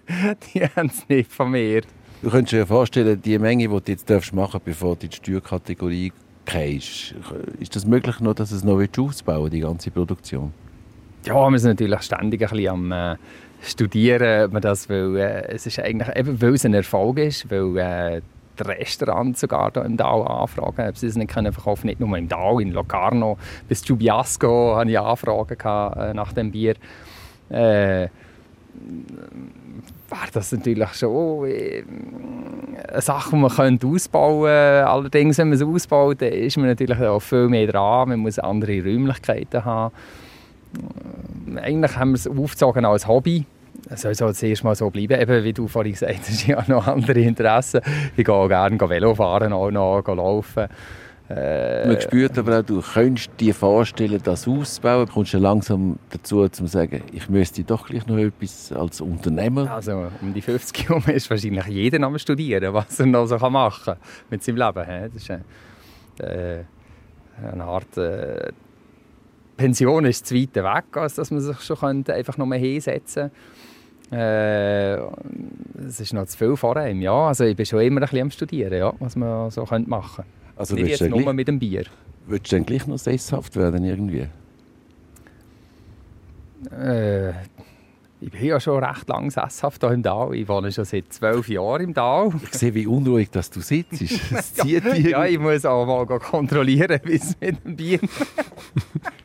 die 0.55 0.65
haben 0.65 0.89
es 0.89 1.09
nicht 1.09 1.33
von 1.33 1.51
mir. 1.51 1.83
Du 2.23 2.31
könntest 2.31 2.53
dir 2.53 2.67
vorstellen, 2.67 3.21
die 3.21 3.39
Menge, 3.39 3.69
die 3.69 3.81
du 3.81 3.93
jetzt 3.93 4.09
machen 4.33 4.53
darfst, 4.53 4.65
bevor 4.65 4.97
du 4.97 5.07
in 5.07 5.11
die 5.11 5.17
Steuerkategorie 5.17 6.13
gehst, 6.45 7.15
ist 7.61 7.75
das 7.75 7.87
möglich 7.87 8.21
noch, 8.21 8.35
dass 8.35 8.53
es 8.53 8.65
noch 8.65 8.81
aufzubauen 8.99 9.51
die 9.51 9.61
ganze 9.61 9.91
Produktion? 9.91 10.53
Ja, 11.25 11.51
wir 11.51 11.59
sind 11.59 11.71
natürlich 11.71 12.03
ständig 12.03 12.43
ein 12.43 12.49
bisschen 12.51 12.69
am 12.69 12.93
äh, 12.93 13.17
studieren, 13.63 14.45
ob 14.45 14.53
man 14.53 14.63
das, 14.63 14.89
weil 14.89 15.17
äh, 15.17 15.49
es 15.49 15.67
ist 15.67 15.79
eigentlich, 15.79 16.15
eben 16.17 16.41
weil 16.41 16.55
es 16.55 16.65
ein 16.65 16.75
Erfolg 16.75 17.19
ist, 17.19 17.51
weil 17.51 17.77
äh, 17.79 18.21
die 18.59 18.63
Restaurants 18.63 19.41
sogar 19.41 19.73
hier 19.73 19.85
im 19.85 19.97
Tal 19.97 20.23
anfragen, 20.23 20.89
ob 20.89 20.97
sie 20.97 21.07
es 21.07 21.17
nicht 21.17 21.33
können 21.33 21.53
verkaufen, 21.53 21.87
nicht 21.87 22.01
nur 22.01 22.17
im 22.17 22.29
Tal, 22.29 22.61
in 22.61 22.73
Locarno 22.73 23.37
bis 23.69 23.83
Giubiasco 23.83 24.77
hatte 24.77 24.91
ich 24.91 24.99
Anfragen 24.99 26.11
äh, 26.11 26.15
nach 26.15 26.33
dem 26.33 26.51
Bier. 26.51 26.75
Äh, 27.51 28.09
wäre 30.09 30.31
das 30.33 30.53
natürlich 30.53 30.95
schon 30.95 31.47
äh, 31.47 31.85
eine 32.89 33.01
Sache, 33.01 33.31
die 33.31 33.37
man 33.37 33.51
könnte 33.51 33.87
ausbauen 33.87 34.43
könnte. 34.45 34.89
Allerdings, 34.89 35.39
wenn 35.39 35.49
man 35.49 35.57
es 35.57 35.63
ausbaut, 35.63 36.23
ist 36.23 36.57
man 36.57 36.67
natürlich 36.67 37.01
auch 37.01 37.21
viel 37.21 37.49
mehr 37.49 37.67
dran. 37.67 38.11
Man 38.11 38.21
muss 38.21 38.39
andere 38.39 38.83
Räumlichkeiten 38.83 39.65
haben. 39.65 39.95
Äh, 41.55 41.61
eigentlich 41.61 41.97
haben 41.97 42.11
wir 42.11 42.17
es 42.17 42.29
aufgezogen 42.29 42.85
als 42.85 43.07
Hobby. 43.07 43.45
Es 43.91 44.03
soll 44.03 44.15
so 44.15 44.33
zuerst 44.33 44.65
mal 44.65 44.75
so 44.75 44.91
bleiben. 44.91 45.21
Eben, 45.21 45.45
wie 45.45 45.53
du 45.53 45.69
vorhin 45.69 45.93
gesagt 45.93 46.19
hast, 46.19 46.31
ich 46.49 46.55
habe 46.55 46.71
noch 46.71 46.87
andere 46.87 47.21
Interessen. 47.21 47.81
Ich 48.17 48.25
gehe 48.25 48.35
auch 48.35 48.49
gerne 48.49 48.79
Velo 48.79 49.15
fahren, 49.15 49.53
auch 49.53 49.71
noch 49.71 50.03
laufen. 50.07 50.69
Äh, 51.29 51.89
Man 51.89 52.01
spürt 52.01 52.37
aber 52.37 52.61
auch, 52.61 52.63
du 52.63 52.83
könntest 52.83 53.31
dir 53.41 53.55
vorstellen, 53.55 54.21
das 54.23 54.47
auszubauen. 54.47 55.07
Du 55.07 55.13
kommst 55.13 55.33
du 55.33 55.39
langsam 55.39 55.99
dazu, 56.11 56.47
zu 56.49 56.67
sagen, 56.67 57.03
ich 57.13 57.31
müsste 57.31 57.65
doch 57.65 57.87
gleich 57.87 58.07
noch 58.07 58.19
etwas 58.19 58.73
als 58.73 59.01
Unternehmer. 59.01 59.71
Also 59.71 60.11
um 60.21 60.35
die 60.35 60.43
50 60.43 60.89
herum 60.89 61.03
ist 61.07 61.31
wahrscheinlich 61.31 61.67
jeder 61.67 62.05
am 62.05 62.19
studieren, 62.19 62.75
was 62.75 63.01
er 63.01 63.07
noch 63.07 63.27
so 63.27 63.39
machen 63.39 63.85
kann 63.85 63.97
mit 64.29 64.43
seinem 64.45 64.57
Leben. 64.57 65.11
Das 65.15 65.23
ist 65.23 65.31
eine, 65.31 65.45
äh, 66.19 66.65
eine 67.43 67.65
Art 67.65 67.97
äh, 67.97 68.53
Pension 69.57 70.05
ist 70.05 70.27
zu 70.27 70.35
weit 70.35 70.55
weg, 70.55 70.97
als 70.97 71.15
dass 71.15 71.31
man 71.31 71.41
sich 71.41 71.61
schon 71.61 71.79
könnte 71.79 72.13
einfach 72.13 72.37
noch 72.37 72.47
mehr 72.47 72.59
hinsetzen 72.59 73.31
äh, 74.13 74.95
Es 75.87 76.01
ist 76.01 76.13
noch 76.13 76.27
zu 76.27 76.37
viel 76.39 76.57
vor 76.57 76.77
einem, 76.77 77.01
ja. 77.03 77.29
Also 77.29 77.45
ich 77.45 77.57
bin 77.57 77.67
schon 77.67 77.81
immer 77.81 78.01
ein 78.01 78.07
bisschen 78.07 78.23
am 78.23 78.31
Studieren, 78.31 78.79
ja, 78.79 78.93
was 78.99 79.17
man 79.17 79.51
so 79.51 79.65
könnte 79.65 79.89
machen 79.91 80.25
könnte. 80.25 80.31
Also 80.57 80.75
Nicht 80.77 81.01
jetzt 81.01 81.11
nur 81.11 81.33
mit 81.33 81.49
dem 81.49 81.59
Bier. 81.59 81.85
willst 82.27 82.53
du 82.53 82.57
dann 82.57 82.67
gleich 82.67 82.87
noch 82.87 82.99
sesshaft 82.99 83.57
werden 83.57 83.85
irgendwie? 83.85 84.29
Äh, 86.71 87.31
ich 88.21 88.31
bin 88.31 88.45
ja 88.45 88.59
schon 88.59 88.83
recht 88.83 89.07
lang 89.09 89.31
sesshaft 89.31 89.83
hier 89.83 89.91
im 89.91 90.03
Tal. 90.03 90.35
Ich 90.35 90.49
wohne 90.49 90.73
schon 90.73 90.85
seit 90.87 91.13
zwölf 91.13 91.49
Jahren 91.49 91.83
im 91.83 91.95
Tal. 91.95 92.31
Ich 92.43 92.55
sehe, 92.59 92.73
wie 92.73 92.87
unruhig 92.87 93.31
dass 93.31 93.51
du 93.51 93.61
sitzt. 93.61 94.01
Es 94.33 94.55
zieht 94.55 94.85
dich 94.85 95.07
Ja, 95.11 95.27
ich 95.27 95.39
muss 95.39 95.65
auch 95.67 95.85
mal 95.85 96.07
kontrollieren, 96.19 97.01
wie 97.05 97.17
es 97.17 97.37
mit 97.41 97.63
dem 97.65 97.77
Bier 97.77 97.99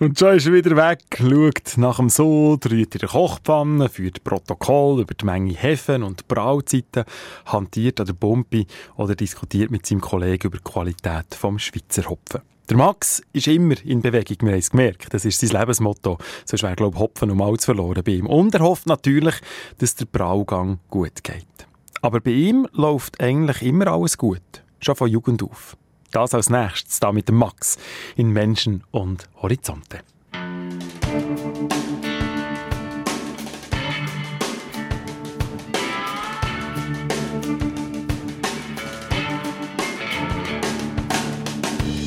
Und 0.00 0.18
schon 0.18 0.34
ist 0.34 0.46
er 0.46 0.54
wieder 0.54 0.74
weg, 0.76 1.02
schaut 1.18 1.76
nach 1.76 1.98
dem 1.98 2.08
Sod, 2.08 2.64
rührt 2.70 2.94
in 2.94 3.00
der 3.00 3.08
Kochpfanne, 3.10 3.90
führt 3.90 4.24
Protokoll 4.24 5.02
über 5.02 5.12
die 5.12 5.26
Menge 5.26 5.52
Hefen 5.52 6.02
und 6.02 6.26
Brauzeiten, 6.26 7.04
hantiert 7.44 8.00
an 8.00 8.06
der 8.06 8.14
Pumpe 8.14 8.64
oder 8.96 9.14
diskutiert 9.14 9.70
mit 9.70 9.84
seinem 9.84 10.00
Kollegen 10.00 10.46
über 10.46 10.56
die 10.56 10.64
Qualität 10.64 11.34
vom 11.34 11.58
Schweizer 11.58 12.08
Hopfen. 12.08 12.40
Der 12.70 12.78
Max 12.78 13.22
ist 13.34 13.46
immer 13.46 13.74
in 13.84 14.00
Bewegung, 14.00 14.38
wir 14.40 14.52
haben 14.52 14.60
es 14.60 14.70
gemerkt. 14.70 15.12
Das 15.12 15.26
ist 15.26 15.38
sein 15.38 15.50
Lebensmotto. 15.50 16.16
Sonst 16.46 16.62
wäre, 16.62 16.76
glaube 16.76 16.96
ich, 16.96 17.02
Hopfen 17.02 17.30
und 17.30 17.36
Malz 17.36 17.66
verloren 17.66 18.02
bei 18.02 18.12
ihm. 18.12 18.26
Und 18.26 18.54
er 18.54 18.60
hofft 18.62 18.86
natürlich, 18.86 19.34
dass 19.76 19.96
der 19.96 20.06
Braugang 20.06 20.78
gut 20.88 21.22
geht. 21.22 21.44
Aber 22.00 22.20
bei 22.20 22.30
ihm 22.30 22.66
läuft 22.72 23.20
eigentlich 23.20 23.60
immer 23.60 23.88
alles 23.88 24.16
gut. 24.16 24.62
Schon 24.80 24.96
von 24.96 25.10
Jugend 25.10 25.42
auf. 25.42 25.76
Das 26.12 26.34
als 26.34 26.50
nächstes, 26.50 26.98
da 26.98 27.12
mit 27.12 27.28
dem 27.28 27.36
Max 27.36 27.78
in 28.16 28.30
Menschen 28.30 28.82
und 28.90 29.28
Horizonte. 29.42 30.00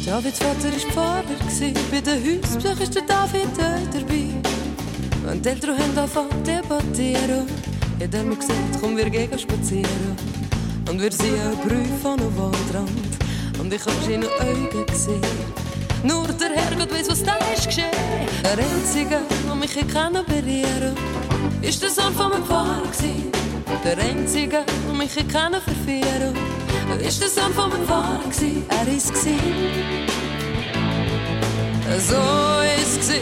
Davids 0.06 0.38
Vater 0.38 0.72
war 0.72 0.92
Pfarrer, 0.92 1.24
bei 1.90 2.02
den 2.02 2.42
Hausbesuch 2.44 2.80
ist 2.82 2.94
der 2.94 3.02
David 3.04 3.48
auch 3.58 3.90
dabei. 3.92 5.32
Und 5.32 5.46
die 5.46 5.50
Eltern 5.50 5.78
haben 5.78 5.98
angefangen 5.98 6.30
zu 6.30 6.52
debattieren. 6.52 7.48
Hat 8.00 8.14
er 8.14 8.24
mir 8.24 8.36
gesagt, 8.36 8.58
komm, 8.80 8.98
wir 8.98 9.10
gehen 9.10 9.40
spazieren. 9.40 10.18
Und 10.90 11.02
wir 11.02 11.12
sind 11.12 11.40
auch 11.40 11.64
Brüfe 11.64 12.10
an 12.10 12.20
einem 12.20 12.38
Waldrand. 12.38 13.23
Und 13.60 13.74
ich 13.74 13.86
hab 13.86 14.04
seine 14.04 14.28
Augen 14.28 14.86
gesehen. 14.86 15.22
Nur 16.04 16.28
der 16.28 16.50
Herrgott 16.50 16.92
weiß, 16.92 17.10
was 17.10 17.24
da 17.24 17.36
ist 17.56 17.68
geschehen. 17.68 17.86
Der 18.44 18.58
Einzige, 18.58 19.20
der 19.48 19.56
mich 19.56 19.88
kann 19.88 20.14
berühren 20.14 20.96
ist 21.62 21.82
der 21.82 21.90
Sohn 21.90 22.14
von 22.14 22.30
meinem 22.30 22.44
Pfarrer 22.44 22.84
gsi. 22.92 23.32
Der 23.86 23.98
Einzige, 23.98 24.66
der 24.66 24.94
mich 24.94 25.16
kann 25.30 25.54
verführen 25.54 26.36
ist 27.00 27.22
der 27.22 27.30
Sohn 27.30 27.54
von 27.54 27.70
meinem 27.70 27.86
Pfarrer 27.86 28.20
gsi. 28.30 28.64
Er 28.68 28.94
ist 28.94 29.14
gsi. 29.14 29.38
So 32.00 32.22
ist 32.82 33.00
gsi. 33.00 33.22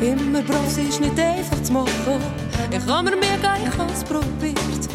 Immer 0.00 0.42
sie 0.68 0.82
ist 0.82 1.00
nicht 1.00 1.18
einfach 1.18 1.62
zu 1.62 1.72
machen. 1.72 2.49
Ich 2.70 2.86
kann 2.86 3.04
mir 3.04 3.16
mega, 3.16 3.56
ich 3.56 3.78
hab's 3.78 4.04
probiert. 4.04 4.88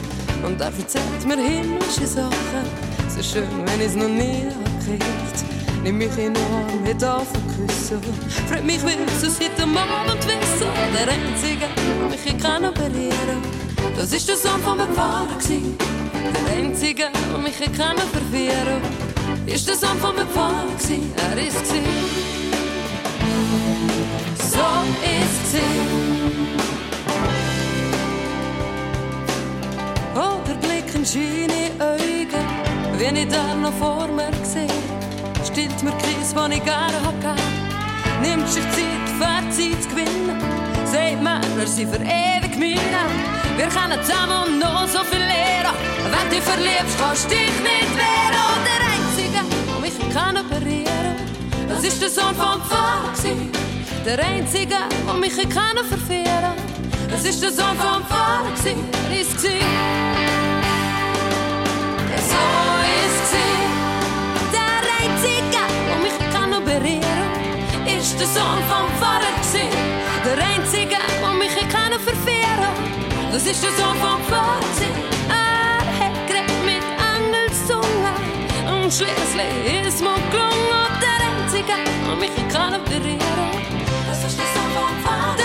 Und 0.43 0.62
er 0.62 0.67
erzählt 0.67 1.25
mir 1.25 1.38
himmlische 1.38 2.06
Sachen. 2.06 2.65
So 3.10 3.23
schön, 3.23 3.47
wenn 3.65 3.82
ich's 3.82 3.95
noch 3.95 4.08
nie 4.08 4.47
gehört. 4.86 5.38
Nimm 5.84 5.97
mich 5.97 6.17
in 6.17 6.34
den 6.34 6.43
Arm, 6.54 6.84
mit 6.84 7.04
anfangen 7.04 7.67
küssen. 7.67 8.01
Freut 8.49 8.65
mich, 8.65 8.82
will 8.84 8.97
so 9.21 9.30
seit 9.30 9.58
dem 9.60 9.78
Abend 9.78 10.25
wissen. 10.25 10.67
Der 10.93 11.08
Einzige, 11.13 11.67
der 11.75 12.10
mich 12.10 12.21
hier 12.23 12.38
kann 12.38 12.65
operieren. 12.65 13.39
Das 13.95 14.12
ist 14.12 14.28
der 14.28 14.36
Sohn 14.36 14.62
von 14.62 14.78
meinem 14.78 14.93
Pfarrer 14.93 15.28
gsi. 15.38 15.62
Der 16.34 16.58
Einzige, 16.58 17.06
der 17.32 17.38
mich 17.38 17.56
hier 17.56 17.71
kann. 17.71 17.95
Ist 19.45 19.67
der 19.67 19.75
Sohn 19.75 19.97
von 19.99 20.15
meinem 20.15 20.28
Pfarrer 20.30 20.65
gsi. 20.78 21.01
Er 21.32 21.47
ist 21.47 21.63
gsi. 21.63 21.82
So 24.38 24.65
ist 25.04 25.51
sie. 25.51 26.14
Oder 31.05 31.11
blicken 31.11 31.11
schöne 31.11 31.71
Augen, 31.79 32.45
wenn 32.97 33.15
ich 33.15 33.27
da 33.27 33.55
noch 33.55 33.73
vor 33.73 34.07
mir 34.07 34.31
sehe. 34.43 34.67
Stillt 35.45 35.83
mir 35.83 35.91
Kreis, 35.91 36.33
den 36.33 36.51
ich 36.51 36.63
gerne 36.63 36.97
hab 37.03 37.15
Nimmt 38.21 38.47
sich 38.47 38.63
Zeit, 38.71 39.09
Fahrzeit 39.19 39.83
zu 39.83 39.89
gewinnen. 39.89 40.39
Sagt 40.85 41.21
mir, 41.21 41.41
wir 41.57 41.67
sind 41.67 41.93
für 41.93 42.01
ewig 42.01 42.57
meine. 42.57 43.05
Wir 43.57 43.67
können 43.67 44.01
zusammen 44.03 44.59
noch 44.59 44.87
so 44.87 44.99
viel 45.03 45.19
lernen. 45.19 45.75
Wenn 46.11 46.29
du 46.29 46.35
dich 46.35 46.43
verliebst, 46.43 46.97
kannst 46.99 47.25
du 47.25 47.29
dich 47.29 47.59
nicht 47.61 47.95
wehren. 47.95 48.41
Und 48.51 48.63
der 48.65 48.81
Einzige, 48.93 49.41
der 49.67 49.81
mich 49.81 50.13
kann 50.13 50.37
operieren 50.37 51.15
das 51.67 51.83
ist 51.83 52.01
der 52.01 52.09
Sohn 52.09 52.35
Pfarrer 52.35 53.11
gsi. 53.13 53.49
Der 54.05 54.19
Einzige, 54.19 54.75
der 55.07 55.13
mich 55.15 55.35
kann 55.49 55.77
verführen 55.87 56.55
das 57.09 57.25
ist 57.25 57.41
der 57.41 57.51
Sohn 57.51 57.75
vom 57.77 58.03
Pfarrer 58.05 58.51
gsi. 58.55 58.75
Er 59.09 59.21
ist 59.21 59.37
gsi. 59.37 60.44
Ist. 67.97 68.19
Der 68.19 68.27
Sohn 68.27 68.61
vom 68.69 68.87
Pfarrer. 68.99 69.35
Der 70.23 70.37
Einzige, 70.43 70.97
der 71.21 71.33
mich 71.33 71.55
kann 71.69 71.91
verführen 71.99 72.73
das 73.31 73.45
ist 73.45 73.63
der 73.63 73.71
Sohn 73.71 73.97
vom 73.97 74.21
Pfarrer. 74.23 74.59
Er 75.29 75.79
hat 75.99 76.27
geredet 76.27 76.61
mit 76.63 76.83
Engelszunge 77.13 78.13
und 78.71 78.93
schließlich 78.93 79.87
ist 79.87 80.01
mir 80.01 80.15
gelungen. 80.31 80.89
Der 81.01 81.19
Einzige, 81.27 81.75
der 82.07 82.15
mich 82.15 82.35
kann 82.53 82.83
berühren 82.85 83.19
das 84.07 84.23
ist 84.23 84.39
der 84.39 84.45
Sohn 84.53 84.71
vom 84.73 85.03
Pfarrer. 85.03 85.44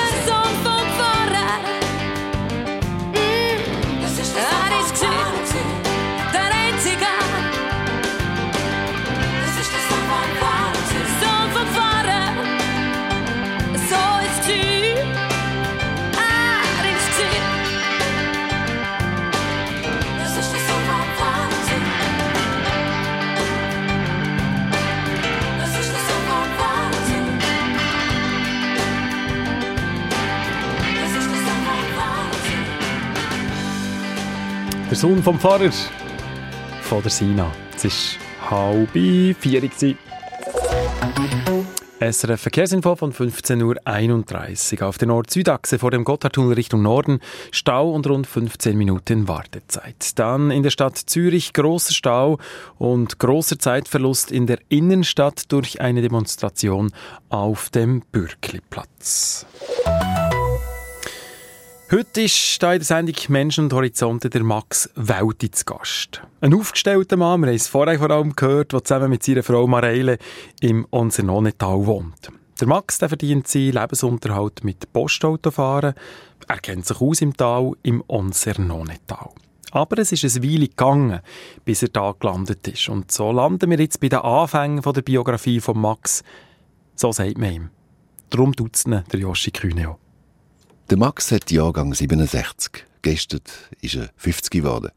Sohn 35.00 35.22
vom 35.22 35.40
Pfarrer 35.40 35.70
von 36.82 37.00
der 37.00 37.10
Sina. 37.10 37.50
Es 37.74 38.18
war 38.50 38.60
halb 38.60 38.90
vier. 38.90 39.70
SRF 42.00 42.38
Verkehrsinfo 42.38 42.96
von 42.96 43.10
15.31 43.10 44.82
Uhr. 44.82 44.86
Auf 44.86 44.98
der 44.98 45.08
Nord-Süd-Achse 45.08 45.78
vor 45.78 45.90
dem 45.90 46.04
Gotthardtunnel 46.04 46.52
Richtung 46.52 46.82
Norden 46.82 47.20
Stau 47.50 47.90
und 47.90 48.06
rund 48.08 48.26
15 48.26 48.76
Minuten 48.76 49.26
Wartezeit. 49.26 50.18
Dann 50.18 50.50
in 50.50 50.62
der 50.62 50.70
Stadt 50.70 50.98
Zürich 50.98 51.54
großer 51.54 51.94
Stau 51.94 52.36
und 52.76 53.18
großer 53.18 53.58
Zeitverlust 53.58 54.30
in 54.30 54.46
der 54.46 54.58
Innenstadt 54.68 55.50
durch 55.50 55.80
eine 55.80 56.02
Demonstration 56.02 56.92
auf 57.30 57.70
dem 57.70 58.02
Bürkliplatz. 58.12 59.46
Heute 61.92 62.20
ist 62.20 62.62
da 62.62 62.72
in 62.72 62.78
der 62.78 62.86
Sendung 62.86 63.16
Menschen 63.30 63.64
und 63.64 63.72
Horizonte 63.72 64.30
der 64.30 64.44
Max 64.44 64.88
Welti 64.94 65.50
zu 65.50 65.64
Gast. 65.64 66.22
Ein 66.40 66.54
aufgestellter 66.54 67.16
Mann, 67.16 67.40
wir 67.40 67.48
haben 67.48 67.56
es 67.56 67.66
vorher 67.66 67.98
vor 67.98 68.12
allem 68.12 68.36
gehört, 68.36 68.72
der 68.72 68.84
zusammen 68.84 69.10
mit 69.10 69.24
seiner 69.24 69.42
Frau 69.42 69.66
Mareile 69.66 70.18
im 70.60 70.86
Onsernonetal 70.92 71.84
wohnt. 71.86 72.30
Der 72.60 72.68
Max 72.68 72.98
der 72.98 73.08
verdient 73.08 73.48
seinen 73.48 73.72
Lebensunterhalt 73.72 74.62
mit 74.62 74.92
Postautofahren. 74.92 75.94
Er 76.46 76.58
kennt 76.58 76.86
sich 76.86 77.00
aus 77.00 77.22
im 77.22 77.36
Tal, 77.36 77.72
im 77.82 78.04
Onsernonetal. 78.06 79.30
Aber 79.72 79.98
es 79.98 80.12
ist 80.12 80.22
ein 80.22 80.44
Weile 80.44 80.68
gegangen, 80.68 81.18
bis 81.64 81.82
er 81.82 81.88
da 81.88 82.14
gelandet 82.16 82.68
ist. 82.68 82.88
Und 82.88 83.10
so 83.10 83.32
landen 83.32 83.68
wir 83.68 83.80
jetzt 83.80 83.98
bei 83.98 84.08
den 84.08 84.20
Anfängen 84.20 84.80
der 84.80 85.02
Biografie 85.02 85.58
von 85.58 85.80
Max. 85.80 86.22
So 86.94 87.10
sagt 87.10 87.36
man 87.36 87.52
ihm. 87.52 87.70
Darum 88.30 88.54
tut 88.54 88.76
es 88.76 88.84
der 88.84 89.18
Joshi 89.18 89.50
Kühneo. 89.50 89.98
Der 90.90 90.98
Max 90.98 91.30
hat 91.30 91.52
Jahrgang 91.52 91.94
67. 91.94 92.84
Gestern 93.02 93.42
ist 93.80 93.94
er 93.94 94.08
50 94.16 94.50
geworden. 94.50 94.90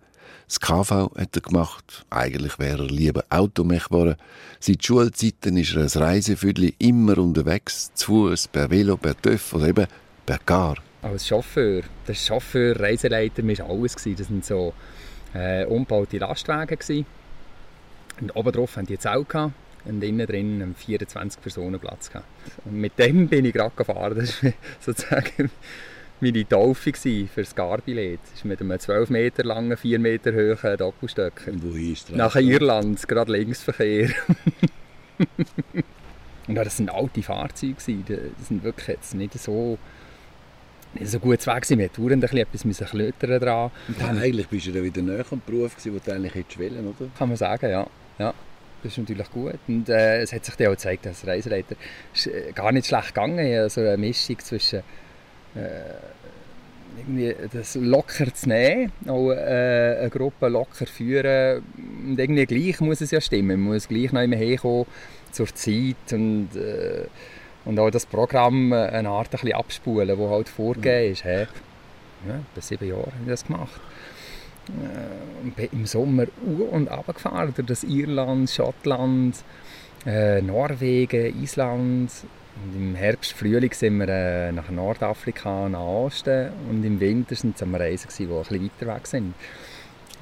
Das 0.47 0.59
KV 0.59 1.11
hat 1.15 1.35
er 1.35 1.41
gemacht. 1.41 2.03
Eigentlich 2.09 2.57
wäre 2.57 2.85
er 2.85 2.89
lieber 2.89 3.23
Automech 3.29 3.89
geworden. 3.89 4.15
Seit 4.59 4.83
Schulzeiten 4.83 5.55
ist 5.55 5.75
er 5.75 5.83
als 5.83 5.99
Reisefüdli 5.99 6.73
immer 6.79 7.19
unterwegs. 7.19 7.93
Zu 7.93 8.07
Fuß, 8.07 8.47
per 8.47 8.71
Velo, 8.71 8.97
per 8.97 9.15
TÜV 9.21 9.53
oder 9.53 9.67
eben 9.67 9.85
per 10.25 10.39
Car. 10.39 10.77
Als 11.03 11.27
Chauffeur, 11.27 11.83
der 12.07 12.15
Chauffeur, 12.15 12.79
Reiseleiter, 12.79 13.43
war 13.43 13.69
alles. 13.69 13.93
Das 13.93 14.31
waren 14.31 14.41
so 14.41 14.73
äh, 15.35 15.63
umgebaute 15.65 16.17
Lastwagen. 16.17 17.05
Und 18.19 18.35
oben 18.35 18.51
drauf 18.51 18.77
haben 18.77 18.87
die 18.87 18.97
Zelt. 18.97 19.27
Und 19.85 20.03
innen 20.03 20.25
drin 20.25 20.61
einen 20.61 20.75
24 20.75 21.41
Personen 21.41 21.79
Platz 21.79 22.09
gehabt. 22.09 22.27
Und 22.65 22.79
mit 22.79 22.97
dem 22.97 23.27
bin 23.27 23.45
ich 23.45 23.53
gerade 23.53 23.75
gefahren. 23.75 24.15
Das 24.15 24.43
war 24.43 24.53
sozusagen 24.79 25.51
meine 26.21 26.47
Taufe 26.47 26.93
für 26.93 27.27
das 27.35 27.53
Garbillett. 27.53 28.19
Das 28.23 28.33
ist 28.39 28.45
mit 28.45 28.61
einem 28.61 28.79
12 28.79 29.09
Meter 29.09 29.43
langen, 29.43 29.75
4 29.75 29.99
Meter 29.99 30.31
hohen 30.33 30.77
Doppelstöck. 30.77 31.47
Und 31.47 31.63
wohin 31.63 31.93
ist 31.93 32.09
der 32.09 32.17
Nach 32.17 32.35
Irland, 32.35 33.05
gerade 33.07 33.31
Linksverkehr. 33.31 34.09
Und 36.47 36.55
das 36.55 36.79
waren 36.79 36.89
alte 36.89 37.23
Fahrzeuge. 37.23 37.75
Das 37.75 38.47
sind 38.47 38.63
wirklich 38.63 38.87
jetzt 38.87 39.15
nicht 39.15 39.33
so, 39.39 39.77
nicht 40.93 41.09
so 41.09 41.19
gut 41.19 41.45
weg. 41.45 41.61
gewesen. 41.61 41.79
Wir 41.79 41.89
mussten 41.89 42.21
dauernd 42.21 42.33
etwas 42.33 42.89
klötern 42.89 43.39
dran. 43.39 43.71
Ja, 43.99 44.07
eigentlich 44.07 44.47
bist 44.47 44.67
du 44.67 44.71
dann 44.71 44.83
wieder 44.83 45.01
näher 45.01 45.25
am 45.31 45.41
Beruf, 45.45 45.75
gewesen, 45.77 45.93
den 45.93 46.01
du 46.05 46.11
eigentlich 46.11 46.35
hättest 46.35 46.59
wollen, 46.59 46.87
oder? 46.87 47.09
Kann 47.17 47.29
man 47.29 47.37
sagen, 47.37 47.69
ja. 47.69 47.87
ja. 48.19 48.33
Das 48.83 48.91
ist 48.91 48.97
natürlich 48.97 49.31
gut. 49.31 49.59
Und 49.67 49.87
äh, 49.87 50.21
es 50.21 50.33
hat 50.33 50.43
sich 50.43 50.55
dann 50.55 50.67
auch 50.67 50.71
gezeigt, 50.71 51.07
als 51.07 51.25
Reiseleiter 51.25 51.75
ist 52.13 52.27
äh, 52.27 52.51
gar 52.53 52.71
nicht 52.71 52.87
schlecht 52.87 53.15
gegangen. 53.15 53.39
Also 53.39 53.81
eine 53.81 53.97
Mischung 53.97 54.37
zwischen 54.39 54.79
äh, 55.55 55.61
irgendwie 56.97 57.35
das 57.51 57.75
locker 57.75 58.33
zu 58.33 58.49
nehmen, 58.49 58.91
auch 59.07 59.31
äh, 59.31 59.97
eine 60.01 60.09
Gruppe 60.09 60.49
locker 60.49 60.85
führen. 60.85 61.63
Und 62.05 62.19
irgendwie 62.19 62.45
gleich 62.45 62.81
muss 62.81 62.99
es 62.99 63.11
ja 63.11 63.21
stimmen. 63.21 63.61
Man 63.61 63.73
muss 63.73 63.87
gleich 63.87 64.11
noch 64.11 64.21
immer 64.21 64.35
herkommen 64.35 64.85
zur 65.31 65.47
Zeit 65.55 66.11
und, 66.11 66.49
äh, 66.55 67.05
und 67.65 67.79
auch 67.79 67.89
das 67.89 68.05
Programm 68.05 68.73
eine 68.73 69.09
Art 69.09 69.27
ein 69.27 69.31
bisschen 69.31 69.53
abspulen, 69.53 70.07
das 70.07 70.29
halt 70.29 70.49
vorgegeben 70.49 71.13
ist. 71.13 71.23
Hey. 71.23 71.47
Ja, 72.27 72.39
bei 72.53 72.61
sieben 72.61 72.87
Jahren 72.87 73.05
habe 73.05 73.23
ich 73.23 73.29
das 73.29 73.45
gemacht. 73.45 73.81
Äh, 74.69 75.43
und 75.43 75.73
im 75.73 75.85
Sommer 75.85 76.25
u- 76.45 76.63
und 76.63 76.87
runtergefahren 76.87 77.53
durch 77.55 77.67
das 77.67 77.83
Irland, 77.83 78.49
Schottland, 78.49 79.35
äh, 80.05 80.41
Norwegen, 80.41 81.41
Island. 81.41 82.11
Und 82.63 82.75
im 82.75 82.95
Herbst, 82.95 83.33
Frühling 83.33 83.73
sind 83.73 83.97
wir 83.97 84.07
äh, 84.09 84.51
nach 84.51 84.69
Nordafrika, 84.69 85.67
nach 85.69 85.79
Osten. 85.79 86.49
Und 86.69 86.83
im 86.85 86.99
Winter 86.99 87.35
sind 87.35 87.59
wir 87.59 87.67
am 87.67 87.75
Reisen, 87.75 88.09
die 88.17 88.25
bisschen 88.25 88.63
weiter 88.63 88.95
weg 88.95 89.07
sind. 89.07 89.33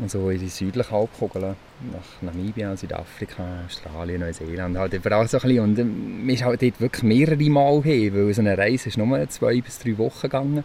Also 0.02 0.30
in 0.30 0.40
die 0.40 0.48
südliche 0.48 0.90
Halbkugel, 0.90 1.42
nach 1.42 2.22
Namibia, 2.22 2.76
Südafrika, 2.76 3.44
Australien, 3.68 4.22
Neuseeland, 4.22 4.78
halt 4.78 4.94
so 4.94 5.00
bisschen. 5.00 5.60
Und 5.60 5.78
ähm, 5.78 6.22
wir 6.26 6.38
sind 6.38 6.48
halt 6.48 6.62
dort 6.64 6.82
wirklich 6.82 7.04
mehrere 7.04 7.50
Mal 7.50 7.84
hin, 7.84 8.16
weil 8.16 8.34
so 8.34 8.42
eine 8.42 8.58
Reise 8.58 8.90
ist 8.90 8.98
nur 8.98 9.30
zwei 9.30 9.62
bis 9.62 9.78
drei 9.80 9.98
Wochen 9.98 10.22
gegangen. 10.22 10.64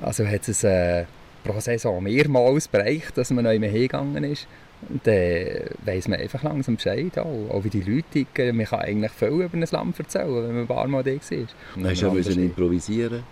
Also 0.00 0.26
hat 0.26 0.48
es 0.48 0.64
äh, 0.64 1.04
pro 1.44 1.60
Saison 1.60 2.02
mehrmals 2.02 2.68
bereicht, 2.68 3.16
dass 3.16 3.30
man 3.30 3.44
noch 3.44 3.52
immer 3.52 3.66
hingegangen 3.66 4.24
ist. 4.24 4.46
Und 4.88 5.06
dann 5.06 5.46
weiss 5.84 6.06
man 6.06 6.20
einfach 6.20 6.42
langsam 6.42 6.76
Bescheid, 6.76 7.18
auch, 7.18 7.50
auch 7.50 7.64
wie 7.64 7.70
die 7.70 7.82
Leute 7.82 8.04
ticken. 8.12 8.56
Man 8.56 8.66
kann 8.66 8.80
eigentlich 8.80 9.12
viel 9.12 9.28
über 9.28 9.54
ein 9.54 9.66
Land 9.68 9.98
erzählen, 9.98 10.34
wenn 10.34 10.52
man 10.52 10.60
ein 10.60 10.66
paar 10.66 10.86
Mal 10.86 11.02
da 11.02 11.10
war. 11.10 11.90
Hast 11.90 12.02
du 12.02 12.12
müssen 12.12 12.44
improvisieren 12.44 13.24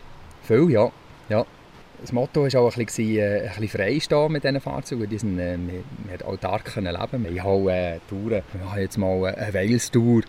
Viel, 0.42 0.70
ja. 0.70 0.90
ja. 1.28 1.46
Das 2.00 2.12
Motto 2.12 2.42
war 2.42 2.60
auch 2.60 2.76
ein 2.76 2.84
bisschen, 2.84 3.16
äh, 3.16 3.42
ein 3.42 3.60
bisschen 3.60 3.68
freistehen 3.68 4.32
mit 4.32 4.44
diesen 4.44 4.60
Fahrzeugen. 4.60 5.08
Die 5.08 5.18
sind, 5.18 5.38
äh, 5.38 5.56
wir, 5.56 5.82
wir 6.04 6.18
haben 6.18 6.26
autark 6.26 6.64
können 6.64 6.94
leben. 6.94 7.26
Wir 7.32 7.42
haben 7.42 7.50
auch 7.50 7.68
äh, 7.68 8.00
Touren. 8.08 8.42
Wir 8.52 8.70
haben 8.70 8.80
jetzt 8.80 8.98
mal 8.98 9.24
eine 9.26 9.54
Wales-Tour. 9.54 10.22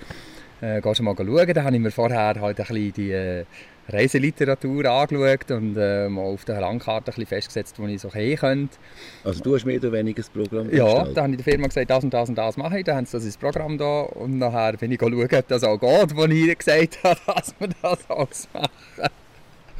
Äh, 0.61 0.81
gehst 0.81 0.99
du 0.99 1.03
mal 1.03 1.15
schauen? 1.15 1.53
Da 1.53 1.63
habe 1.63 1.75
ich 1.75 1.81
mir 1.81 1.91
vorher 1.91 2.35
halt 2.39 2.41
ein 2.41 2.55
bisschen 2.55 2.93
die 2.93 3.11
äh, 3.11 3.45
Reiseliteratur 3.89 4.85
angeschaut 4.85 5.51
und 5.51 5.77
äh, 5.77 6.09
mal 6.09 6.21
auf 6.21 6.43
der 6.43 6.59
Landkarte 6.59 7.11
ein 7.11 7.15
bisschen 7.15 7.25
festgesetzt, 7.27 7.79
wo 7.79 7.87
ich 7.87 8.01
so 8.01 8.11
hin 8.11 8.37
könnte. 8.37 8.77
Also 9.23 9.41
du 9.41 9.55
hast 9.55 9.65
mehr 9.65 9.77
oder 9.77 9.91
weniger 9.93 10.17
das 10.17 10.29
Programm 10.29 10.69
Ja, 10.73 10.83
gestaltet. 10.83 11.17
da 11.17 11.23
habe 11.23 11.31
ich 11.31 11.37
der 11.43 11.53
Firma 11.53 11.67
gesagt, 11.67 11.89
das 11.89 12.03
und 12.03 12.13
das 12.13 12.29
und 12.29 12.35
das 12.35 12.57
mache 12.57 12.79
ich. 12.79 12.85
Dann 12.85 12.97
haben 12.97 13.05
sie 13.05 13.13
das 13.13 13.23
ins 13.25 13.37
Programm 13.37 13.77
da 13.77 14.01
und 14.01 14.37
nachher 14.37 14.73
bin 14.73 14.91
ich 14.91 14.99
schauen, 14.99 15.13
ob 15.13 15.47
das 15.47 15.63
auch 15.63 15.77
geht, 15.79 16.15
wo 16.15 16.25
ich 16.25 16.57
gesagt 16.57 16.99
habe, 17.03 17.19
dass 17.27 17.55
wir 17.59 17.69
das 17.81 18.09
alles 18.09 18.47
machen. 18.53 18.71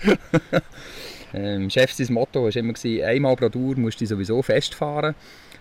ähm, 1.34 1.70
Chef, 1.70 1.92
sein 1.92 2.14
Motto 2.14 2.44
war 2.44 2.56
immer, 2.56 2.74
einmal 3.06 3.36
pro 3.36 3.50
Tour 3.50 3.78
musst 3.78 4.00
du 4.00 4.06
sowieso 4.06 4.42
festfahren, 4.42 5.16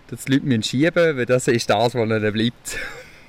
dass 0.08 0.24
die 0.24 0.32
Leute 0.34 0.46
müssen 0.46 0.62
schieben 0.62 1.16
weil 1.16 1.26
das 1.26 1.48
ist 1.48 1.68
das, 1.68 1.94
was 1.94 2.08
ihnen 2.08 2.32
bleibt. 2.32 2.78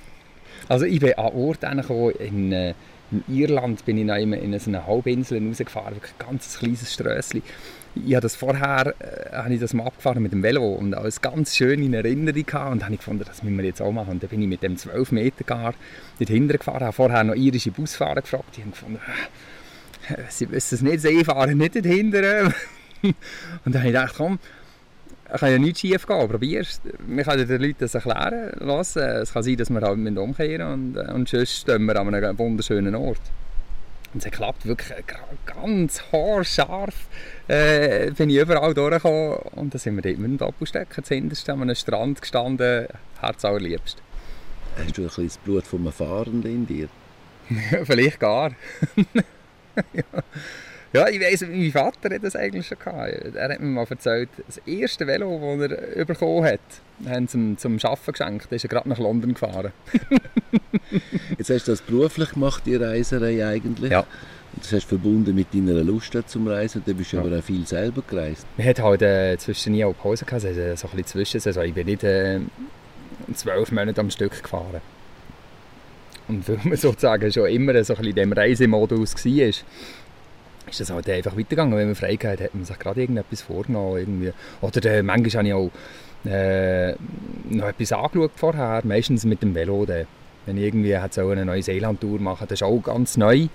also 0.67 0.85
ich 0.85 0.99
bin 0.99 1.13
an 1.13 1.33
Ort 1.33 1.61
gekommen, 1.61 2.13
in, 2.19 2.51
äh, 2.51 2.73
in 3.11 3.23
Irland 3.27 3.85
bin 3.85 3.97
ich 3.97 4.05
noch 4.05 4.15
in 4.15 4.59
so 4.59 4.69
eine 4.69 4.85
Halbinsel 4.85 5.45
rausgefahren, 5.45 5.95
ein 5.95 6.01
ganz 6.19 6.59
kleines 6.59 6.93
Strössli. 6.93 7.41
Ich 7.95 8.13
habe 8.13 8.21
das 8.21 8.35
vorher 8.35 8.93
äh, 8.99 9.35
habe 9.35 9.53
ich 9.53 9.59
das 9.59 9.73
mal 9.73 9.87
abgefahren 9.87 10.21
mit 10.21 10.31
dem 10.31 10.43
Velo 10.43 10.73
und 10.73 10.93
alles 10.93 11.21
ganz 11.21 11.55
schön 11.55 11.81
in 11.81 11.93
Erinnerung 11.93 12.45
gehabt 12.45 12.71
und 12.71 12.83
habe 12.83 12.93
ich 12.93 12.99
gefunden, 12.99 13.23
das 13.25 13.41
müssen 13.43 13.57
wir 13.57 13.65
jetzt 13.65 13.81
auch 13.81 13.91
machen. 13.91 14.11
Und 14.11 14.23
dann 14.23 14.29
bin 14.29 14.41
ich 14.41 14.47
mit 14.47 14.61
dem 14.61 14.77
12 14.77 15.11
Meter 15.13 15.43
gar 15.45 15.73
nicht 16.19 16.29
hinterher 16.29 16.59
gefahren, 16.59 16.81
habe 16.81 16.93
vorher 16.93 17.23
noch 17.23 17.35
irische 17.35 17.71
Busfahrer 17.71 18.21
gefragt, 18.21 18.57
die 18.57 18.61
haben 18.61 18.71
gefunden, 18.71 18.99
äh, 20.09 20.15
sie 20.29 20.49
wissen 20.51 20.75
es 20.75 20.81
nicht, 20.81 21.01
sie 21.01 21.23
fahren 21.23 21.57
nicht 21.57 21.73
hinterher. 21.73 22.53
und 23.01 23.15
dann 23.65 23.77
habe 23.77 23.87
ich 23.87 23.93
gedacht, 23.93 24.13
komm, 24.17 24.39
es 25.29 25.39
kann 25.39 25.51
ja 25.51 25.57
nichts 25.57 25.81
schief 25.81 26.05
gehen, 26.05 26.27
probier's. 26.27 26.81
Wir 27.05 27.23
können 27.23 27.47
den 27.47 27.61
Leuten 27.61 27.77
das 27.79 27.95
erklären 27.95 28.51
lassen. 28.59 29.01
Es 29.01 29.33
kann 29.33 29.43
sein, 29.43 29.57
dass 29.57 29.69
wir 29.69 29.81
halt 29.81 30.17
umkehren 30.17 30.73
und, 30.73 30.97
äh, 30.97 31.11
und 31.11 31.27
sonst 31.27 31.61
stehen 31.61 31.85
wir 31.85 31.99
an 31.99 32.13
einem 32.13 32.37
wunderschönen 32.39 32.95
Ort. 32.95 33.21
Und 34.13 34.19
es 34.19 34.25
hat 34.25 34.31
geklappt, 34.31 34.65
wirklich 34.65 35.03
ganz 35.45 36.01
haarscharf 36.11 36.95
äh, 37.47 38.09
bin 38.11 38.29
ich 38.29 38.37
überall 38.37 38.73
durchgekommen 38.73 39.37
und 39.55 39.73
dann 39.73 39.79
sind 39.79 39.95
wir 39.95 40.01
dort 40.01 40.17
mit 40.17 40.31
dem 40.31 40.37
Doppelstecker 40.37 41.03
zuhinterst 41.03 41.49
an 41.49 41.61
einem 41.61 41.75
Strand 41.75 42.21
gestanden, 42.21 42.87
Herz 43.19 43.43
allerliebst. 43.43 44.01
Hast 44.77 44.97
du 44.97 45.01
ein 45.01 45.07
bisschen 45.07 45.27
das 45.27 45.37
Blut 45.39 45.67
vom 45.67 45.91
Fahrenden 45.91 46.51
in 46.51 46.67
dir? 46.67 46.87
Vielleicht 47.83 48.19
gar. 48.19 48.51
ja. 49.93 50.03
Ja, 50.93 51.07
ich 51.09 51.19
weiss, 51.19 51.41
mein 51.41 51.71
Vater 51.71 52.13
hat 52.13 52.23
das 52.23 52.35
eigentlich 52.35 52.67
schon 52.67 52.79
gehabt. 52.79 53.35
Er 53.35 53.49
hat 53.49 53.59
mir 53.59 53.65
mal 53.67 53.85
erzählt, 53.89 54.29
das 54.45 54.57
erste 54.65 55.05
Velo, 55.07 55.57
das 55.59 55.71
er 55.95 56.05
bekommen 56.05 56.45
hat, 56.45 56.59
haben 57.07 57.27
sie 57.27 57.37
ihm 57.37 57.57
zum 57.57 57.77
Arbeiten 57.83 58.11
geschenkt. 58.11 58.47
Da 58.49 58.55
ist 58.55 58.63
er 58.65 58.69
gerade 58.69 58.89
nach 58.89 58.97
London 58.99 59.33
gefahren. 59.33 59.71
Jetzt 61.37 61.49
hast 61.49 61.67
du 61.67 61.71
das 61.71 61.81
beruflich 61.81 62.31
gemacht, 62.31 62.63
die 62.65 62.75
Reiserei 62.75 63.45
eigentlich. 63.45 63.91
Ja. 63.91 63.99
Und 64.01 64.63
das 64.63 64.71
hast 64.73 64.85
du 64.85 64.89
verbunden 64.89 65.35
mit 65.35 65.53
deiner 65.53 65.83
Lust 65.83 66.17
zum 66.27 66.47
Reisen. 66.47 66.81
Dann 66.85 66.95
bist 66.95 67.11
du 67.13 67.17
Ja. 67.17 67.23
aber 67.23 67.37
auch 67.37 67.43
viel 67.43 67.65
selber 67.67 68.01
gereist. 68.07 68.45
Wir 68.55 68.65
hatten 68.65 68.81
halt 68.83 69.01
äh, 69.01 69.37
zwischen 69.37 69.73
nie 69.73 69.83
auch 69.85 69.95
Pause 69.95 70.25
gehabt, 70.25 70.45
also 70.45 70.59
so 70.75 70.87
ein 70.87 70.95
bisschen 70.95 71.05
Zwischensaison. 71.05 71.63
Ich 71.65 71.73
bin 71.73 71.85
nicht 71.85 72.03
äh, 72.03 72.39
zwölf 73.35 73.71
Monate 73.71 74.01
am 74.01 74.09
Stück 74.09 74.41
gefahren. 74.41 74.81
Und 76.27 76.47
weil 76.47 76.59
man 76.63 76.77
sozusagen 76.77 77.31
schon 77.31 77.47
immer 77.47 77.71
so 77.83 77.93
ein 77.93 77.97
bisschen 77.97 78.05
in 78.09 78.15
diesem 78.15 78.33
Reisemodus 78.33 79.13
war, 79.15 79.53
ist 80.69 80.79
das 80.79 80.89
halt 80.89 81.09
einfach 81.09 81.37
weitergegangen. 81.37 81.77
Wenn 81.77 81.87
man 81.87 81.95
frei 81.95 82.15
hatte, 82.15 82.45
hat 82.45 82.55
man 82.55 82.65
sich 82.65 82.79
gerade 82.79 83.01
irgendetwas 83.01 83.41
vorgenommen. 83.41 83.97
Irgendwie. 83.97 84.33
Oder 84.61 84.85
äh, 84.91 85.03
manchmal 85.03 85.45
habe 85.45 85.47
ich 85.47 85.53
auch 85.53 85.71
äh, 86.29 86.95
noch 87.49 87.67
etwas 87.67 87.91
angeschaut 87.93 88.31
vorher, 88.35 88.81
meistens 88.83 89.25
mit 89.25 89.41
dem 89.41 89.55
Velo. 89.55 89.85
Dann. 89.85 90.05
Wenn 90.45 90.57
ich 90.57 90.63
irgendwie 90.63 90.97
hätte 90.97 91.21
so 91.21 91.29
eine 91.29 91.45
Neuseeland-Tour 91.45 92.19
machen 92.19 92.47
das 92.47 92.61
ist 92.61 92.63
auch 92.63 92.79
ganz 92.81 93.17
neu. 93.17 93.47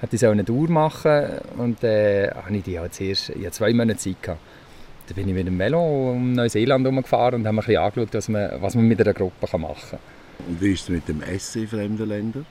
Hätte 0.00 0.16
ich 0.16 0.20
so 0.20 0.28
eine 0.28 0.44
Tour 0.44 0.68
machen 0.68 1.26
und 1.56 1.82
äh, 1.84 2.28
habe 2.30 2.56
ich 2.56 2.64
die 2.64 2.78
halt 2.78 2.92
zuerst, 2.92 3.30
ich 3.30 3.46
hatte 3.46 3.52
zwei 3.52 3.72
Monate 3.72 3.98
Zeit 3.98 4.20
gehabt. 4.20 4.40
Dann 5.06 5.14
bin 5.14 5.28
ich 5.28 5.34
mit 5.34 5.46
dem 5.46 5.58
Velo 5.58 6.10
um 6.10 6.32
Neuseeland 6.32 6.84
herumgefahren 6.84 7.40
und 7.40 7.46
ein 7.46 7.56
bisschen 7.56 7.76
angeschaut, 7.76 8.08
was 8.12 8.28
man, 8.28 8.50
was 8.60 8.74
man 8.74 8.86
mit 8.86 9.00
einer 9.00 9.14
Gruppe 9.14 9.58
machen 9.58 9.76
kann. 9.90 9.98
Und 10.48 10.60
wie 10.60 10.72
ist 10.72 10.82
es 10.82 10.88
mit 10.88 11.08
dem 11.08 11.22
Essen 11.22 11.62
in 11.62 11.68
fremden 11.68 12.08
Ländern? 12.08 12.46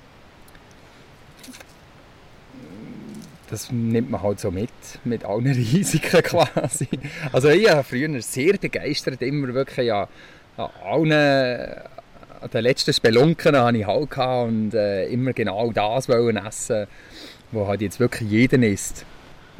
Das 3.53 3.71
nimmt 3.71 4.09
man 4.09 4.23
halt 4.23 4.39
so 4.39 4.49
mit, 4.49 4.71
mit 5.03 5.23
allen 5.25 5.45
Risiken 5.45 6.23
quasi. 6.23 6.87
Also 7.31 7.49
ich 7.49 7.67
war 7.67 7.83
früher 7.83 8.19
sehr 8.19 8.57
begeistert, 8.57 9.21
immer 9.21 9.53
wirklich 9.53 9.85
ja, 9.85 10.07
an 10.57 10.69
allen, 10.83 11.11
an 11.11 12.49
den 12.51 12.63
letzten 12.63 12.93
Spelunken 12.93 13.55
hatte 13.55 13.77
ich 13.77 13.85
halt 13.85 14.17
und 14.17 14.73
äh, 14.73 15.05
immer 15.05 15.33
genau 15.33 15.71
das 15.71 16.09
wollen 16.09 16.37
essen, 16.37 16.87
was 17.51 17.67
halt 17.67 17.81
jetzt 17.81 17.99
wirklich 17.99 18.27
jeder 18.27 18.57
isst. 18.57 19.05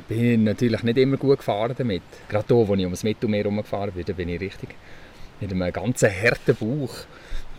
Bin 0.08 0.26
ich 0.26 0.40
natürlich 0.40 0.82
nicht 0.82 0.98
immer 0.98 1.18
gut 1.18 1.38
gefahren 1.38 1.76
damit. 1.78 2.02
Gerade 2.30 2.48
hier, 2.48 2.68
wo 2.68 2.74
ich 2.74 2.86
ums 2.86 3.04
Mittelmeer 3.04 3.44
herumgefahren 3.44 3.92
bin, 3.92 4.06
da 4.06 4.14
bin 4.14 4.30
ich 4.30 4.42
richtig 4.42 4.70
mit 5.40 5.52
einem 5.52 5.72
ganz 5.72 6.02
harten 6.02 6.56
Bauch 6.56 6.96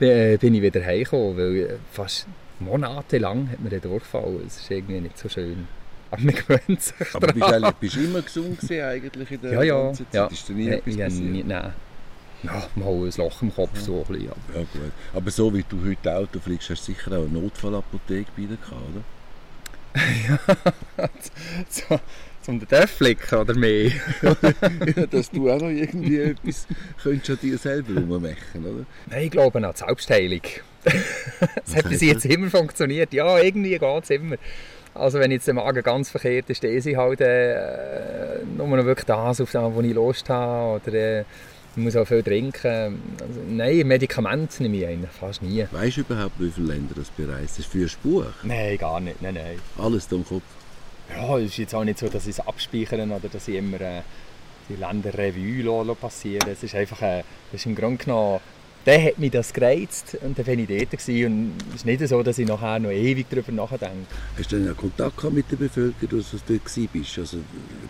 äh, 0.01 0.37
bin 0.37 0.53
ich 0.57 0.63
wieder 0.63 0.85
heimgekommen, 0.85 1.37
weil 1.37 1.79
fast 1.93 2.27
monatelang 2.59 3.51
hat 3.53 3.61
mir 3.61 3.71
der 3.71 3.79
Durchfall. 3.79 4.41
Es 4.45 4.57
ist 4.57 4.71
irgendwie 4.73 5.01
nicht 5.01 5.17
so 5.17 5.29
schön. 5.29 5.69
Aber 6.15 6.23
man 6.23 6.35
gewöhnt 6.35 6.83
sich 6.83 6.95
Aber 7.15 7.27
bist 7.33 7.43
eigentlich- 7.45 7.73
bist 7.75 7.97
du 7.97 8.01
immer 8.01 8.23
gesund 8.23 8.61
gewesen 8.61 8.85
eigentlich 8.85 9.31
in 9.31 9.41
der 9.43 9.53
Ja, 9.53 9.63
ja. 9.63 9.83
ganzen 9.83 10.05
Zeit? 10.07 10.15
ja. 10.15 10.27
Ist 10.27 10.49
dir 10.49 10.53
nie 10.55 10.67
Ja, 10.67 10.73
etwas 10.75 10.97
ja, 10.97 11.05
passiert? 11.07 11.31
nie- 11.31 11.45
Nein. 11.45 11.73
ja, 12.43 12.67
mal 12.77 12.89
ein 12.93 13.13
Loch 13.17 13.43
im 13.43 13.55
Kopf. 13.55 13.79
So 13.81 14.05
ein 14.09 14.13
bisschen, 14.13 14.31
aber. 14.31 14.59
Ja, 14.61 14.67
gut. 14.73 14.93
Aber 15.13 15.31
so 15.31 15.55
wie 15.55 15.65
du 15.69 15.85
heute 15.89 16.17
Auto 16.17 16.39
fliegst, 16.41 16.71
hast 16.71 16.87
du 16.89 16.93
sicher 16.93 17.13
auch 17.13 17.25
eine 17.25 17.29
Notfallapotheke 17.29 18.31
bei 18.37 18.43
dir 18.43 18.57
gehabt, 18.57 18.83
oder? 18.95 19.03
so, 21.69 22.01
zum 22.43 22.59
den 22.59 22.69
Dörf 22.69 22.91
flicken 22.91 23.39
oder 23.39 23.55
mehr? 23.55 23.91
ja, 24.97 25.07
dass 25.07 25.31
du 25.31 25.51
auch 25.51 25.61
noch 25.61 25.69
irgendwie 25.69 26.19
etwas 26.19 26.67
könntest 27.03 27.31
an 27.31 27.39
dir 27.41 27.59
selber 27.59 28.01
rummachen, 28.01 28.37
oder? 28.65 28.87
Nein, 29.07 29.25
ich 29.25 29.31
glaube 29.31 29.65
an 29.65 29.73
die 29.73 29.79
Selbstheilung. 29.79 30.41
das 30.85 31.77
hat 31.77 31.89
bis 31.89 32.03
jetzt 32.03 32.27
immer 32.27 32.51
funktioniert. 32.51 33.13
Ja, 33.15 33.39
irgendwie 33.39 33.79
geht 33.79 34.03
es 34.05 34.11
immer. 34.11 34.37
Also 34.95 35.19
wenn 35.19 35.33
jetzt 35.33 35.47
der 35.47 35.55
Magen 35.55 35.83
ganz 35.83 36.11
verkehrt 36.11 36.49
ist, 36.51 36.63
dann 36.63 36.71
esse 36.71 36.91
ich 36.91 36.97
halt 36.97 37.21
äh, 37.21 38.45
nur 38.57 38.69
noch 38.69 38.85
wirklich 38.85 39.07
das, 39.07 39.41
auf 39.41 39.51
das, 39.51 39.75
wo 39.75 39.81
ich 39.81 39.93
Lust 39.93 40.29
habe. 40.31 40.81
Oder 40.81 40.95
äh, 40.95 41.25
ich 41.77 41.83
muss 41.83 41.97
auch 41.97 42.07
viel 42.07 42.23
trinken. 42.23 43.03
Also, 43.21 43.41
nein, 43.49 43.87
Medikamente 43.87 44.63
nehme 44.63 44.77
ich 44.77 44.87
eigentlich 44.87 45.11
fast 45.11 45.43
nie. 45.43 45.67
Weißt 45.73 45.97
du 45.97 46.01
überhaupt, 46.03 46.39
wie 46.39 46.51
viele 46.51 46.69
Länder 46.69 46.95
das 46.95 47.11
bereist? 47.11 47.59
Das 47.59 47.59
ist 47.61 47.67
für 47.67 47.79
ein 47.79 47.91
Buch. 48.03 48.27
Nein, 48.45 48.79
gar 48.79 49.01
nicht. 49.01 49.21
Nein, 49.21 49.35
nein. 49.35 49.59
Alles 49.79 50.07
im 50.13 50.25
Kopf. 50.25 50.43
Ja, 51.11 51.39
es 51.39 51.47
ist 51.47 51.59
jetzt 51.59 51.75
auch 51.75 51.85
nicht 51.85 51.99
so, 51.99 52.09
dass 52.09 52.25
ich 52.27 52.39
es 52.39 52.47
abspeichere 52.47 53.03
oder 53.03 53.29
dass 53.29 53.49
ich 53.49 53.57
immer 53.57 53.81
äh, 53.81 54.03
die 54.69 54.77
Länderrevue 54.77 55.95
passieren 55.97 56.49
Es 56.51 56.63
ist 56.63 56.75
einfach, 56.75 57.03
äh, 57.03 57.25
das 57.51 57.61
ist 57.61 57.67
im 57.67 57.75
Grunde 57.75 58.03
genommen 58.05 58.41
dann 58.85 59.03
hat 59.03 59.19
mich 59.19 59.31
das 59.31 59.53
gereizt 59.53 60.19
und 60.21 60.39
dann 60.39 60.47
war 60.47 60.55
ich 60.55 60.69
dort. 60.69 60.91
Gewesen. 60.91 61.27
Und 61.27 61.53
es 61.71 61.77
ist 61.77 61.87
nicht 61.87 62.07
so, 62.07 62.23
dass 62.23 62.39
ich 62.39 62.47
nachher 62.47 62.79
noch 62.79 62.91
ewig 62.91 63.27
darüber 63.31 63.53
nachdenke. 63.53 64.07
Hast 64.37 64.53
du 64.53 64.63
dann 64.63 64.77
Kontakt 64.77 65.17
gehabt 65.17 65.35
mit 65.35 65.51
der 65.51 65.57
Bevölkerung, 65.57 66.19
als 66.19 66.31
du 66.31 66.39
dort 66.47 66.95
warst? 66.95 67.19
Also, 67.19 67.39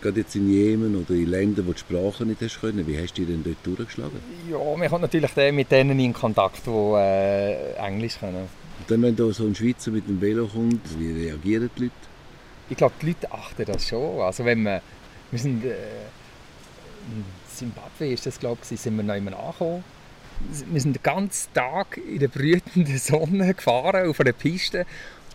gerade 0.00 0.20
jetzt 0.20 0.36
in 0.36 0.50
Jemen 0.50 0.94
oder 0.96 1.14
in 1.14 1.26
Ländern, 1.26 1.66
wo 1.66 1.72
du 1.72 1.78
die 1.78 1.80
Sprache 1.80 2.24
nicht 2.24 2.40
hast 2.40 2.60
können, 2.60 2.86
wie 2.86 2.96
hast 2.96 3.18
du 3.18 3.24
dich 3.24 3.34
denn 3.34 3.42
dort 3.42 3.78
durchgeschlagen? 3.78 4.18
Ja, 4.48 4.58
man 4.76 4.88
kommt 4.88 5.02
natürlich 5.02 5.34
mit 5.52 5.72
denen 5.72 5.98
in 5.98 6.12
Kontakt, 6.12 6.64
die 6.64 6.70
äh, 6.70 7.74
Englisch 7.74 8.18
können. 8.20 8.36
Und 8.78 8.90
dann, 8.90 9.02
wenn 9.02 9.16
da 9.16 9.30
so 9.32 9.44
ein 9.44 9.54
Schweizer 9.54 9.90
mit 9.90 10.06
dem 10.06 10.20
Velo 10.20 10.46
kommt, 10.46 10.80
wie 10.98 11.26
reagieren 11.26 11.70
die 11.76 11.84
Leute? 11.84 11.94
Ich 12.70 12.76
glaube, 12.76 12.94
die 13.02 13.06
Leute 13.06 13.32
achten 13.32 13.64
das 13.64 13.88
schon. 13.88 14.20
Also 14.20 14.44
wenn 14.44 14.62
wir, 14.62 14.80
wir 15.30 15.38
sind, 15.38 15.64
äh, 15.64 15.70
in 17.08 17.24
Zimbabwe 17.52 18.12
ist 18.12 18.26
das, 18.26 18.38
glaube 18.38 18.60
ich, 18.68 18.80
sind 18.80 18.96
wir 18.96 19.02
noch 19.02 19.14
immer 19.14 19.36
angekommen 19.36 19.84
wir 20.70 20.80
sind 20.80 20.96
den 20.96 21.02
ganzen 21.02 21.52
Tag 21.52 21.96
in 21.96 22.18
der 22.18 22.28
brütenden 22.28 22.98
Sonne 22.98 23.54
gefahren 23.54 24.08
auf 24.08 24.20
einer 24.20 24.32
Piste. 24.32 24.86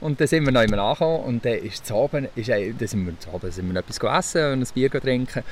Und 0.02 0.22
dann 0.22 0.28
sind 0.28 0.46
wir 0.46 0.52
noch 0.52 0.62
einmal 0.62 0.80
angekommen 0.80 1.24
und 1.26 1.46
dann 1.46 1.56
ist 1.56 1.86
zu 1.86 1.96
Abend, 1.96 2.30
ist, 2.36 2.50
dann 2.50 2.88
sind 2.88 3.06
wir 3.06 3.20
zu 3.20 3.34
Abend 3.34 3.54
sind 3.54 3.68
wir 3.68 3.74
noch 3.74 3.82
etwas 3.82 3.98
essen 4.20 4.54
und 4.54 4.62
ein 4.62 4.74
Bier 4.74 4.90
trinken. 4.90 5.44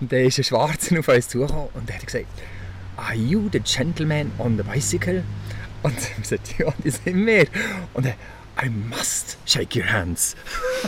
Und 0.00 0.12
dann 0.12 0.20
ist 0.20 0.38
ein 0.38 0.44
Schwarzer 0.44 0.98
auf 0.98 1.08
uns 1.08 1.28
zugekommen 1.28 1.68
und 1.72 1.88
der 1.88 1.96
hat 1.96 2.06
gesagt 2.06 2.26
«Are 2.96 3.14
you 3.14 3.48
the 3.50 3.60
gentleman 3.60 4.30
on 4.38 4.56
the 4.56 4.62
bicycle?» 4.62 5.22
und 5.82 5.96
wir 5.96 6.22
gesagt 6.22 6.58
«Ja, 6.58 6.72
das 6.84 7.00
sind 7.02 7.24
wir» 7.24 7.46
und 7.94 8.04
dann 8.04 8.14
«I 8.62 8.68
must 8.68 9.38
shake 9.46 9.74
your 9.74 9.90
hands» 9.90 10.36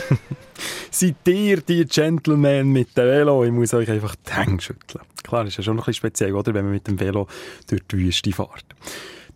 Seid 0.91 1.27
ihr 1.27 1.61
die 1.61 1.85
Gentlemen 1.85 2.71
mit 2.71 2.97
dem 2.97 3.05
Velo? 3.05 3.43
Ich 3.43 3.51
muss 3.51 3.73
euch 3.73 3.89
einfach 3.89 4.15
die 4.15 4.33
Hände 4.33 4.61
schütteln. 4.61 5.03
Klar, 5.23 5.45
ist 5.45 5.57
ja 5.57 5.63
schon 5.63 5.73
ein 5.73 5.77
bisschen 5.77 5.93
speziell, 5.95 6.33
oder, 6.33 6.53
wenn 6.53 6.65
man 6.65 6.73
mit 6.73 6.87
dem 6.87 6.99
Velo 6.99 7.27
durch 7.67 7.81
die 7.91 7.97
Wüste 7.97 8.31
fährt. 8.31 8.65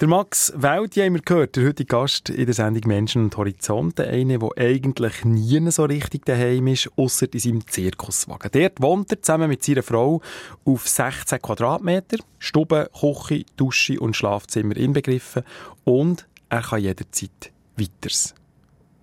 Der 0.01 0.07
Max 0.07 0.51
Welti 0.55 1.01
haben 1.01 1.13
wir 1.13 1.21
gehört, 1.21 1.55
der 1.55 1.67
heutige 1.67 1.85
Gast 1.85 2.31
in 2.31 2.45
der 2.45 2.55
Sendung 2.55 2.87
Menschen 2.87 3.25
und 3.25 3.37
Horizonte. 3.37 4.07
Einer, 4.07 4.39
der 4.39 4.49
eigentlich 4.57 5.23
nie 5.25 5.69
so 5.69 5.83
richtig 5.85 6.25
daheim 6.25 6.65
ist, 6.65 6.89
außer 6.95 7.31
in 7.31 7.39
seinem 7.39 7.67
Zirkuswagen. 7.67 8.49
Dort 8.51 8.81
wohnt 8.81 9.11
er 9.11 9.21
zusammen 9.21 9.47
mit 9.47 9.63
seiner 9.63 9.83
Frau 9.83 10.19
auf 10.65 10.87
16 10.87 11.39
Quadratmeter. 11.39 12.17
Stube, 12.39 12.89
Küche, 12.99 13.45
Dusche 13.57 13.99
und 13.99 14.15
Schlafzimmer 14.15 14.75
inbegriffen. 14.75 15.43
Und 15.83 16.27
er 16.49 16.63
kann 16.63 16.81
jederzeit 16.81 17.51
weiters. 17.77 18.33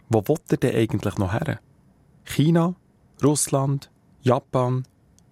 Wo 0.08 0.26
will 0.26 0.38
er 0.50 0.56
denn 0.56 0.74
eigentlich 0.74 1.16
noch 1.16 1.32
her? 1.32 1.60
China, 2.28 2.74
Russland, 3.22 3.88
Japan. 4.24 4.84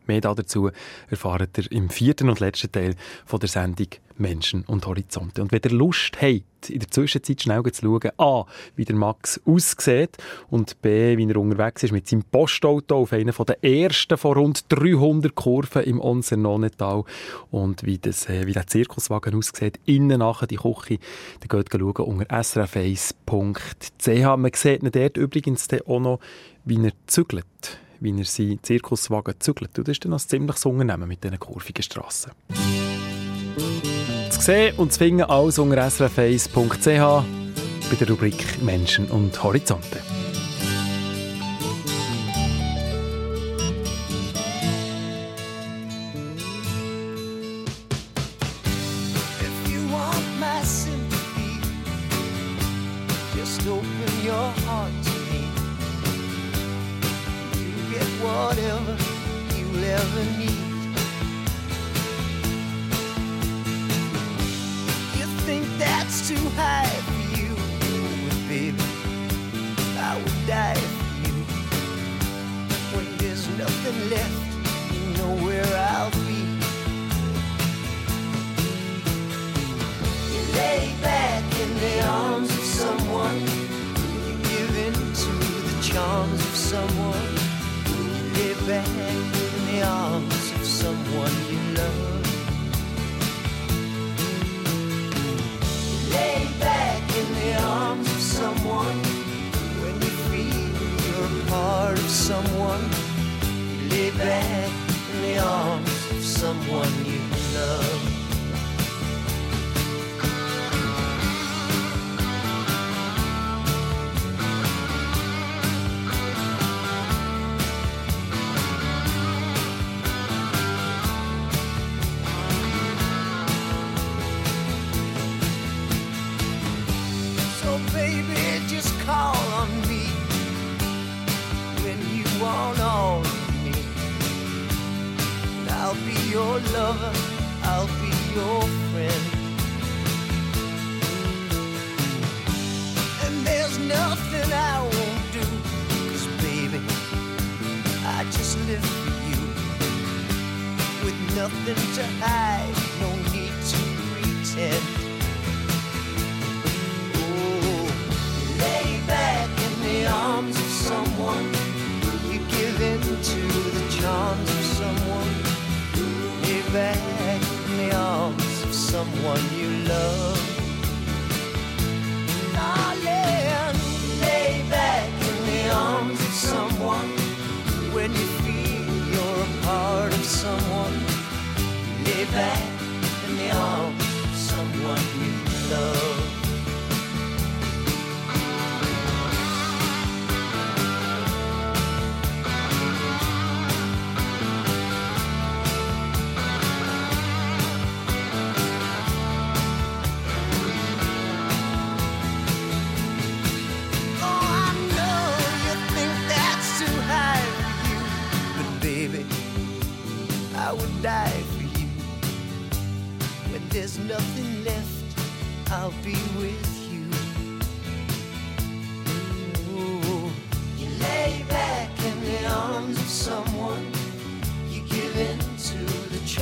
Mehr 0.06 0.20
dazu 0.20 0.70
erfahrt 1.08 1.58
ihr 1.58 1.72
im 1.72 1.90
vierten 1.90 2.28
und 2.28 2.40
letzten 2.40 2.72
Teil 2.72 2.94
von 3.24 3.40
der 3.40 3.48
Sendung 3.48 3.88
Menschen 4.18 4.64
und 4.64 4.86
Horizonte. 4.86 5.42
Und 5.42 5.52
wenn 5.52 5.60
ihr 5.64 5.70
Lust 5.70 6.20
habt, 6.20 6.70
in 6.70 6.80
der 6.80 6.90
Zwischenzeit 6.90 7.42
schnell 7.42 7.62
zu 7.70 7.82
schauen, 7.82 8.10
A, 8.18 8.44
wie 8.74 8.84
der 8.84 8.96
Max 8.96 9.40
aussieht 9.44 10.16
und 10.48 10.80
B, 10.82 11.16
wie 11.16 11.28
er 11.28 11.36
unterwegs 11.36 11.82
ist 11.82 11.92
mit 11.92 12.08
seinem 12.08 12.24
Postauto 12.24 12.96
auf 12.96 13.12
einer 13.12 13.32
der 13.32 13.62
ersten 13.62 14.16
von 14.16 14.34
rund 14.34 14.64
300 14.70 15.34
Kurven 15.34 15.84
im 15.84 16.00
Onsernonetal 16.00 17.04
und 17.50 17.84
wie, 17.84 17.98
das, 17.98 18.28
äh, 18.28 18.46
wie 18.46 18.52
der 18.52 18.66
Zirkuswagen 18.66 19.34
aussieht, 19.34 19.78
innen 19.84 20.20
nachher 20.20 20.46
die 20.46 20.56
Küche, 20.56 20.98
dann 21.40 21.48
geht 21.48 21.70
schauen 21.70 22.06
unter 22.06 22.26
srf1.ch. 22.26 24.36
Man 24.36 24.52
sieht 24.54 24.82
ihn 24.82 24.90
dort 24.90 25.16
übrigens 25.16 25.68
auch 25.86 26.00
noch, 26.00 26.20
wie 26.64 26.82
er 26.82 26.92
zügelt, 27.06 27.78
wie 28.00 28.18
er 28.18 28.24
seinen 28.24 28.62
Zirkuswagen 28.62 29.34
zügelt. 29.38 29.78
Und 29.78 29.88
das 29.88 29.92
ist 29.92 30.04
dann 30.04 30.12
ein 30.12 30.18
ziemliches 30.18 30.64
Unternehmen 30.66 31.08
mit 31.08 31.22
diesen 31.22 31.38
kurvigen 31.38 31.82
Strassen. 31.82 32.32
Zu 34.30 34.40
sehen 34.40 34.76
und 34.76 34.92
zu 34.92 34.98
finden 34.98 35.22
alles 35.22 35.58
unter 35.58 35.86
srf1.ch 35.86 37.24
bei 37.88 37.96
der 37.96 38.08
Rubrik 38.08 38.62
Menschen 38.62 39.06
und 39.06 39.42
Horizonte. 39.42 40.15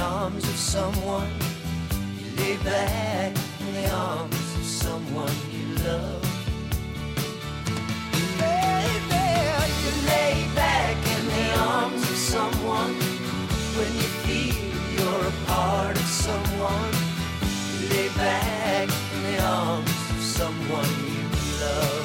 Charms 0.04 0.44
of 0.44 0.58
someone. 0.74 1.30
You 2.18 2.28
lay 2.36 2.56
back 2.58 3.32
in 3.60 3.70
the 3.78 3.90
arms 3.90 4.48
of 4.58 4.64
someone 4.82 5.36
you 5.54 5.64
love. 5.86 6.22
You 8.20 8.26
lay 10.12 10.36
back 10.54 10.96
in 11.14 11.22
the 11.36 11.46
arms 11.58 12.02
of 12.12 12.18
someone 12.32 12.94
when 13.76 13.90
you 14.00 14.08
feel 14.24 14.56
you're 14.96 15.26
a 15.32 15.36
part 15.46 15.96
of 15.96 16.08
someone. 16.26 16.92
You 17.72 17.88
lay 17.96 18.08
back 18.24 18.88
in 19.14 19.20
the 19.28 19.36
arms 19.42 19.94
of 20.12 20.20
someone 20.38 20.92
you 21.16 21.24
love. 21.62 22.04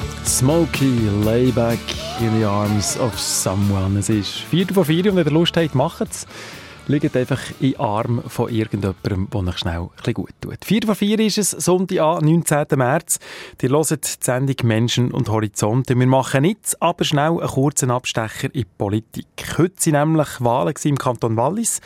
Layback 1.26 1.84
in 2.22 2.40
the 2.40 2.46
Arms 2.46 2.96
of 2.96 3.18
Someone. 3.18 3.98
Es 3.98 4.08
ist 4.08 4.38
4 4.50 4.66
vor 4.72 4.86
4 4.86 5.10
und 5.10 5.16
wenn 5.16 5.26
ihr 5.26 5.32
Lust 5.32 5.56
habt, 5.56 5.74
macht 5.74 6.08
es. 6.10 6.26
Liegt 6.90 7.16
einfach 7.16 7.40
in 7.60 7.78
Arm 7.78 8.20
von 8.26 8.50
irgendjemandem, 8.50 9.28
der 9.30 9.40
euch 9.46 9.58
schnell 9.58 9.88
ein 10.04 10.12
gut 10.12 10.32
tut. 10.40 10.64
4 10.64 10.80
vor 10.86 10.96
4 10.96 11.20
ist 11.20 11.38
es, 11.38 11.50
Sonntag, 11.52 12.20
19. 12.20 12.66
März. 12.74 13.20
Ihr 13.62 13.68
hört 13.70 13.90
die 13.90 14.24
Sendung 14.24 14.56
Menschen 14.64 15.12
und 15.12 15.28
Horizonte. 15.28 15.96
Wir 15.96 16.06
machen 16.08 16.42
nichts, 16.42 16.74
aber 16.82 17.04
schnell 17.04 17.38
einen 17.38 17.46
kurzen 17.46 17.92
Abstecher 17.92 18.46
in 18.46 18.62
die 18.62 18.64
Politik. 18.64 19.24
Heute 19.56 19.92
waren 19.92 20.08
nämlich 20.08 20.40
Wahlen 20.40 20.74
im 20.82 20.98
Kanton 20.98 21.36
Wallis. 21.36 21.80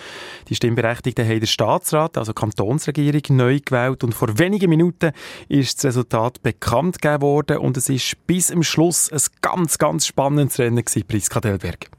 Die 0.48 0.54
Stimmberechtigten 0.54 1.26
haben 1.26 1.40
den 1.40 1.48
Staatsrat, 1.48 2.16
also 2.16 2.32
die 2.32 2.40
Kantonsregierung, 2.40 3.36
neu 3.36 3.60
gewählt 3.62 4.04
und 4.04 4.14
vor 4.14 4.38
wenigen 4.38 4.70
Minuten 4.70 5.12
ist 5.48 5.84
das 5.84 5.90
Resultat 5.90 6.42
bekannt 6.42 7.02
gegeben 7.02 7.20
worden 7.20 7.58
und 7.58 7.76
es 7.76 7.90
ist 7.90 8.26
bis 8.26 8.46
zum 8.46 8.62
Schluss 8.62 9.12
ein 9.12 9.20
ganz, 9.42 9.76
ganz 9.76 10.06
spannendes 10.06 10.58
Rennen 10.58 10.82
gewesen, 10.82 11.06
Priska 11.06 11.40
Delberg. 11.40 11.93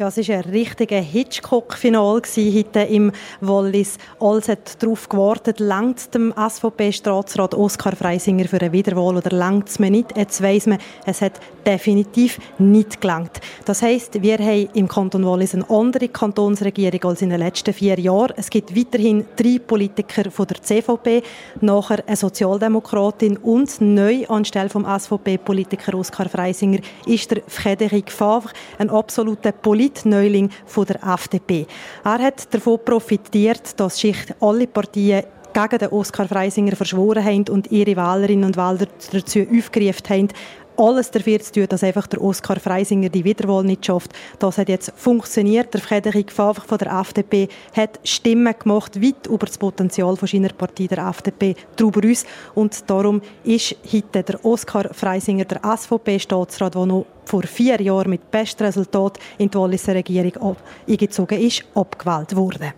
Ja, 0.00 0.08
es 0.08 0.16
war 0.16 0.36
ein 0.36 0.50
richtiger 0.50 0.98
Hitchcock-Final 0.98 2.22
heute 2.22 2.80
im 2.80 3.12
Wallis. 3.42 3.98
Alles 4.18 4.48
hat 4.48 4.82
darauf 4.82 5.10
gewartet, 5.10 5.60
langt 5.60 6.14
dem 6.14 6.32
SVP-Staatsrat 6.32 7.54
Oskar 7.54 7.94
Freisinger 7.94 8.46
für 8.46 8.62
eine 8.62 8.72
Wiederwahl 8.72 9.18
oder 9.18 9.36
langt 9.36 9.68
es 9.68 9.78
mir 9.78 9.90
nicht? 9.90 10.16
Jetzt 10.16 10.42
weiss 10.42 10.66
man, 10.66 10.78
es 11.04 11.20
hat 11.20 11.34
definitiv 11.66 12.38
nicht 12.58 13.02
gelangt. 13.02 13.42
Das 13.66 13.82
heisst, 13.82 14.22
wir 14.22 14.38
haben 14.38 14.70
im 14.72 14.88
Kanton 14.88 15.26
Wallis 15.26 15.52
eine 15.52 15.68
andere 15.68 16.08
Kantonsregierung 16.08 17.04
als 17.04 17.20
in 17.20 17.28
den 17.28 17.40
letzten 17.40 17.74
vier 17.74 18.00
Jahren. 18.00 18.32
Es 18.38 18.48
gibt 18.48 18.74
weiterhin 18.74 19.26
drei 19.36 19.58
Politiker 19.58 20.30
von 20.30 20.46
der 20.46 20.62
CVP, 20.62 21.22
nachher 21.60 22.02
eine 22.06 22.16
Sozialdemokratin 22.16 23.36
und 23.36 23.78
neu 23.82 24.24
anstelle 24.28 24.70
vom 24.70 24.86
SVP-Politiker 24.86 25.92
Oskar 25.92 26.30
Freisinger 26.30 26.80
ist 27.04 27.30
der 27.30 27.42
Frederik 27.46 28.10
Favre, 28.10 28.48
ein 28.78 28.88
absoluter 28.88 29.52
Politiker 29.52 29.89
Neuling 30.04 30.50
von 30.66 30.86
der 30.86 31.02
FDP. 31.02 31.66
Er 32.04 32.18
hat 32.18 32.52
davon 32.52 32.78
profitiert, 32.84 33.78
dass 33.78 33.98
sich 33.98 34.16
alle 34.40 34.66
Parteien 34.66 35.24
gegen 35.52 35.78
den 35.78 35.88
Oskar 35.88 36.28
Freisinger 36.28 36.76
verschworen 36.76 37.24
haben 37.24 37.48
und 37.48 37.70
ihre 37.70 37.96
Wählerinnen 37.96 38.44
und 38.44 38.56
Wähler 38.56 38.86
dazu 39.12 39.40
aufgerufen 39.40 40.08
haben, 40.08 40.28
alles 40.80 41.10
dafür 41.10 41.40
zu 41.40 41.52
tun, 41.52 41.66
dass 41.68 41.84
einfach 41.84 42.06
der 42.06 42.22
Oskar 42.22 42.58
Freisinger 42.58 43.10
die 43.10 43.24
Wiederwahl 43.24 43.62
nicht 43.62 43.84
schafft. 43.84 44.12
Das 44.38 44.58
hat 44.58 44.68
jetzt 44.68 44.92
funktioniert. 44.96 45.72
Der 45.74 45.80
Frederik 45.80 46.32
Favre 46.32 46.62
von 46.66 46.78
der 46.78 46.92
FDP 46.92 47.48
hat 47.76 48.00
Stimmen 48.02 48.54
gemacht, 48.58 49.00
weit 49.02 49.26
über 49.26 49.46
das 49.46 49.58
Potenzial 49.58 50.16
von 50.16 50.26
seiner 50.26 50.48
Partei, 50.48 50.86
der 50.86 51.06
FDP, 51.06 51.54
darüber 51.76 52.08
aus. 52.08 52.24
Und 52.54 52.88
darum 52.88 53.20
ist 53.44 53.76
heute 53.92 54.22
der 54.22 54.44
Oskar 54.44 54.92
Freisinger, 54.94 55.44
der 55.44 55.60
SVP-Staatsrat, 55.62 56.74
der 56.74 56.86
noch 56.86 57.06
vor 57.26 57.42
vier 57.42 57.80
Jahren 57.80 58.10
mit 58.10 58.30
bestem 58.30 58.66
Resultat 58.66 59.18
in 59.38 59.50
die 59.50 59.58
Walliser 59.58 59.94
Regierung 59.94 60.56
eingezogen 60.88 61.40
ist, 61.40 61.64
abgewählt 61.74 62.34
worden. 62.34 62.72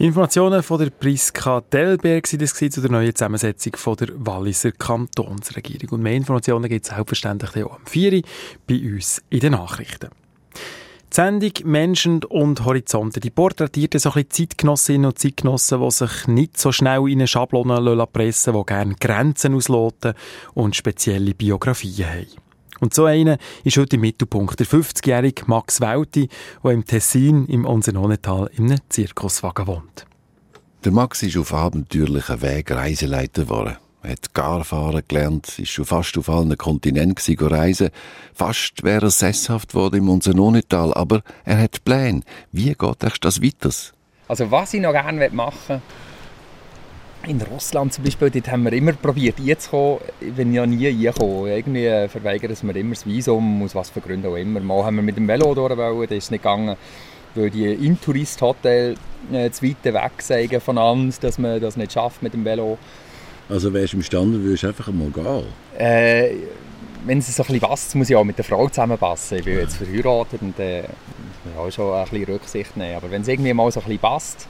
Informationen 0.00 0.62
von 0.62 0.78
der 0.78 0.90
Priska 0.90 1.60
Delberg 1.60 2.24
sind 2.28 2.40
das 2.40 2.54
zu 2.54 2.80
der 2.80 2.88
neuen 2.88 3.12
Zusammensetzung 3.12 3.74
von 3.74 3.96
der 3.96 4.10
Walliser 4.14 4.70
Kantonsregierung. 4.70 5.98
Und 5.98 6.02
mehr 6.02 6.14
Informationen 6.14 6.68
gibt 6.68 6.86
es 6.86 6.94
selbstverständlich 6.94 7.64
auch 7.64 7.74
am 7.74 7.84
4 7.84 8.22
bei 8.68 8.76
uns 8.76 9.20
in 9.28 9.40
den 9.40 9.52
Nachrichten. 9.54 10.10
Die 10.54 11.14
Sendung 11.14 11.50
Menschen 11.64 12.22
und 12.22 12.64
Horizonte, 12.64 13.18
die 13.18 13.30
porträtiert 13.30 14.00
so 14.00 14.12
ein 14.12 14.30
Zeitgenossinnen 14.30 15.06
und 15.06 15.18
Zeitgenossen, 15.18 15.80
die 15.80 15.90
sich 15.90 16.28
nicht 16.28 16.60
so 16.60 16.70
schnell 16.70 17.08
in 17.08 17.18
eine 17.18 17.26
Schablone 17.26 18.06
pressen 18.06 18.54
lassen, 18.54 18.62
die 18.62 18.72
gerne 18.72 18.94
Grenzen 19.00 19.54
ausloten 19.56 20.14
und 20.54 20.76
spezielle 20.76 21.34
Biografien 21.34 22.06
haben. 22.06 22.47
Und 22.80 22.94
so 22.94 23.06
einer 23.06 23.38
ist 23.64 23.76
heute 23.76 23.96
im 23.96 24.02
Mittelpunkt 24.02 24.58
der 24.58 24.66
50-jährige 24.66 25.44
Max 25.46 25.80
Welti, 25.80 26.28
der 26.62 26.70
im 26.70 26.84
Tessin 26.84 27.46
im 27.46 27.64
Onsenonental 27.64 28.50
in 28.56 28.66
einem 28.66 28.78
Zirkuswagen 28.88 29.66
wohnt. 29.66 30.06
Der 30.84 30.92
Max 30.92 31.22
ist 31.22 31.36
auf 31.36 31.52
abenteuerlichen 31.52 32.40
Weg 32.40 32.70
Reiseleiter 32.70 33.42
geworden. 33.42 33.76
Er 34.02 34.12
hat 34.12 34.32
Garfahren 34.32 35.02
gelernt, 35.08 35.58
ist 35.58 35.70
schon 35.70 35.84
fast 35.84 36.16
auf 36.16 36.28
allen 36.28 36.56
Kontinenten 36.56 37.36
reisen. 37.48 37.90
Fast 38.32 38.84
wäre 38.84 39.06
er 39.06 39.10
sesshaft 39.10 39.74
worden 39.74 39.96
im 39.96 40.08
Onsenonental, 40.08 40.94
aber 40.94 41.22
er 41.44 41.58
hat 41.58 41.84
Pläne. 41.84 42.22
Wie 42.52 42.74
geht 42.74 43.02
erst 43.02 43.24
das 43.24 43.42
weiter? 43.42 43.70
Also 44.28 44.50
was 44.50 44.72
ich 44.72 44.80
noch 44.80 44.92
gerne 44.92 45.28
machen 45.30 45.58
möchte, 45.58 45.82
in 47.26 47.42
Russland 47.42 47.92
zum 47.92 48.04
Beispiel, 48.04 48.30
dort 48.30 48.50
haben 48.50 48.64
wir 48.64 48.72
immer 48.72 48.92
probiert 48.92 49.38
einzukommen. 49.40 49.98
Ich 50.20 50.32
bin 50.32 50.52
ja 50.52 50.64
nie 50.66 50.88
eingekommen. 50.88 51.46
Irgendwie 51.46 52.08
verweigern 52.08 52.56
wir 52.62 52.76
immer 52.76 52.94
das 52.94 53.06
Visum, 53.06 53.62
aus 53.62 53.74
was 53.74 53.90
für 53.90 54.00
Gründen 54.00 54.26
auch 54.26 54.36
immer. 54.36 54.60
Mal 54.60 54.84
haben 54.84 54.96
wir 54.96 55.02
mit 55.02 55.16
dem 55.16 55.28
Velo 55.28 55.54
durch 55.54 55.76
wollen, 55.76 56.08
das 56.08 56.18
ist 56.18 56.30
nicht 56.30 56.42
gegangen, 56.42 56.76
weil 57.34 57.50
die 57.50 57.66
Intourist-Hotel 57.66 58.94
äh, 59.32 59.50
zu 59.50 59.66
weit 59.66 59.84
weg 59.84 60.22
sagen 60.22 60.60
von 60.60 60.78
uns, 60.78 61.20
dass 61.20 61.38
man 61.38 61.60
das 61.60 61.76
nicht 61.76 61.92
schafft 61.92 62.22
mit 62.22 62.34
dem 62.34 62.44
Velo. 62.44 62.78
Also 63.48 63.72
wärst 63.72 63.94
du 63.94 63.98
imstande, 63.98 64.42
würdest 64.42 64.62
du 64.62 64.68
einfach 64.68 64.88
mal 64.92 65.10
gehen? 65.10 65.44
Äh, 65.76 66.30
wenn 67.04 67.18
es 67.18 67.34
so 67.34 67.42
ein 67.42 67.46
bisschen 67.46 67.60
passt, 67.60 67.94
muss 67.94 68.10
ich 68.10 68.16
auch 68.16 68.24
mit 68.24 68.36
der 68.36 68.44
Frau 68.44 68.68
zusammenpassen. 68.68 69.38
Ich 69.38 69.44
bin 69.44 69.58
jetzt 69.58 69.76
verheiratet 69.76 70.42
und 70.42 70.58
äh, 70.58 70.82
ja, 70.82 71.70
schon 71.70 71.94
ein 71.94 72.04
bisschen 72.04 72.24
Rücksicht 72.24 72.76
nehmen. 72.76 72.96
Aber 72.96 73.10
wenn 73.10 73.22
es 73.22 73.28
irgendwie 73.28 73.54
mal 73.54 73.70
so 73.70 73.80
ein 73.80 73.86
bisschen 73.86 74.00
passt, 74.00 74.48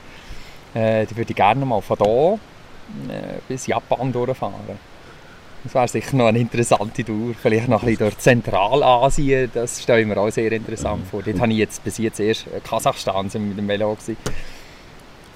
äh, 0.73 1.05
dann 1.05 1.17
würde 1.17 1.31
ich 1.31 1.35
gerne 1.35 1.65
mal 1.65 1.81
von 1.81 1.97
hier 1.97 2.39
bis 3.47 3.67
Japan 3.67 4.11
durchfahren. 4.11 4.53
Das 5.63 5.73
wäre 5.73 5.87
sicher 5.87 6.15
noch 6.15 6.27
eine 6.27 6.39
interessante 6.39 7.03
Tour. 7.03 7.35
Vielleicht 7.39 7.67
noch 7.67 7.81
ein 7.83 7.89
bisschen 7.89 8.05
durch 8.05 8.17
Zentralasien, 8.17 9.51
das 9.53 9.83
stelle 9.83 10.01
ich 10.01 10.07
mir 10.07 10.17
auch 10.17 10.29
sehr 10.29 10.51
interessant 10.51 11.05
vor. 11.09 11.21
Dort 11.21 11.39
habe 11.41 11.51
ich 11.51 11.57
jetzt 11.57 11.83
bis 11.83 11.97
jetzt 11.97 12.19
erst 12.19 12.45
Kasachstan 12.63 13.25
mit 13.25 13.57
dem 13.57 13.67
Velo 13.67 13.93
gewesen. 13.93 14.17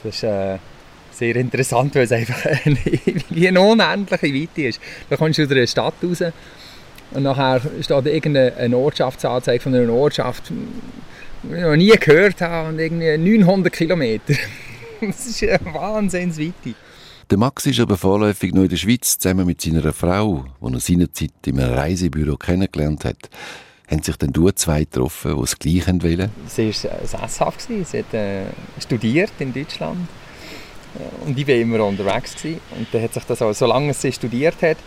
Das 0.02 0.16
ist 0.16 0.24
äh, 0.24 0.58
sehr 1.12 1.36
interessant, 1.36 1.94
weil 1.96 2.04
es 2.04 2.12
einfach 2.12 2.46
eine, 2.66 3.48
eine 3.48 3.62
unendliche 3.62 4.34
Weite 4.34 4.62
ist. 4.64 4.82
Da 5.10 5.18
kommst 5.18 5.40
du 5.40 5.44
aus 5.44 5.52
einer 5.52 5.68
Stadt 5.68 5.96
raus 6.04 6.24
und 7.12 7.24
nachher 7.24 7.62
steht 7.82 8.06
irgendeine 8.06 8.76
Ortschaftsanzeige 8.76 9.62
von 9.62 9.76
einer 9.76 9.94
Ortschaft, 9.94 10.50
die 10.50 11.56
ich 11.56 11.62
noch 11.62 11.76
nie 11.76 11.92
gehört 11.92 12.42
habe, 12.42 12.70
und 12.70 12.80
irgendwie 12.80 13.18
900 13.18 13.72
Kilometer. 13.72 14.34
Das 15.02 15.26
ist 15.26 15.44
eine 15.44 15.60
Wahnsinnsweite. 15.74 16.76
Der 17.30 17.38
Max 17.38 17.66
ist 17.66 17.80
aber 17.80 17.98
vorläufig 17.98 18.54
noch 18.54 18.64
in 18.64 18.70
der 18.70 18.76
Schweiz, 18.76 19.18
zusammen 19.18 19.46
mit 19.46 19.62
seiner 19.62 19.94
Frau, 19.94 20.46
die 20.62 20.74
er 20.74 20.80
seinerzeit 20.80 21.32
im 21.46 21.60
Reisebüro 21.60 22.36
kennengelernt 22.36 23.06
hat. 23.06 23.30
Haben 23.90 24.04
sich 24.04 24.18
dann 24.18 24.34
du 24.34 24.50
zwei 24.52 24.82
getroffen, 24.82 25.36
die 25.36 25.42
das 25.42 25.60
Gleiche 25.60 26.04
wollen? 26.04 26.30
Sie 26.48 26.68
war 26.68 27.06
sesshaft. 27.06 27.62
Sie 27.62 27.84
hat 27.84 28.14
äh, 28.14 28.44
studiert 28.80 29.32
in 29.40 29.54
Deutschland 29.54 30.08
Und 31.26 31.38
ich 31.38 31.48
war 31.48 31.56
immer 31.56 31.86
unterwegs. 31.86 32.36
Gewesen. 32.36 32.60
Und 32.78 32.88
dann 32.92 33.02
hat 33.02 33.14
sich 33.14 33.24
das 33.24 33.42
auch, 33.42 33.54
solange 33.54 33.94
sie 33.94 34.12
studiert 34.12 34.62
hat, 34.62 34.78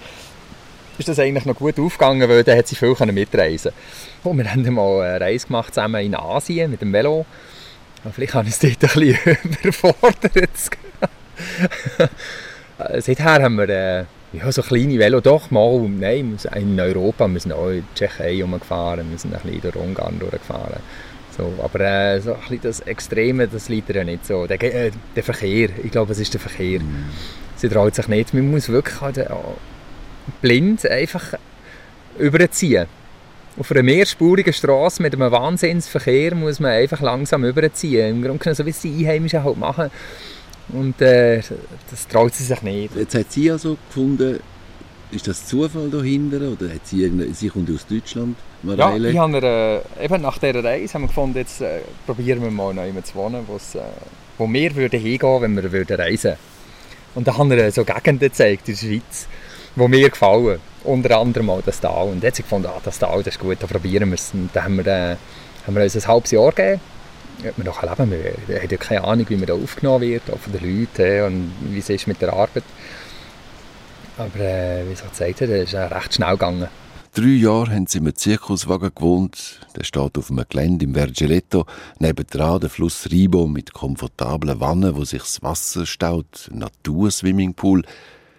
ist 0.98 1.08
das 1.08 1.18
eigentlich 1.18 1.44
noch 1.44 1.56
gut 1.56 1.78
aufgegangen, 1.78 2.28
weil 2.28 2.42
dann 2.42 2.58
hat 2.58 2.68
sie 2.68 2.76
viel 2.76 2.94
mitreisen 3.12 3.72
Und 4.24 4.38
wir 4.38 4.50
haben 4.50 4.62
mal 4.74 5.02
eine 5.02 5.20
Reise 5.20 5.46
gemacht 5.46 5.74
zusammen 5.74 6.02
in 6.02 6.14
Asien 6.14 6.70
mit 6.70 6.80
dem 6.80 6.92
Velo. 6.92 7.26
Vielleicht 8.12 8.34
habe 8.34 8.48
ich 8.48 8.54
es 8.54 8.60
dort 8.60 8.96
ein 8.96 9.00
bisschen 9.00 9.38
überfordert. 9.62 10.50
Seither 12.98 13.42
haben 13.42 13.56
wir 13.56 13.68
äh, 13.68 14.04
ja, 14.32 14.50
so 14.52 14.62
kleine 14.62 14.98
Velo, 14.98 15.20
doch 15.20 15.50
mal, 15.50 15.88
nein, 15.88 16.36
in 16.54 16.78
Europa, 16.78 17.26
wir 17.28 17.40
sind 17.40 17.52
auch 17.52 17.70
in 17.70 17.84
Tschechei 17.94 18.42
rumgefahren, 18.42 19.10
wir 19.10 19.18
sind 19.18 19.34
ein 19.34 19.40
bisschen 19.40 19.60
durch 19.62 19.76
Ungarn 19.76 20.18
durchgefahren. 20.18 20.80
So, 21.36 21.52
aber 21.62 21.80
äh, 21.80 22.20
so 22.20 22.32
ein 22.32 22.40
bisschen 22.40 22.60
das 22.62 22.80
Extreme, 22.80 23.46
das 23.46 23.68
liegt 23.68 23.94
ja 23.94 24.04
nicht 24.04 24.26
so. 24.26 24.46
Der, 24.46 24.62
äh, 24.62 24.90
der 25.14 25.22
Verkehr, 25.22 25.68
ich 25.82 25.90
glaube, 25.90 26.12
es 26.12 26.18
ist 26.18 26.32
der 26.32 26.40
Verkehr. 26.40 26.80
Mm. 26.80 27.10
Sie 27.56 27.68
traut 27.68 27.94
sich 27.94 28.08
nicht. 28.08 28.32
Man 28.32 28.50
muss 28.50 28.70
wirklich 28.70 29.00
halt, 29.00 29.18
äh, 29.18 29.28
blind 30.40 30.86
einfach 30.86 31.34
überziehen. 32.18 32.86
Auf 33.58 33.70
einer 33.70 33.82
mehrspurigen 33.82 34.52
Straße 34.52 35.02
mit 35.02 35.14
einem 35.14 35.30
Wahnsinnsverkehr 35.30 36.34
muss 36.34 36.60
man 36.60 36.72
einfach 36.72 37.00
langsam 37.00 37.44
überziehen. 37.44 38.16
Im 38.16 38.22
Grunde 38.22 38.38
genommen, 38.38 38.54
so 38.54 38.66
wie 38.66 38.70
es 38.70 38.80
die 38.80 39.06
Einheimischen 39.06 39.44
halt 39.44 39.56
machen. 39.56 39.90
Und 40.68 41.00
äh, 41.00 41.40
das 41.90 42.08
traut 42.08 42.34
sie 42.34 42.44
sich 42.44 42.62
nicht. 42.62 42.96
Jetzt 42.96 43.14
hat 43.14 43.30
sie 43.30 43.50
also 43.50 43.76
gefunden, 43.88 44.40
ist 45.12 45.28
das 45.28 45.46
Zufall 45.46 45.88
dahinter 45.90 46.40
oder 46.40 46.72
hat 46.72 46.86
sie, 46.86 47.10
sie 47.32 47.48
kommt 47.48 47.70
aus 47.70 47.86
Deutschland? 47.86 48.36
Mareile? 48.62 49.12
Ja, 49.12 49.12
ich 49.12 49.18
habe 49.18 49.82
äh, 49.98 50.04
eben 50.04 50.22
nach 50.22 50.38
dieser 50.38 50.64
Reise 50.64 50.94
haben 50.94 51.02
wir 51.02 51.08
gefunden, 51.08 51.38
jetzt 51.38 51.60
äh, 51.60 51.80
probieren 52.04 52.42
wir 52.42 52.50
mal 52.50 52.74
noch 52.74 53.04
zu 53.04 53.14
wohnen, 53.14 53.44
äh, 53.44 53.78
wo 54.38 54.52
wir 54.52 54.74
würden 54.74 55.00
hingehen, 55.00 55.42
wenn 55.42 55.56
wir 55.56 55.70
würden 55.70 55.96
reisen. 55.96 56.34
Und 57.14 57.28
da 57.28 57.36
haben 57.38 57.50
wir 57.50 57.70
so 57.70 57.84
Gegenden 57.84 58.28
gezeigt 58.28 58.68
in 58.68 58.74
der 58.74 58.80
Schweiz, 58.80 59.26
die 59.74 59.88
mir 59.88 60.10
gefallen. 60.10 60.58
Unter 60.84 61.18
anderem 61.18 61.46
mal 61.46 61.62
das 61.64 61.80
Tal. 61.80 62.08
Und 62.08 62.22
dann 62.22 62.28
hat 62.28 62.36
sie 62.36 62.42
gefunden, 62.42 62.68
ah, 62.68 62.80
das 62.84 62.98
Tal, 62.98 63.22
das 63.22 63.36
ist 63.36 63.40
gut, 63.40 63.56
da 63.60 63.66
probieren 63.66 64.10
wir 64.10 64.14
es. 64.14 64.32
Und 64.34 64.50
dann 64.52 64.64
haben 64.64 64.76
wir, 64.76 64.86
äh, 64.86 65.16
haben 65.66 65.74
wir 65.74 65.82
uns 65.82 65.96
ein 65.96 66.06
halbes 66.06 66.30
Jahr 66.32 66.52
gegeben. 66.52 66.80
Ob 67.40 67.56
wir 67.56 67.64
noch 67.64 67.82
leben 67.82 68.10
Wir 68.46 68.56
haben 68.60 68.68
ja 68.70 68.76
keine 68.76 69.04
Ahnung, 69.04 69.26
wie 69.28 69.36
man 69.36 69.46
da 69.46 69.54
aufgenommen 69.54 70.02
wird, 70.02 70.30
auch 70.30 70.38
von 70.38 70.52
den 70.52 70.62
Leuten 70.62 71.22
und 71.24 71.52
wie 71.72 71.78
es 71.78 71.90
ist 71.90 72.06
mit 72.06 72.20
der 72.20 72.32
Arbeit. 72.32 72.64
Aber 74.18 74.40
äh, 74.40 74.86
wie 74.86 74.92
ich 74.92 75.00
gesagt 75.00 75.40
habe, 75.42 75.52
ist 75.58 75.74
es 75.74 75.90
recht 75.90 76.14
schnell 76.14 76.32
gegangen. 76.32 76.68
Drei 77.16 77.28
Jahre 77.28 77.70
haben 77.70 77.86
sie 77.86 77.98
im 77.98 78.14
Zirkuswagen 78.14 78.90
gewohnt. 78.94 79.60
Der 79.74 79.84
steht 79.84 80.18
auf 80.18 80.30
einem 80.30 80.44
Gelände 80.48 80.84
im 80.84 80.94
Vergeletto. 80.94 81.64
Nebendran 81.98 82.60
der 82.60 82.68
Fluss 82.68 83.10
Ribo 83.10 83.46
mit 83.46 83.72
komfortablen 83.72 84.60
Wannen, 84.60 84.96
wo 84.96 85.04
sich 85.04 85.22
das 85.22 85.42
Wasser 85.42 85.86
staut. 85.86 86.50
Naturswimmingpool. 86.52 87.84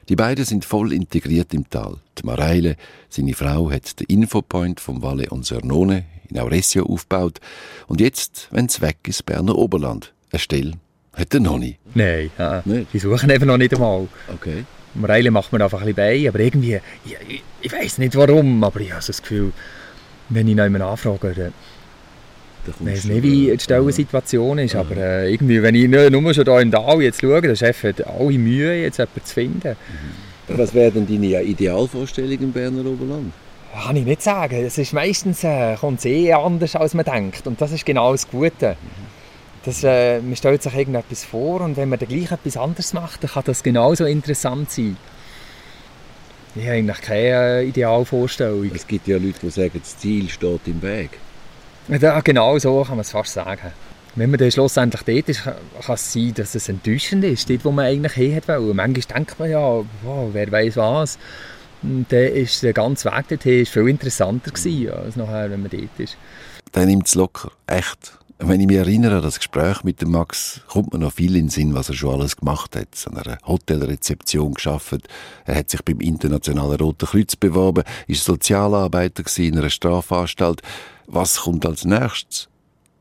Die 0.09 0.15
beiden 0.15 0.45
sind 0.45 0.63
voll 0.63 0.93
integriert 0.93 1.55
im 1.55 1.69
Tal. 1.69 1.97
Die 2.19 2.25
Mareile, 2.25 2.75
seine 3.09 3.33
Frau, 3.33 3.71
hat 3.71 3.99
den 3.99 4.05
Infopoint 4.07 4.79
vom 4.79 5.01
Valle 5.01 5.31
Onsernone 5.31 6.05
in 6.29 6.39
Auresio 6.39 6.85
aufgebaut. 6.85 7.39
Und 7.87 8.01
jetzt, 8.01 8.47
wenn 8.51 8.65
es 8.65 8.81
weg 8.81 8.97
ist, 9.07 9.25
Berner 9.25 9.55
Oberland. 9.55 10.13
Eine 10.31 10.39
Stelle 10.39 10.71
hat 11.13 11.33
er 11.33 11.39
noch 11.39 11.57
nicht. 11.57 11.79
Nein, 11.95 12.29
ja. 12.37 12.63
die 12.65 12.99
suchen 12.99 13.29
eben 13.29 13.47
noch 13.47 13.57
nicht 13.57 13.73
einmal. 13.73 14.07
Okay. 14.33 14.65
Mareile 14.93 15.31
macht 15.31 15.51
man 15.51 15.61
einfach 15.61 15.79
ein 15.81 15.93
bisschen 15.93 15.95
bei, 15.95 16.27
aber 16.27 16.39
irgendwie, 16.39 16.79
ich, 17.05 17.17
ich, 17.27 17.43
ich 17.61 17.71
weiß 17.71 17.97
nicht 17.99 18.15
warum, 18.15 18.63
aber 18.63 18.79
ich 18.81 18.91
habe 18.91 19.01
so 19.01 19.07
das 19.07 19.21
Gefühl, 19.21 19.51
wenn 20.29 20.47
ich 20.47 20.55
noch 20.55 20.63
jemanden 20.63 20.87
anfrage, 20.87 21.33
dann 21.33 21.53
ich 22.67 22.85
weiß 22.85 23.05
nicht, 23.05 23.23
wie 23.23 23.51
die 23.51 23.59
Stellensituation 23.59 24.59
ist, 24.59 24.73
ja. 24.73 24.81
aber 24.81 24.97
äh, 24.97 25.31
irgendwie, 25.31 25.61
wenn 25.61 25.73
ich 25.73 25.87
nur, 25.87 26.09
nur 26.09 26.33
schon 26.33 26.43
hier 26.45 26.59
im 26.59 26.71
Tal 26.71 27.01
jetzt 27.01 27.21
schaue, 27.21 27.41
der 27.41 27.55
Chef 27.55 27.83
hat 27.83 28.05
alle 28.05 28.37
Mühe, 28.37 28.81
jetzt 28.81 28.97
jemanden 28.97 29.23
zu 29.23 29.33
finden. 29.33 29.69
Mhm. 29.69 30.57
Was 30.57 30.73
wäre 30.73 30.91
denn 30.91 31.07
deine 31.07 31.43
Idealvorstellung 31.43 32.39
im 32.39 32.51
Berner 32.51 32.85
Oberland? 32.85 33.33
Kann 33.83 33.95
ich 33.95 34.05
nicht 34.05 34.23
sagen. 34.23 34.65
Es 34.65 34.77
ist 34.77 34.93
meistens 34.93 35.43
äh, 35.43 35.75
kommt 35.75 36.03
eh 36.05 36.33
anders, 36.33 36.75
als 36.75 36.93
man 36.93 37.05
denkt. 37.05 37.45
Und 37.45 37.61
das 37.61 37.71
ist 37.71 37.85
genau 37.85 38.11
das 38.11 38.27
Gute. 38.27 38.75
Das, 39.63 39.83
äh, 39.83 40.19
man 40.19 40.35
stellt 40.35 40.63
sich 40.63 40.73
irgendetwas 40.73 41.25
vor 41.25 41.61
und 41.61 41.77
wenn 41.77 41.89
man 41.89 41.99
dann 41.99 42.07
gleich 42.07 42.31
etwas 42.31 42.57
anderes 42.57 42.93
macht, 42.93 43.23
dann 43.23 43.31
kann 43.31 43.43
das 43.45 43.63
genauso 43.63 44.05
interessant 44.05 44.71
sein. 44.71 44.97
Ich 46.55 46.63
habe 46.63 46.77
eigentlich 46.77 47.01
keine 47.01 47.59
äh, 47.59 47.67
Idealvorstellung. 47.67 48.71
Es 48.73 48.87
gibt 48.87 49.07
ja 49.07 49.17
Leute, 49.17 49.39
die 49.41 49.49
sagen, 49.49 49.79
das 49.79 49.97
Ziel 49.97 50.29
steht 50.29 50.61
im 50.65 50.81
Weg. 50.81 51.11
Ja, 51.87 52.19
genau 52.21 52.57
so 52.57 52.81
kann 52.81 52.95
man 52.95 53.01
es 53.01 53.11
fast 53.11 53.33
sagen. 53.33 53.71
Wenn 54.15 54.31
man 54.31 54.39
dann 54.39 54.51
schlussendlich 54.51 55.03
dort 55.03 55.29
ist, 55.29 55.43
kann 55.43 55.93
es 55.93 56.13
sein, 56.13 56.33
dass 56.33 56.55
es 56.55 56.67
enttäuschend 56.69 57.23
ist, 57.23 57.49
dort 57.49 57.63
wo 57.63 57.71
man 57.71 57.85
eigentlich 57.85 58.13
hin 58.13 58.41
wollte. 58.47 58.73
Manchmal 58.73 59.17
denkt 59.17 59.39
man 59.39 59.51
ja, 59.51 59.59
wow, 59.59 60.29
wer 60.31 60.51
weiß 60.51 60.77
was. 60.77 61.19
Dann 61.81 62.05
ist 62.09 62.63
der 62.63 62.73
ganze 62.73 63.11
Weg 63.11 63.27
dorthin 63.27 63.65
viel 63.65 63.87
interessanter 63.87 64.51
gewesen, 64.51 64.91
als 64.91 65.15
nachher, 65.15 65.51
wenn 65.51 65.61
man 65.61 65.71
dort 65.71 65.99
ist. 65.99 66.17
Dann 66.71 66.87
nimmt 66.87 67.07
es 67.07 67.15
locker, 67.15 67.51
echt. 67.67 68.17
Wenn 68.39 68.61
ich 68.61 68.67
mich 68.67 68.77
erinnere 68.77 69.17
an 69.17 69.23
das 69.23 69.39
Gespräch 69.39 69.83
mit 69.83 69.99
dem 70.01 70.11
Max, 70.11 70.61
kommt 70.67 70.93
mir 70.93 70.99
noch 70.99 71.13
viel 71.13 71.35
in 71.35 71.45
den 71.45 71.49
Sinn, 71.49 71.73
was 71.73 71.89
er 71.89 71.95
schon 71.95 72.13
alles 72.13 72.37
gemacht 72.37 72.75
hat. 72.75 72.89
An 73.09 73.17
einer 73.17 73.39
Hotelrezeption 73.47 74.53
geschafft. 74.53 75.07
Er 75.45 75.55
hat 75.55 75.71
sich 75.71 75.81
beim 75.81 75.99
Internationalen 75.99 76.79
Roten 76.79 77.07
Kreuz 77.07 77.35
beworben, 77.35 77.83
ist 78.05 78.23
Sozialarbeiter 78.23 79.23
in 79.37 79.57
einer 79.57 79.71
Strafanstalt. 79.71 80.61
Was 81.07 81.37
kommt 81.37 81.65
als 81.65 81.83
nächstes? 81.83 82.47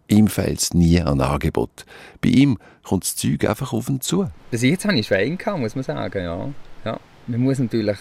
Ihm 0.08 0.28
fehlt 0.28 0.60
es 0.60 0.72
nie 0.72 1.02
an 1.02 1.20
Angebot. 1.20 1.84
Bei 2.22 2.30
ihm 2.30 2.58
kommt 2.82 3.04
das 3.04 3.16
Zeug 3.16 3.44
einfach 3.46 3.74
auf 3.74 3.88
ihn 3.90 4.00
zu. 4.00 4.30
Bis 4.50 4.62
jetzt 4.62 4.86
habe 4.86 4.98
ich 4.98 5.06
Schwein 5.06 5.36
gehabt, 5.36 5.58
muss 5.58 5.74
man 5.74 5.84
sagen. 5.84 6.22
Ja. 6.22 6.48
Ja. 6.84 7.00
Man 7.26 7.40
muss 7.40 7.58
natürlich 7.58 7.98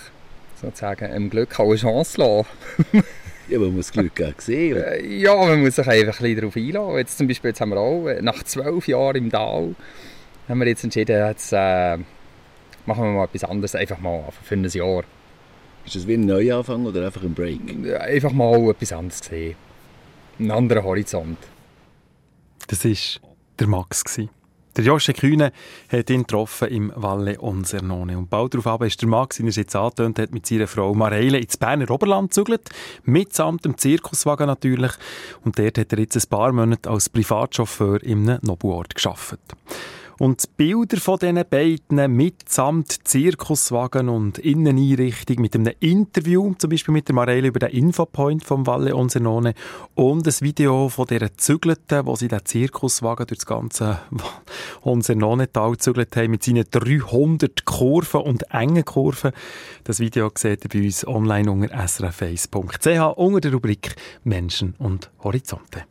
sozusagen 0.59 1.11
im 1.11 1.29
Glück 1.29 1.59
auch 1.59 1.69
eine 1.69 1.75
Chance 1.75 2.21
lassen. 2.21 2.47
ja, 3.49 3.59
man 3.59 3.75
muss 3.75 3.91
Glück 3.91 4.21
auch 4.21 4.39
sehen. 4.39 4.77
Äh, 4.77 5.05
ja, 5.05 5.35
man 5.35 5.61
muss 5.61 5.75
sich 5.75 5.87
einfach 5.87 6.19
ein 6.19 6.23
bisschen 6.23 6.35
darauf 6.35 6.55
einlassen. 6.55 6.97
Jetzt 6.97 7.17
zum 7.17 7.27
Beispiel 7.27 7.49
jetzt 7.49 7.61
haben 7.61 7.69
wir 7.69 7.77
auch, 7.77 8.07
äh, 8.07 8.21
nach 8.21 8.43
zwölf 8.43 8.87
Jahren 8.87 9.15
im 9.15 9.31
Tal, 9.31 9.75
haben 10.47 10.59
wir 10.59 10.67
jetzt 10.67 10.83
entschieden, 10.83 11.27
jetzt, 11.27 11.51
äh, 11.53 11.97
machen 12.85 13.03
wir 13.03 13.11
mal 13.11 13.25
etwas 13.25 13.43
anderes, 13.43 13.75
einfach 13.75 13.99
mal 13.99 14.23
für 14.43 14.55
ein 14.55 14.63
Jahr. 14.63 15.03
Ist 15.85 15.95
das 15.95 16.07
wie 16.07 16.15
ein 16.15 16.25
Neuanfang 16.25 16.85
oder 16.85 17.05
einfach 17.05 17.23
ein 17.23 17.33
Break? 17.33 17.59
Einfach 17.99 18.31
mal 18.31 18.71
etwas 18.71 18.91
anderes 18.91 19.19
sehen 19.19 19.55
einen 20.39 20.51
anderen 20.51 20.83
Horizont. 20.83 21.37
Das 22.67 22.83
war 22.83 23.21
der 23.59 23.67
Max. 23.67 24.03
Der 24.75 24.83
Josche 24.83 25.13
Kühne 25.13 25.53
hat 25.89 26.09
ihn 26.09 26.23
getroffen 26.23 26.67
im 26.67 26.91
Valle 26.95 27.39
Onsernone. 27.39 28.17
Und 28.17 28.29
bald 28.29 28.55
darauf 28.55 28.81
ist 28.81 29.01
der 29.01 29.07
Max, 29.07 29.39
wie 29.39 29.47
er 29.47 29.51
jetzt 29.51 29.73
angetönt 29.73 30.19
hat, 30.19 30.33
mit 30.33 30.45
seiner 30.45 30.67
Frau 30.67 30.93
Mareile 30.93 31.37
ins 31.37 31.55
Berner 31.55 31.89
Oberland 31.89 32.31
gezügelt. 32.31 32.69
Mitsamt 33.05 33.63
dem 33.63 33.77
Zirkuswagen 33.77 34.47
natürlich. 34.47 34.91
Und 35.45 35.57
dort 35.57 35.77
hat 35.77 35.93
er 35.93 35.99
jetzt 35.99 36.17
ein 36.17 36.29
paar 36.29 36.51
Monate 36.51 36.89
als 36.89 37.07
Privatchauffeur 37.07 38.03
in 38.03 38.29
einem 38.29 38.39
Nobelort 38.41 38.95
gearbeitet. 38.95 39.39
Und 40.17 40.43
die 40.43 40.47
Bilder 40.55 40.97
von 40.97 41.19
diesen 41.19 41.43
beiden 41.49 42.15
mitsamt 42.15 43.07
Zirkuswagen 43.07 44.07
und 44.07 44.37
Inneneinrichtung 44.39 45.41
mit 45.41 45.55
einem 45.55 45.73
Interview, 45.79 46.53
zum 46.57 46.69
Beispiel 46.69 46.93
mit 46.93 47.07
der 47.09 47.15
Marelle 47.15 47.47
über 47.49 47.59
den 47.59 47.71
Infopoint 47.71 48.43
vom 48.43 48.65
Valle 48.65 48.95
Onsenone 48.95 49.53
und 49.93 50.25
ein 50.25 50.33
Video 50.39 50.87
von 50.87 51.07
dieser 51.07 51.35
Zügelten, 51.35 52.05
wo 52.05 52.15
sie 52.15 52.29
den 52.29 52.45
Zirkuswagen 52.45 53.27
durch 53.27 53.39
das 53.39 53.45
ganze 53.45 53.99
Onsenone-Tal 54.83 55.71
gezügelt 55.71 56.15
haben 56.15 56.31
mit 56.31 56.43
seinen 56.43 56.65
300 56.69 57.65
Kurven 57.65 58.21
und 58.21 58.43
engen 58.53 58.85
Kurven. 58.85 59.31
Das 59.83 59.99
Video 59.99 60.31
seht 60.33 60.63
ihr 60.63 60.69
bei 60.69 60.85
uns 60.85 61.05
online 61.05 61.51
unter 61.51 61.75
srf1.ch 61.75 63.17
unter 63.17 63.41
der 63.41 63.51
Rubrik 63.51 63.95
Menschen 64.23 64.75
und 64.77 65.11
Horizonte. 65.23 65.83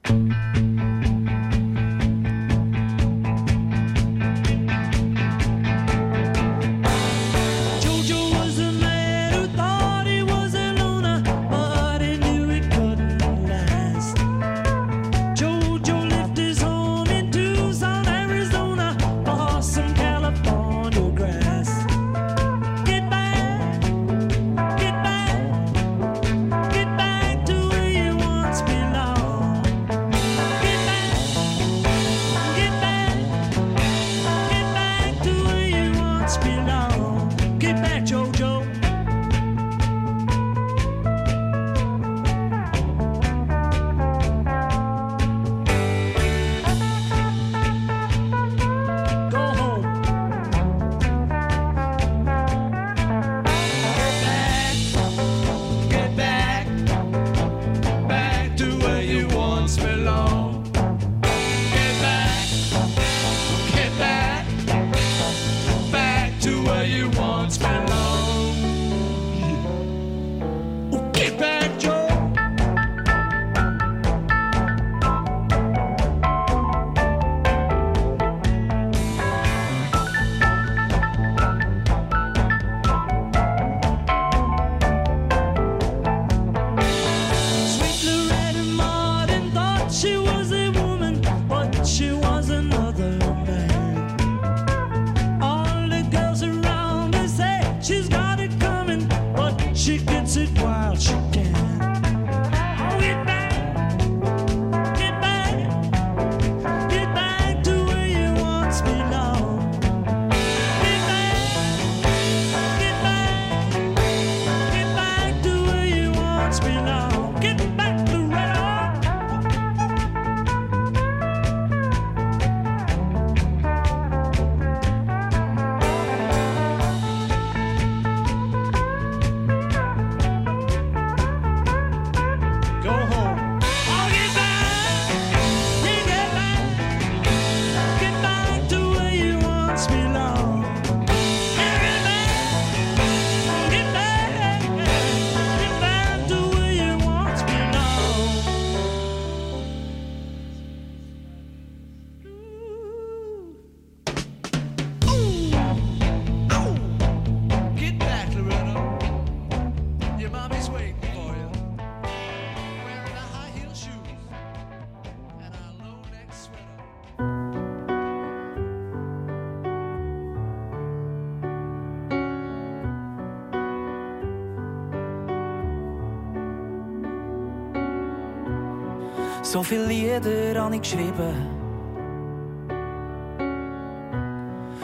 So 179.55 179.63
viele 179.63 179.87
Lieder 179.87 180.61
habe 180.61 180.75
ich 180.75 180.83
geschrieben. 180.83 181.33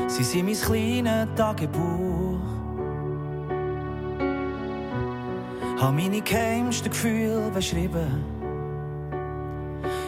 Sie 0.06 0.22
sind 0.22 0.44
mein 0.44 0.54
kleines 0.54 1.28
Tagebuch. 1.34 2.38
Habe 5.80 5.92
meine 5.92 6.20
geheimsten 6.20 6.88
Gefühle 6.88 7.50
beschrieben. 7.52 8.24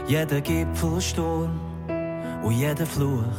Jeden 0.06 0.42
Gipfelsturm 0.44 1.58
und 2.44 2.52
jeden 2.52 2.86
Fluch. 2.86 3.34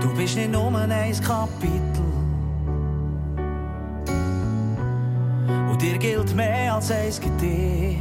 Du 0.00 0.12
bist 0.16 0.34
nicht 0.34 0.50
nur 0.50 0.76
ein 0.76 0.90
Kapitel. 1.20 2.11
Dir 5.82 5.98
gilt 5.98 6.34
mehr 6.36 6.74
als 6.74 6.92
ein 6.92 7.10
Gedicht. 7.20 7.98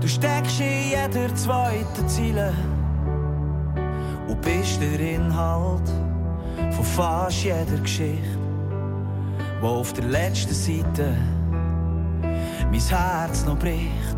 Du 0.00 0.08
steckst 0.08 0.60
in 0.60 0.90
jeder 0.90 1.34
zweiten 1.34 2.08
Ziele 2.08 2.52
und 4.28 4.40
bist 4.42 4.80
der 4.82 5.00
Inhalt 5.00 5.88
von 6.72 6.84
fast 6.84 7.42
jeder 7.42 7.78
Geschichte, 7.80 8.38
wo 9.62 9.68
auf 9.68 9.92
der 9.94 10.04
letzten 10.04 10.54
Seite 10.54 11.16
mein 12.70 12.80
Herz 12.80 13.46
noch 13.46 13.58
bricht. 13.58 14.16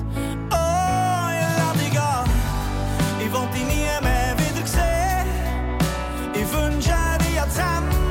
Oh, 0.50 0.54
ja, 0.54 1.50
lass 1.58 1.80
dich 1.80 1.90
gehen. 1.90 2.30
Ich 3.20 3.32
will 3.32 3.48
dich 3.52 3.64
nie 3.64 4.02
mehr 4.02 4.34
wieder 4.38 4.66
sehen. 4.66 5.28
Ich 6.34 6.52
wünsche 6.52 6.90
dir 6.90 7.36
Jahrzehnte 7.36 8.03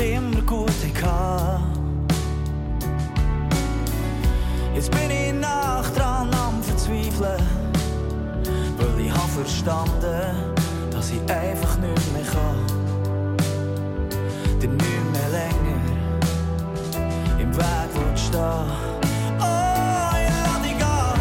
Doch 0.00 0.06
immer 0.06 0.40
gut 0.46 0.70
hatten. 1.02 1.62
Jetzt 4.74 4.90
bin 4.90 5.10
ich 5.10 5.34
nach 5.34 5.90
dran 5.90 6.32
am 6.32 6.62
Verzweifeln. 6.62 7.46
Weil 8.78 9.04
ich 9.04 9.12
hab 9.12 9.28
verstanden, 9.28 10.54
dass 10.90 11.10
ich 11.10 11.20
einfach 11.30 11.76
nicht 11.78 12.12
mehr 12.14 12.24
kann. 12.32 12.66
Der 14.62 14.70
nicht 14.70 15.12
mehr 15.12 15.28
länger 15.32 15.82
im 17.38 17.54
Weg 17.54 17.90
wird 17.94 18.18
stehen. 18.18 18.70
Oh, 19.38 20.12
ich 20.16 20.32
lass 20.46 20.62
dich 20.62 20.78
gehen. 20.78 21.20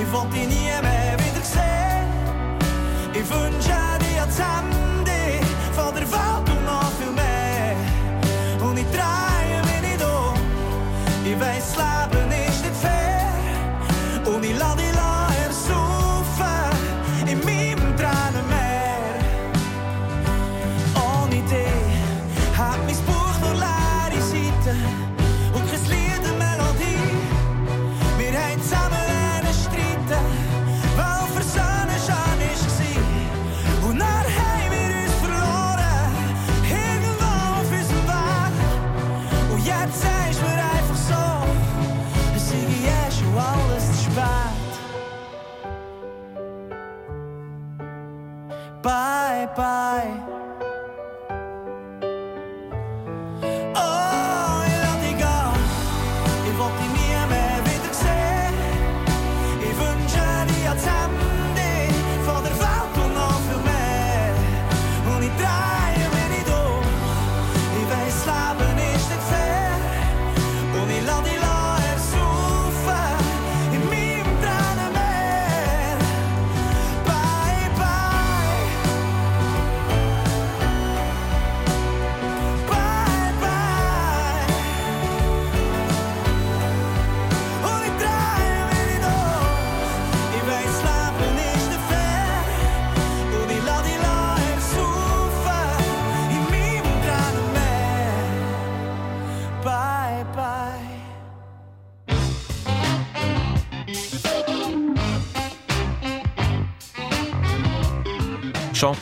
Ich 0.00 0.08
will 0.12 0.28
dich 0.32 0.48
nie 0.48 0.72
mehr 0.80 1.16
wieder 1.18 1.44
sehen. 1.44 2.08
Ich 3.12 3.28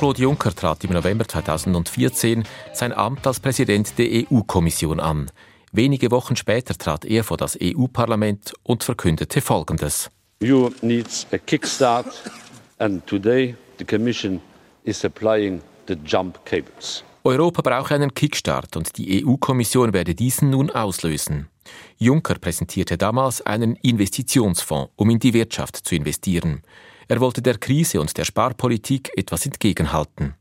Jean-Claude 0.01 0.23
Juncker 0.23 0.55
trat 0.55 0.83
im 0.85 0.95
November 0.95 1.29
2014 1.29 2.45
sein 2.73 2.95
Amt 2.95 3.27
als 3.27 3.39
Präsident 3.39 3.99
der 3.99 4.07
EU-Kommission 4.31 4.99
an. 4.99 5.31
Wenige 5.73 6.11
Wochen 6.11 6.37
später 6.37 6.73
trat 6.73 7.05
er 7.05 7.23
vor 7.23 7.37
das 7.37 7.59
EU-Parlament 7.63 8.55
und 8.63 8.83
verkündete 8.83 9.43
Folgendes. 9.43 10.11
Europe 10.43 10.75
needs 10.81 11.27
a 11.33 11.37
kickstart, 11.37 12.07
and 12.79 13.07
today 13.07 13.55
the 13.79 13.85
Commission 13.85 14.41
is 14.85 14.99
supplying 14.99 15.61
the 15.87 15.97
jump 16.03 16.43
cables. 16.47 17.05
Europa 17.23 17.61
brauche 17.61 17.95
einen 17.95 18.15
Kickstart 18.15 18.79
und 18.79 18.97
die 18.97 19.23
EU-Kommission 19.23 19.93
werde 19.93 20.15
diesen 20.15 20.49
nun 20.49 20.71
auslösen. 20.71 21.51
Juncker 21.99 22.37
präsentierte 22.37 22.97
damals 22.97 23.43
einen 23.43 23.77
Investitionsfonds, 23.77 24.93
um 24.97 25.11
in 25.11 25.19
die 25.19 25.35
Wirtschaft 25.35 25.77
zu 25.77 25.95
investieren. 25.95 26.63
Er 27.11 27.19
wollte 27.19 27.43
der 27.43 27.59
Krise 27.59 28.01
und 28.01 28.17
der 28.17 28.25
Sparpolitik 28.25 29.11
etwas 29.17 29.45
entgegenhalten. 29.45 30.35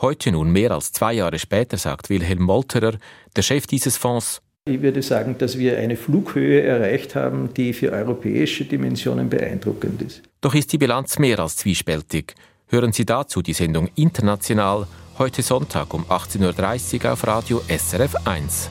Heute 0.00 0.32
nun, 0.32 0.50
mehr 0.50 0.70
als 0.70 0.90
zwei 0.90 1.12
Jahre 1.12 1.38
später, 1.38 1.76
sagt 1.76 2.08
Wilhelm 2.08 2.42
Molterer, 2.42 2.94
der 3.36 3.42
Chef 3.42 3.66
dieses 3.66 3.98
Fonds, 3.98 4.40
ich 4.64 4.80
würde 4.80 5.02
sagen, 5.02 5.36
dass 5.38 5.58
wir 5.58 5.78
eine 5.78 5.94
Flughöhe 5.96 6.62
erreicht 6.62 7.14
haben, 7.14 7.52
die 7.54 7.74
für 7.74 7.92
europäische 7.92 8.64
Dimensionen 8.64 9.28
beeindruckend 9.28 10.00
ist. 10.00 10.22
Doch 10.40 10.54
ist 10.54 10.72
die 10.72 10.78
Bilanz 10.78 11.18
mehr 11.18 11.38
als 11.38 11.56
zwiespältig. 11.56 12.34
Hören 12.66 12.92
Sie 12.92 13.04
dazu 13.04 13.42
die 13.42 13.52
Sendung 13.52 13.90
International 13.94 14.86
heute 15.18 15.42
Sonntag 15.42 15.92
um 15.92 16.04
18.30 16.06 17.04
Uhr 17.04 17.12
auf 17.12 17.26
Radio 17.26 17.60
SRF 17.68 18.16
1. 18.26 18.70